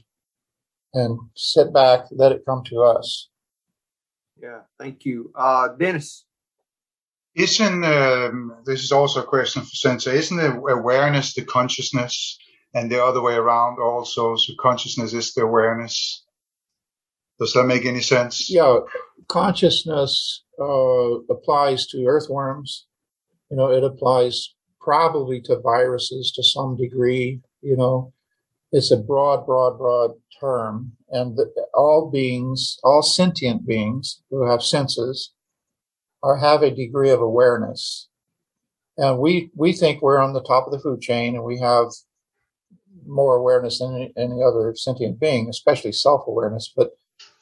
and 0.93 1.17
sit 1.37 1.73
back, 1.73 2.01
let 2.11 2.33
it 2.33 2.43
come 2.45 2.65
to 2.65 2.81
us. 2.81 3.29
Yeah, 4.37 4.63
thank 4.77 5.05
you. 5.05 5.31
Uh, 5.33 5.69
Dennis. 5.79 6.25
Isn't 7.33 7.85
um, 7.85 8.57
this 8.65 8.83
is 8.83 8.91
also 8.91 9.21
a 9.21 9.25
question 9.25 9.61
for 9.61 9.73
Sensei? 9.73 10.17
Isn't 10.17 10.35
the 10.35 10.51
awareness 10.51 11.33
the 11.33 11.45
consciousness, 11.45 12.37
and 12.73 12.91
the 12.91 13.01
other 13.01 13.21
way 13.21 13.35
around 13.35 13.79
also? 13.79 14.35
So 14.35 14.51
consciousness 14.59 15.13
is 15.13 15.33
the 15.33 15.43
awareness. 15.43 16.25
Does 17.39 17.53
that 17.53 17.63
make 17.63 17.85
any 17.85 18.01
sense? 18.01 18.51
Yeah, 18.51 18.79
consciousness 19.29 20.43
uh, 20.61 21.21
applies 21.29 21.87
to 21.87 22.03
earthworms. 22.05 22.85
You 23.49 23.55
know, 23.55 23.71
it 23.71 23.85
applies 23.85 24.53
probably 24.81 25.39
to 25.41 25.59
viruses 25.59 26.31
to 26.31 26.43
some 26.43 26.75
degree. 26.75 27.41
You 27.61 27.77
know, 27.77 28.13
it's 28.71 28.91
a 28.91 28.97
broad, 28.97 29.45
broad, 29.45 29.77
broad 29.77 30.11
term, 30.39 30.93
and 31.09 31.37
the, 31.37 31.51
all 31.73 32.09
beings, 32.09 32.79
all 32.83 33.03
sentient 33.03 33.67
beings 33.67 34.21
who 34.29 34.49
have 34.49 34.63
senses 34.63 35.33
are 36.23 36.37
have 36.37 36.63
a 36.63 36.71
degree 36.71 37.09
of 37.09 37.21
awareness. 37.21 38.07
And 38.97 39.19
we, 39.19 39.51
we 39.55 39.73
think 39.73 40.01
we're 40.01 40.19
on 40.19 40.33
the 40.33 40.43
top 40.43 40.65
of 40.65 40.71
the 40.71 40.79
food 40.79 41.01
chain 41.01 41.35
and 41.35 41.43
we 41.43 41.59
have 41.59 41.87
more 43.05 43.35
awareness 43.35 43.79
than 43.79 43.95
any, 43.95 44.13
any 44.17 44.43
other 44.43 44.73
sentient 44.75 45.19
being, 45.19 45.49
especially 45.49 45.91
self 45.91 46.27
awareness. 46.27 46.71
But 46.75 46.91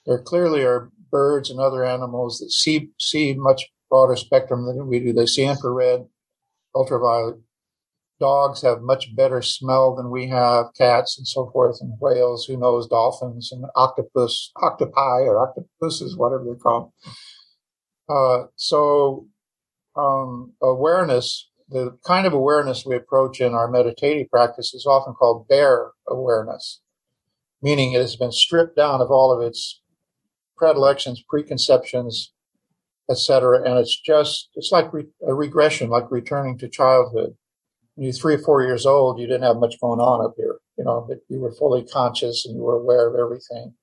there 0.06 0.20
clearly 0.20 0.64
are 0.64 0.92
birds 1.12 1.50
and 1.50 1.60
other 1.60 1.84
animals 1.84 2.40
that 2.40 2.52
see, 2.52 2.90
see 3.00 3.34
much 3.34 3.72
broader 3.90 4.16
spectrum 4.16 4.66
than 4.66 4.88
we 4.88 5.00
do. 5.00 5.12
They 5.12 5.26
see 5.26 5.44
infrared, 5.44 6.06
ultraviolet. 6.76 7.38
Dogs 8.20 8.62
have 8.64 8.82
much 8.82 9.16
better 9.16 9.42
smell 9.42 9.96
than 9.96 10.12
we 10.12 10.28
have, 10.28 10.74
cats 10.78 11.18
and 11.18 11.26
so 11.26 11.50
forth, 11.52 11.78
and 11.80 11.94
whales, 12.02 12.46
who 12.46 12.58
knows, 12.58 12.88
dolphins 12.88 13.52
and 13.52 13.66
octopus, 13.76 14.52
octopi 14.58 15.22
or 15.22 15.40
octopuses, 15.40 16.18
whatever 16.18 16.44
they're 16.44 16.56
called. 16.56 16.92
Uh, 18.10 18.48
so 18.56 19.28
um, 19.96 20.54
awareness, 20.62 21.50
the 21.70 21.98
kind 22.06 22.28
of 22.28 22.34
awareness 22.34 22.86
we 22.86 22.96
approach 22.96 23.40
in 23.40 23.54
our 23.54 23.70
meditative 23.70 24.30
practice 24.30 24.74
is 24.74 24.86
often 24.86 25.14
called 25.14 25.48
bare 25.48 25.92
awareness, 26.08 26.82
meaning 27.62 27.94
it 27.94 28.02
has 28.02 28.18
been 28.18 28.32
stripped 28.32 28.76
down 28.76 29.00
of 29.00 29.12
all 29.12 29.32
of 29.32 29.46
its 29.46 29.82
predilections, 30.58 31.24
preconceptions, 31.30 32.34
etc. 33.10 33.64
And 33.64 33.78
it's 33.80 34.00
just, 34.00 34.50
it's 34.56 34.72
like 34.72 34.94
re- 34.94 35.08
a 35.28 35.34
regression, 35.34 35.90
like 35.90 36.12
returning 36.12 36.58
to 36.60 36.70
childhood. 36.70 37.36
When 37.96 38.06
you're 38.06 38.14
three 38.14 38.36
or 38.36 38.40
four 38.40 38.64
years 38.64 38.86
old, 38.86 39.20
you 39.20 39.28
didn't 39.28 39.44
have 39.44 39.58
much 39.58 39.80
going 39.80 40.00
on 40.00 40.26
up 40.26 40.36
here. 40.38 40.60
You 40.78 40.86
know, 40.86 41.06
but 41.08 41.20
you 41.28 41.40
were 41.40 41.52
fully 41.52 41.84
conscious 41.84 42.46
and 42.46 42.56
you 42.56 42.62
were 42.62 42.76
aware 42.76 43.10
of 43.10 43.20
everything. 43.20 43.74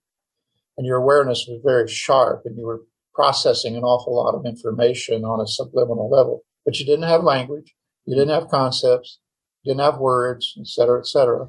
And 0.78 0.86
your 0.86 0.96
awareness 0.96 1.46
was 1.48 1.60
very 1.64 1.88
sharp 1.88 2.42
and 2.44 2.56
you 2.56 2.64
were 2.64 2.82
processing 3.14 3.76
an 3.76 3.82
awful 3.82 4.14
lot 4.14 4.34
of 4.34 4.46
information 4.46 5.24
on 5.24 5.40
a 5.40 5.46
subliminal 5.46 6.08
level. 6.10 6.42
But 6.64 6.78
you 6.78 6.86
didn't 6.86 7.08
have 7.08 7.24
language, 7.24 7.74
you 8.04 8.14
didn't 8.14 8.34
have 8.34 8.48
concepts, 8.48 9.18
you 9.62 9.72
didn't 9.72 9.84
have 9.84 9.98
words, 9.98 10.54
etc., 10.60 10.66
cetera, 10.66 11.00
et 11.00 11.06
cetera. 11.06 11.48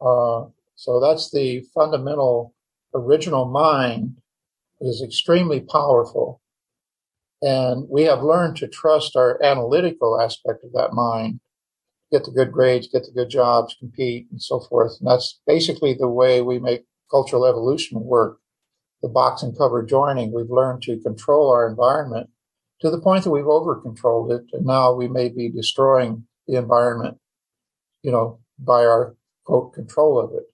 Uh, 0.00 0.48
so 0.76 1.00
that's 1.00 1.30
the 1.30 1.64
fundamental 1.74 2.54
original 2.94 3.44
mind 3.44 4.16
is 4.80 5.02
extremely 5.02 5.60
powerful. 5.60 6.40
And 7.44 7.86
we 7.90 8.04
have 8.04 8.22
learned 8.22 8.56
to 8.56 8.68
trust 8.68 9.16
our 9.16 9.42
analytical 9.42 10.20
aspect 10.20 10.64
of 10.64 10.72
that 10.72 10.94
mind, 10.94 11.40
get 12.10 12.24
the 12.24 12.30
good 12.30 12.50
grades, 12.50 12.88
get 12.88 13.04
the 13.04 13.12
good 13.12 13.28
jobs, 13.28 13.76
compete, 13.78 14.26
and 14.30 14.40
so 14.40 14.60
forth. 14.60 14.92
And 14.98 15.08
that's 15.08 15.40
basically 15.46 15.92
the 15.92 16.08
way 16.08 16.40
we 16.40 16.58
make 16.58 16.84
cultural 17.10 17.44
evolution 17.44 18.00
work 18.00 18.38
the 19.04 19.08
box 19.10 19.42
and 19.42 19.56
cover 19.56 19.82
joining, 19.84 20.32
we've 20.32 20.50
learned 20.50 20.80
to 20.82 20.98
control 21.00 21.50
our 21.50 21.68
environment 21.68 22.30
to 22.80 22.90
the 22.90 23.00
point 23.00 23.22
that 23.22 23.30
we've 23.30 23.46
over 23.46 23.76
controlled 23.76 24.32
it. 24.32 24.44
And 24.54 24.64
now 24.64 24.94
we 24.94 25.08
may 25.08 25.28
be 25.28 25.50
destroying 25.50 26.26
the 26.48 26.56
environment, 26.56 27.18
you 28.02 28.10
know, 28.10 28.40
by 28.58 28.86
our 28.86 29.14
quote 29.44 29.74
control 29.74 30.18
of 30.18 30.32
it. 30.32 30.44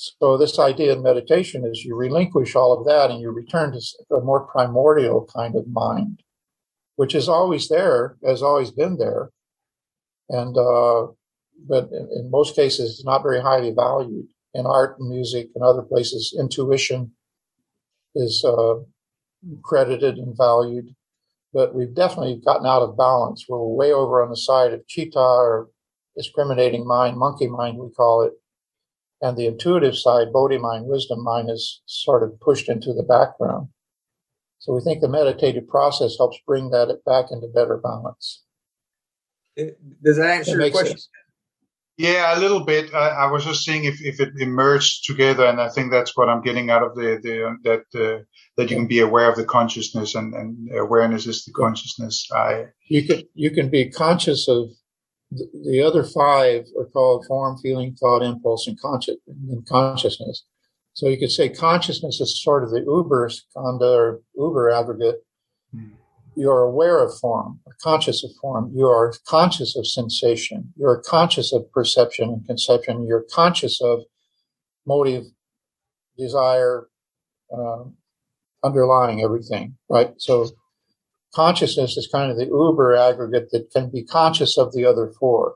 So 0.00 0.38
this 0.38 0.58
idea 0.58 0.94
in 0.94 1.02
meditation 1.02 1.66
is 1.66 1.84
you 1.84 1.94
relinquish 1.94 2.56
all 2.56 2.72
of 2.72 2.86
that 2.86 3.10
and 3.10 3.20
you 3.20 3.30
return 3.30 3.72
to 3.72 4.14
a 4.16 4.22
more 4.22 4.46
primordial 4.46 5.28
kind 5.36 5.54
of 5.54 5.68
mind, 5.68 6.22
which 6.96 7.14
is 7.14 7.28
always 7.28 7.68
there, 7.68 8.16
has 8.24 8.42
always 8.42 8.70
been 8.70 8.96
there, 8.96 9.28
and 10.30 10.56
uh, 10.56 11.08
but 11.68 11.90
in, 11.92 12.08
in, 12.16 12.30
most 12.30 12.56
cases 12.56 12.92
it's 12.92 13.04
not 13.04 13.22
very 13.22 13.42
highly 13.42 13.72
valued 13.72 14.26
in 14.54 14.64
art 14.64 14.98
and 14.98 15.10
music 15.10 15.50
and 15.54 15.62
other 15.62 15.82
places. 15.82 16.34
Intuition 16.38 17.12
is 18.14 18.42
uh, 18.42 18.76
credited 19.62 20.16
and 20.16 20.34
valued, 20.34 20.94
but 21.52 21.74
we've 21.74 21.94
definitely 21.94 22.40
gotten 22.42 22.64
out 22.64 22.80
of 22.80 22.96
balance. 22.96 23.44
We're 23.46 23.62
way 23.66 23.92
over 23.92 24.22
on 24.22 24.30
the 24.30 24.36
side 24.36 24.72
of 24.72 24.86
chitta 24.86 25.18
or 25.18 25.68
discriminating 26.16 26.86
mind, 26.86 27.18
monkey 27.18 27.48
mind, 27.48 27.76
we 27.76 27.90
call 27.90 28.22
it. 28.22 28.32
And 29.22 29.36
the 29.36 29.46
intuitive 29.46 29.96
side, 29.96 30.32
Bodhi 30.32 30.58
mind, 30.58 30.86
wisdom 30.86 31.22
mind, 31.22 31.50
is 31.50 31.82
sort 31.86 32.22
of 32.22 32.40
pushed 32.40 32.68
into 32.68 32.92
the 32.92 33.02
background. 33.02 33.68
So 34.58 34.74
we 34.74 34.80
think 34.80 35.00
the 35.00 35.08
meditative 35.08 35.68
process 35.68 36.16
helps 36.18 36.38
bring 36.46 36.70
that 36.70 37.04
back 37.04 37.26
into 37.30 37.48
better 37.48 37.76
balance. 37.76 38.42
Does 39.56 40.16
that 40.16 40.30
answer 40.30 40.56
that 40.56 40.64
your 40.64 40.70
question? 40.70 40.98
Sense. 40.98 41.08
Yeah, 42.00 42.34
a 42.34 42.40
little 42.40 42.64
bit. 42.64 42.94
I, 42.94 43.08
I, 43.08 43.30
was 43.30 43.44
just 43.44 43.62
seeing 43.62 43.84
if, 43.84 44.00
if 44.00 44.20
it 44.20 44.30
emerged 44.38 45.04
together, 45.04 45.44
and 45.44 45.60
I 45.60 45.68
think 45.68 45.90
that's 45.90 46.16
what 46.16 46.30
I'm 46.30 46.40
getting 46.40 46.70
out 46.70 46.82
of 46.82 46.94
the, 46.94 47.20
the 47.22 47.58
that 47.64 48.00
uh, 48.00 48.22
that 48.56 48.70
you 48.70 48.76
can 48.76 48.86
be 48.86 49.00
aware 49.00 49.28
of 49.28 49.36
the 49.36 49.44
consciousness, 49.44 50.14
and, 50.14 50.32
and 50.32 50.70
awareness 50.78 51.26
is 51.26 51.44
the 51.44 51.52
consciousness. 51.52 52.26
I 52.34 52.68
you 52.88 53.06
can 53.06 53.24
you 53.34 53.50
can 53.50 53.68
be 53.68 53.90
conscious 53.90 54.48
of 54.48 54.70
the, 55.30 55.48
the 55.64 55.82
other 55.82 56.04
five 56.04 56.66
are 56.78 56.86
called 56.86 57.26
form, 57.26 57.58
feeling, 57.58 57.94
thought, 57.94 58.22
impulse, 58.22 58.66
and 58.66 58.80
conscious 58.80 59.16
and 59.26 59.66
consciousness. 59.66 60.44
So 60.94 61.08
you 61.08 61.18
could 61.18 61.30
say 61.30 61.48
consciousness 61.48 62.20
is 62.20 62.42
sort 62.42 62.64
of 62.64 62.70
the 62.70 62.80
uber 62.80 63.28
skandha 63.28 63.96
or 63.96 64.20
uber 64.36 64.70
aggregate. 64.70 65.24
Hmm 65.72 65.90
you're 66.36 66.62
aware 66.62 67.04
of 67.04 67.16
form, 67.18 67.60
conscious 67.82 68.24
of 68.24 68.30
form. 68.40 68.72
You 68.74 68.86
are 68.86 69.12
conscious 69.26 69.76
of 69.76 69.86
sensation. 69.86 70.72
You're 70.76 71.02
conscious 71.02 71.52
of 71.52 71.70
perception 71.72 72.30
and 72.30 72.46
conception. 72.46 73.06
You're 73.06 73.26
conscious 73.30 73.80
of 73.82 74.04
motive, 74.86 75.24
desire, 76.16 76.88
uh, 77.52 77.84
underlying 78.62 79.22
everything, 79.22 79.76
right? 79.88 80.14
So 80.18 80.48
consciousness 81.34 81.96
is 81.96 82.08
kind 82.10 82.30
of 82.30 82.36
the 82.36 82.46
uber 82.46 82.94
aggregate 82.94 83.50
that 83.52 83.70
can 83.70 83.90
be 83.90 84.04
conscious 84.04 84.58
of 84.58 84.72
the 84.72 84.84
other 84.84 85.12
four. 85.18 85.54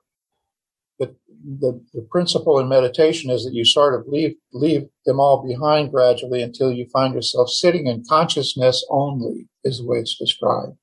But 0.99 1.14
the, 1.61 1.81
the 1.93 2.07
principle 2.11 2.59
in 2.59 2.68
meditation 2.68 3.31
is 3.31 3.45
that 3.45 3.55
you 3.55 3.64
sort 3.64 3.99
of 3.99 4.07
leave, 4.07 4.35
leave 4.53 4.85
them 5.05 5.20
all 5.20 5.47
behind 5.47 5.91
gradually 5.91 6.43
until 6.43 6.72
you 6.72 6.87
find 6.93 7.14
yourself 7.14 7.51
sitting 7.51 7.87
in 7.87 8.05
consciousness 8.09 8.85
only 8.91 9.49
is 9.64 9.79
the 9.79 9.87
way 9.87 9.99
it's 9.99 10.18
described. 10.18 10.77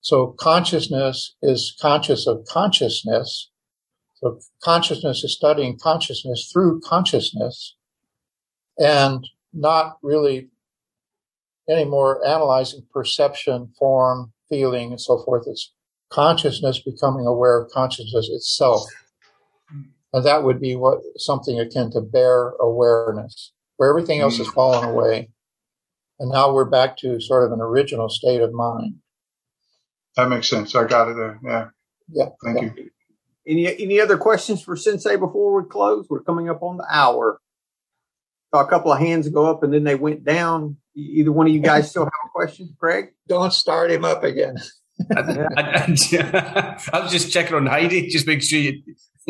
So 0.00 0.34
consciousness 0.38 1.34
is 1.42 1.74
conscious 1.80 2.26
of 2.26 2.44
consciousness. 2.46 3.50
So 4.16 4.38
consciousness 4.62 5.24
is 5.24 5.34
studying 5.34 5.78
consciousness 5.78 6.50
through 6.52 6.82
consciousness 6.82 7.74
and 8.78 9.26
not 9.54 9.96
really 10.02 10.50
anymore 11.68 12.24
analyzing 12.26 12.86
perception, 12.92 13.72
form, 13.78 14.32
feeling, 14.48 14.90
and 14.90 15.00
so 15.00 15.22
forth. 15.24 15.44
It's 15.46 15.72
consciousness 16.10 16.80
becoming 16.80 17.26
aware 17.26 17.60
of 17.60 17.70
consciousness 17.70 18.28
itself. 18.30 18.82
And 20.12 20.24
that 20.24 20.44
would 20.44 20.60
be 20.60 20.76
what 20.76 21.00
something 21.16 21.58
akin 21.58 21.90
to 21.92 22.00
bare 22.00 22.50
awareness, 22.60 23.52
where 23.76 23.90
everything 23.90 24.20
else 24.20 24.38
has 24.38 24.46
fallen 24.48 24.88
away. 24.88 25.30
And 26.20 26.30
now 26.30 26.52
we're 26.52 26.64
back 26.66 26.96
to 26.98 27.20
sort 27.20 27.44
of 27.44 27.52
an 27.52 27.60
original 27.60 28.08
state 28.08 28.40
of 28.40 28.52
mind. 28.52 28.96
That 30.16 30.28
makes 30.28 30.48
sense. 30.48 30.74
I 30.76 30.84
got 30.84 31.08
it 31.08 31.16
there. 31.16 31.40
Yeah. 31.42 31.66
Yeah. 32.08 32.28
Thank 32.44 32.62
yeah. 32.62 32.70
you. 32.76 32.90
Any 33.46 33.82
any 33.82 34.00
other 34.00 34.16
questions 34.16 34.62
for 34.62 34.76
Sensei 34.76 35.16
before 35.16 35.60
we 35.60 35.68
close? 35.68 36.06
We're 36.08 36.22
coming 36.22 36.48
up 36.48 36.62
on 36.62 36.76
the 36.76 36.86
hour. 36.88 37.40
Saw 38.54 38.62
a 38.62 38.68
couple 38.68 38.92
of 38.92 39.00
hands 39.00 39.28
go 39.28 39.46
up 39.46 39.64
and 39.64 39.74
then 39.74 39.84
they 39.84 39.96
went 39.96 40.24
down. 40.24 40.76
Either 40.96 41.32
one 41.32 41.46
of 41.46 41.52
you 41.52 41.60
guys 41.60 41.90
still 41.90 42.04
have 42.04 42.12
a 42.24 42.28
question, 42.30 42.74
Craig? 42.78 43.06
Don't 43.26 43.52
start 43.52 43.90
him 43.90 44.04
up 44.04 44.22
again. 44.22 44.56
I, 45.16 45.48
I, 45.56 46.76
I, 46.92 47.00
was 47.00 47.10
just 47.10 47.32
checking 47.32 47.54
on 47.54 47.66
Heidi. 47.66 48.06
Just 48.08 48.28
make 48.28 48.42
sure 48.42 48.60
you, 48.60 48.82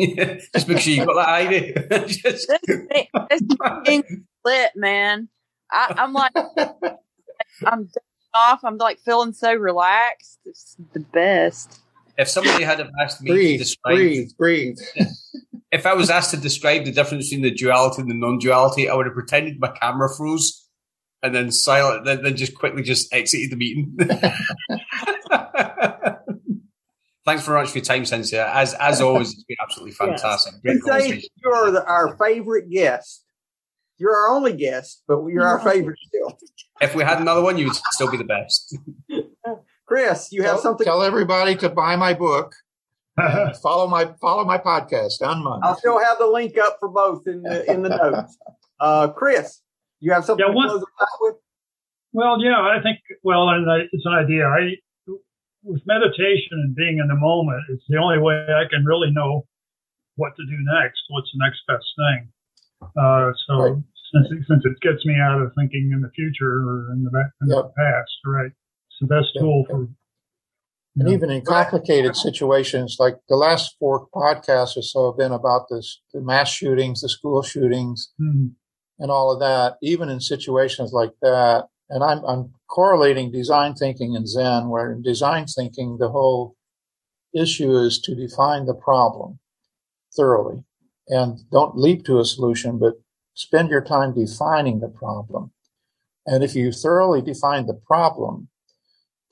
just 0.53 0.67
make 0.67 0.79
sure 0.79 0.93
you 0.93 1.05
got 1.05 1.15
that 1.15 1.27
Heidi. 1.27 1.73
just, 2.07 2.47
it's 2.67 4.21
lit, 4.43 4.71
man. 4.75 5.27
I, 5.71 5.95
am 5.97 6.13
like, 6.13 6.33
I'm 7.65 7.89
off. 8.35 8.63
I'm 8.63 8.77
like 8.77 8.99
feeling 8.99 9.33
so 9.33 9.53
relaxed. 9.55 10.39
It's 10.45 10.77
the 10.93 10.99
best. 10.99 11.79
If 12.17 12.29
somebody 12.29 12.63
had 12.63 12.87
asked 13.01 13.21
me 13.21 13.31
breathe, 13.31 13.59
to 13.59 13.63
describe, 13.63 13.95
breathe, 13.95 14.29
breathe. 14.37 14.77
if 15.71 15.85
I 15.85 15.93
was 15.93 16.09
asked 16.09 16.31
to 16.31 16.37
describe 16.37 16.85
the 16.85 16.91
difference 16.91 17.29
between 17.29 17.43
the 17.43 17.51
duality 17.51 18.01
and 18.01 18.09
the 18.09 18.15
non-duality, 18.15 18.87
I 18.87 18.95
would 18.95 19.05
have 19.05 19.15
pretended 19.15 19.59
my 19.59 19.69
camera 19.69 20.09
froze 20.15 20.64
and 21.23 21.33
then 21.33 21.51
silent, 21.51 22.05
then, 22.05 22.23
then 22.23 22.35
just 22.35 22.55
quickly 22.55 22.83
just 22.83 23.13
exited 23.13 23.51
the 23.51 23.55
meeting. 23.55 23.97
Thanks 27.25 27.43
very 27.43 27.59
much 27.59 27.71
for 27.71 27.79
your 27.79 27.85
time, 27.85 28.05
Sensei. 28.05 28.37
As 28.37 28.75
as 28.75 29.01
always, 29.01 29.33
it's 29.33 29.43
been 29.45 29.57
absolutely 29.59 29.93
fantastic. 29.93 30.53
Yes. 30.63 30.77
Great 30.81 31.25
You're 31.43 31.71
the, 31.71 31.83
our 31.83 32.15
favorite 32.17 32.69
guest. 32.69 33.23
You're 33.97 34.15
our 34.15 34.35
only 34.35 34.53
guest, 34.53 35.01
but 35.07 35.25
you're 35.25 35.47
our 35.47 35.59
favorite 35.59 35.97
still. 36.05 36.37
If 36.81 36.93
we 36.93 37.03
had 37.03 37.19
another 37.19 37.41
one, 37.41 37.57
you 37.57 37.65
would 37.65 37.75
still 37.91 38.11
be 38.11 38.17
the 38.17 38.25
best. 38.25 38.77
Chris, 39.87 40.31
you 40.31 40.43
have 40.43 40.51
tell, 40.51 40.61
something. 40.61 40.85
Tell 40.85 41.01
everybody 41.01 41.55
to 41.57 41.69
buy 41.69 41.95
my 41.95 42.13
book. 42.13 42.53
follow 43.63 43.87
my 43.87 44.13
follow 44.19 44.43
my 44.43 44.57
podcast 44.57 45.21
on 45.21 45.43
Monday. 45.43 45.65
I'll 45.65 45.77
still 45.77 46.03
have 46.03 46.19
the 46.19 46.27
link 46.27 46.57
up 46.57 46.77
for 46.79 46.89
both 46.89 47.25
in 47.25 47.41
the 47.41 47.71
in 47.71 47.81
the 47.81 47.89
notes. 47.89 48.37
Uh, 48.79 49.07
Chris, 49.07 49.61
you 49.99 50.11
have 50.13 50.25
something 50.25 50.45
yeah, 50.47 50.53
one, 50.53 50.69
to 50.69 50.85
with? 51.21 51.35
Well, 52.13 52.41
yeah, 52.43 52.59
I 52.59 52.81
think. 52.81 52.99
Well, 53.23 53.49
it's 53.91 54.05
an 54.05 54.13
idea. 54.13 54.45
I 54.45 54.75
with 55.65 55.81
meditation 55.85 56.53
and 56.53 56.75
being 56.75 56.99
in 56.99 57.07
the 57.07 57.15
moment, 57.15 57.63
it's 57.69 57.83
the 57.89 57.97
only 57.97 58.19
way 58.19 58.35
I 58.35 58.69
can 58.69 58.85
really 58.85 59.09
know 59.11 59.45
what 60.15 60.35
to 60.37 60.45
do 60.45 60.57
next. 60.79 61.01
What's 61.09 61.29
the 61.33 61.43
next 61.43 61.59
best 61.67 61.85
thing? 61.97 62.31
Uh, 62.95 63.31
so 63.47 63.53
right. 63.57 63.83
since 64.13 64.27
it, 64.31 64.45
since 64.47 64.63
it 64.63 64.79
gets 64.81 65.05
me 65.05 65.15
out 65.19 65.41
of 65.41 65.51
thinking 65.57 65.91
in 65.91 66.01
the 66.01 66.11
future 66.11 66.69
or 66.69 66.91
in 66.93 67.03
the 67.03 67.31
in 67.41 67.49
yep. 67.49 67.65
the 67.65 67.71
past, 67.75 68.13
right? 68.25 68.51
It's 68.89 68.99
the 69.01 69.07
best 69.07 69.29
yep. 69.33 69.41
tool 69.41 69.65
for. 69.69 69.87
And 70.97 71.09
even 71.09 71.29
in 71.29 71.41
complicated 71.43 72.15
situations, 72.15 72.95
like 72.99 73.17
the 73.27 73.35
last 73.35 73.75
four 73.79 74.07
podcasts 74.15 74.77
or 74.77 74.81
so 74.81 75.11
have 75.11 75.17
been 75.17 75.33
about 75.33 75.67
this, 75.69 76.01
the 76.13 76.21
mass 76.21 76.49
shootings, 76.49 77.01
the 77.01 77.09
school 77.09 77.41
shootings, 77.41 78.13
mm-hmm. 78.21 78.47
And 78.99 79.11
all 79.11 79.31
of 79.31 79.39
that. 79.39 79.77
Even 79.81 80.09
in 80.09 80.19
situations 80.19 80.93
like 80.93 81.11
that, 81.21 81.67
and 81.89 82.03
I'm, 82.03 82.23
I'm 82.25 82.53
correlating 82.67 83.31
design 83.31 83.75
thinking 83.75 84.15
and 84.15 84.27
Zen, 84.27 84.69
where 84.69 84.91
in 84.91 85.01
design 85.01 85.45
thinking, 85.45 85.97
the 85.97 86.09
whole 86.09 86.55
issue 87.33 87.77
is 87.77 87.99
to 88.01 88.15
define 88.15 88.65
the 88.65 88.73
problem 88.73 89.39
thoroughly 90.15 90.63
and 91.07 91.39
don't 91.51 91.77
leap 91.77 92.05
to 92.05 92.19
a 92.19 92.25
solution, 92.25 92.79
but 92.79 92.93
spend 93.33 93.69
your 93.69 93.81
time 93.81 94.13
defining 94.13 94.79
the 94.79 94.87
problem. 94.87 95.51
And 96.25 96.43
if 96.43 96.55
you 96.55 96.71
thoroughly 96.71 97.21
define 97.21 97.67
the 97.67 97.79
problem, 97.85 98.49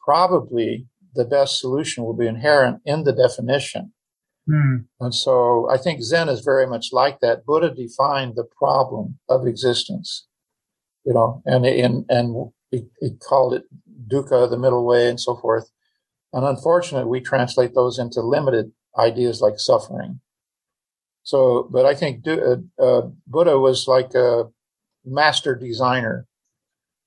probably 0.04 0.88
the 1.16 1.26
best 1.26 1.60
solution 1.60 2.04
will 2.04 2.14
be 2.14 2.28
inherent 2.28 2.82
in 2.86 3.04
the 3.04 3.14
definition. 3.14 3.94
Mm. 4.50 4.86
And 5.00 5.16
so 5.16 5.70
I 5.70 5.78
think 5.78 6.02
Zen 6.02 6.30
is 6.30 6.42
very 6.42 6.68
much 6.68 6.88
like 6.92 7.20
that. 7.22 7.46
Buddha 7.46 7.74
defined 7.74 8.36
the 8.36 8.44
problem 8.44 9.20
of 9.30 9.48
existence, 9.48 10.28
you 11.06 11.14
know, 11.14 11.42
and, 11.46 11.66
and, 11.66 12.06
and 12.10 12.52
he, 12.72 12.86
he 13.00 13.12
called 13.12 13.54
it 13.54 13.64
dukkha, 14.08 14.50
the 14.50 14.58
middle 14.58 14.86
way 14.86 15.10
and 15.10 15.20
so 15.20 15.36
forth. 15.36 15.70
And 16.34 16.46
unfortunately, 16.46 17.10
we 17.10 17.22
translate 17.22 17.74
those 17.76 18.00
into 18.00 18.22
limited 18.22 18.72
ideas 18.98 19.40
like 19.40 19.60
suffering. 19.60 20.20
So, 21.24 21.70
but 21.72 21.86
I 21.86 21.96
think 21.96 22.28
uh, 22.28 22.58
uh, 22.82 23.02
Buddha 23.28 23.58
was 23.58 23.88
like 23.88 24.14
a 24.14 24.46
master 25.06 25.56
designer. 25.56 26.28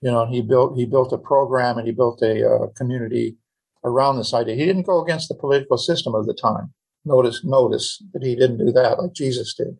You 0.00 0.10
know, 0.10 0.26
he 0.26 0.40
built 0.42 0.76
he 0.76 0.86
built 0.86 1.12
a 1.12 1.18
program 1.18 1.78
and 1.78 1.86
he 1.86 1.92
built 1.92 2.22
a 2.22 2.48
uh, 2.48 2.66
community 2.76 3.36
around 3.84 4.16
this 4.16 4.32
idea. 4.32 4.54
He 4.54 4.64
didn't 4.64 4.86
go 4.86 5.02
against 5.02 5.28
the 5.28 5.34
political 5.34 5.76
system 5.76 6.14
of 6.14 6.26
the 6.26 6.34
time. 6.34 6.72
Notice, 7.06 7.44
notice 7.44 8.02
that 8.12 8.22
he 8.22 8.34
didn't 8.34 8.58
do 8.58 8.72
that 8.72 9.00
like 9.00 9.14
Jesus 9.14 9.54
did. 9.54 9.78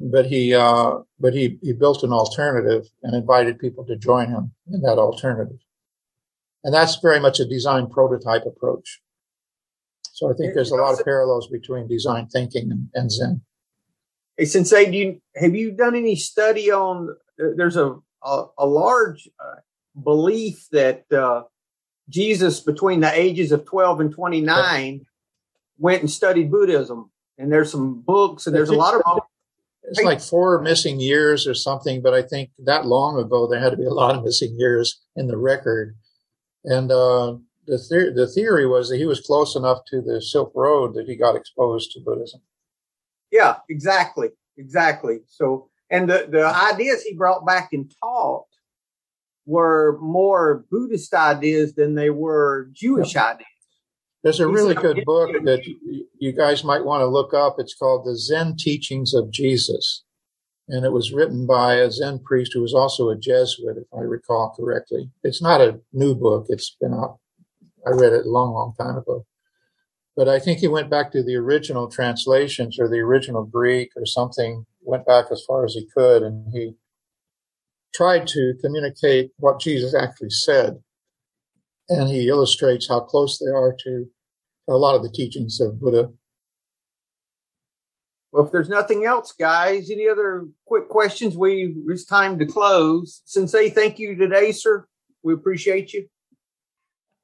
But 0.00 0.26
he, 0.26 0.52
uh, 0.52 0.98
but 1.18 1.32
he, 1.32 1.58
he 1.62 1.72
built 1.72 2.02
an 2.02 2.12
alternative 2.12 2.86
and 3.02 3.14
invited 3.14 3.58
people 3.58 3.86
to 3.86 3.96
join 3.96 4.28
him 4.28 4.52
in 4.70 4.82
that 4.82 4.98
alternative. 4.98 5.60
And 6.64 6.74
that's 6.74 6.96
very 6.96 7.20
much 7.20 7.40
a 7.40 7.48
design 7.48 7.88
prototype 7.88 8.44
approach. 8.44 9.00
So 10.12 10.30
I 10.30 10.34
think 10.34 10.54
there's 10.54 10.70
a 10.70 10.76
lot 10.76 10.98
of 10.98 11.04
parallels 11.04 11.48
between 11.48 11.88
design 11.88 12.26
thinking 12.26 12.70
and, 12.70 12.88
and 12.94 13.10
Zen. 13.10 13.42
Hey, 14.36 14.44
Sensei, 14.44 14.90
do 14.90 14.96
you 14.96 15.20
have 15.36 15.54
you 15.54 15.70
done 15.70 15.94
any 15.94 16.16
study 16.16 16.70
on? 16.70 17.16
There's 17.38 17.76
a 17.76 17.96
a, 18.24 18.44
a 18.58 18.66
large 18.66 19.28
uh, 19.38 19.60
belief 20.02 20.66
that 20.72 21.04
uh, 21.12 21.42
Jesus, 22.08 22.60
between 22.60 23.00
the 23.00 23.12
ages 23.12 23.52
of 23.52 23.64
12 23.64 24.00
and 24.00 24.12
29, 24.12 25.06
went 25.78 26.00
and 26.00 26.10
studied 26.10 26.50
Buddhism. 26.50 27.10
And 27.38 27.50
there's 27.50 27.70
some 27.70 28.00
books, 28.00 28.46
and 28.46 28.54
there's 28.54 28.68
a 28.68 28.74
lot 28.74 28.94
of. 28.94 29.22
It's 29.82 30.00
like 30.00 30.20
four 30.20 30.62
missing 30.62 30.98
years 30.98 31.46
or 31.46 31.52
something, 31.52 32.00
but 32.00 32.14
I 32.14 32.22
think 32.22 32.50
that 32.64 32.86
long 32.86 33.18
ago 33.18 33.46
there 33.46 33.60
had 33.60 33.70
to 33.70 33.76
be 33.76 33.84
a 33.84 33.92
lot 33.92 34.14
of 34.14 34.24
missing 34.24 34.58
years 34.58 35.02
in 35.14 35.26
the 35.26 35.36
record. 35.36 35.94
And 36.64 36.90
uh, 36.90 37.36
the 37.66 37.78
theory, 37.78 38.14
the 38.14 38.26
theory 38.26 38.66
was 38.66 38.88
that 38.88 38.96
he 38.96 39.04
was 39.04 39.20
close 39.20 39.56
enough 39.56 39.80
to 39.88 40.00
the 40.00 40.22
Silk 40.22 40.52
Road 40.54 40.94
that 40.94 41.06
he 41.06 41.16
got 41.16 41.36
exposed 41.36 41.92
to 41.92 42.00
Buddhism. 42.00 42.40
Yeah, 43.30 43.56
exactly, 43.68 44.28
exactly. 44.56 45.18
So, 45.26 45.68
and 45.90 46.08
the 46.08 46.28
the 46.30 46.46
ideas 46.46 47.02
he 47.02 47.14
brought 47.14 47.44
back 47.44 47.72
and 47.72 47.92
taught 48.00 48.46
were 49.46 49.98
more 50.00 50.64
Buddhist 50.70 51.12
ideas 51.12 51.74
than 51.74 51.94
they 51.94 52.10
were 52.10 52.70
Jewish 52.72 53.14
yeah. 53.14 53.32
ideas. 53.32 53.48
There's 54.24 54.40
a 54.40 54.48
really 54.48 54.74
good 54.74 55.04
book 55.04 55.32
that 55.44 55.60
you 56.18 56.32
guys 56.32 56.64
might 56.64 56.86
want 56.86 57.02
to 57.02 57.06
look 57.06 57.34
up. 57.34 57.56
It's 57.58 57.74
called 57.74 58.06
The 58.06 58.16
Zen 58.16 58.56
Teachings 58.56 59.12
of 59.12 59.30
Jesus. 59.30 60.02
And 60.66 60.86
it 60.86 60.92
was 60.92 61.12
written 61.12 61.46
by 61.46 61.74
a 61.74 61.90
Zen 61.90 62.20
priest 62.20 62.52
who 62.54 62.62
was 62.62 62.72
also 62.72 63.10
a 63.10 63.18
Jesuit, 63.18 63.76
if 63.76 63.86
I 63.94 64.00
recall 64.00 64.54
correctly. 64.58 65.10
It's 65.22 65.42
not 65.42 65.60
a 65.60 65.78
new 65.92 66.14
book. 66.14 66.46
It's 66.48 66.74
been 66.80 66.94
out. 66.94 67.18
I 67.86 67.90
read 67.90 68.14
it 68.14 68.24
a 68.24 68.30
long, 68.30 68.54
long 68.54 68.72
time 68.80 68.96
ago. 68.96 69.26
But 70.16 70.26
I 70.26 70.38
think 70.38 70.60
he 70.60 70.68
went 70.68 70.88
back 70.88 71.12
to 71.12 71.22
the 71.22 71.36
original 71.36 71.90
translations 71.90 72.78
or 72.80 72.88
the 72.88 73.00
original 73.00 73.44
Greek 73.44 73.90
or 73.94 74.06
something, 74.06 74.64
went 74.80 75.04
back 75.04 75.26
as 75.30 75.44
far 75.46 75.66
as 75.66 75.74
he 75.74 75.86
could, 75.94 76.22
and 76.22 76.50
he 76.50 76.76
tried 77.94 78.26
to 78.28 78.54
communicate 78.62 79.32
what 79.36 79.60
Jesus 79.60 79.94
actually 79.94 80.30
said. 80.30 80.82
And 81.90 82.08
he 82.08 82.28
illustrates 82.28 82.88
how 82.88 83.00
close 83.00 83.38
they 83.38 83.50
are 83.50 83.76
to 83.84 84.06
a 84.68 84.76
lot 84.76 84.94
of 84.94 85.02
the 85.02 85.10
teachings 85.10 85.60
of 85.60 85.80
Buddha. 85.80 86.10
Well, 88.32 88.46
if 88.46 88.52
there's 88.52 88.68
nothing 88.68 89.04
else, 89.04 89.32
guys, 89.32 89.90
any 89.90 90.08
other 90.08 90.48
quick 90.66 90.88
questions? 90.88 91.36
We 91.36 91.76
it's 91.86 92.04
time 92.04 92.38
to 92.40 92.46
close. 92.46 93.22
Sensei, 93.24 93.70
thank 93.70 93.98
you 93.98 94.16
today, 94.16 94.50
sir. 94.50 94.88
We 95.22 95.34
appreciate 95.34 95.92
you. 95.92 96.08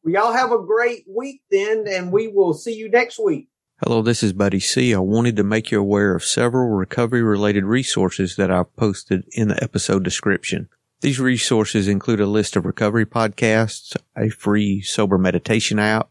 We 0.05 0.17
all 0.17 0.33
have 0.33 0.53
a 0.53 0.63
great 0.63 1.05
week 1.09 1.43
then, 1.51 1.85
and 1.89 2.13
we 2.13 2.29
will 2.29 2.55
see 2.55 2.75
you 2.75 2.89
next 2.89 3.19
week. 3.19 3.49
Hello, 3.85 4.03
this 4.03 4.23
is 4.23 4.33
Buddy 4.33 4.61
C. 4.61 4.95
I 4.95 4.99
wanted 4.99 5.37
to 5.37 5.43
make 5.43 5.71
you 5.71 5.81
aware 5.81 6.15
of 6.15 6.23
several 6.23 6.69
recovery 6.69 7.23
related 7.23 7.65
resources 7.65 8.37
that 8.37 8.51
I've 8.51 8.75
posted 8.77 9.25
in 9.33 9.49
the 9.49 9.63
episode 9.63 10.05
description. 10.05 10.69
These 11.01 11.19
resources 11.19 11.89
include 11.89 12.21
a 12.21 12.27
list 12.27 12.57
of 12.57 12.67
recovery 12.67 13.07
podcasts, 13.07 13.97
a 14.17 14.29
free 14.29 14.81
sober 14.83 15.19
meditation 15.19 15.79
app, 15.79 16.11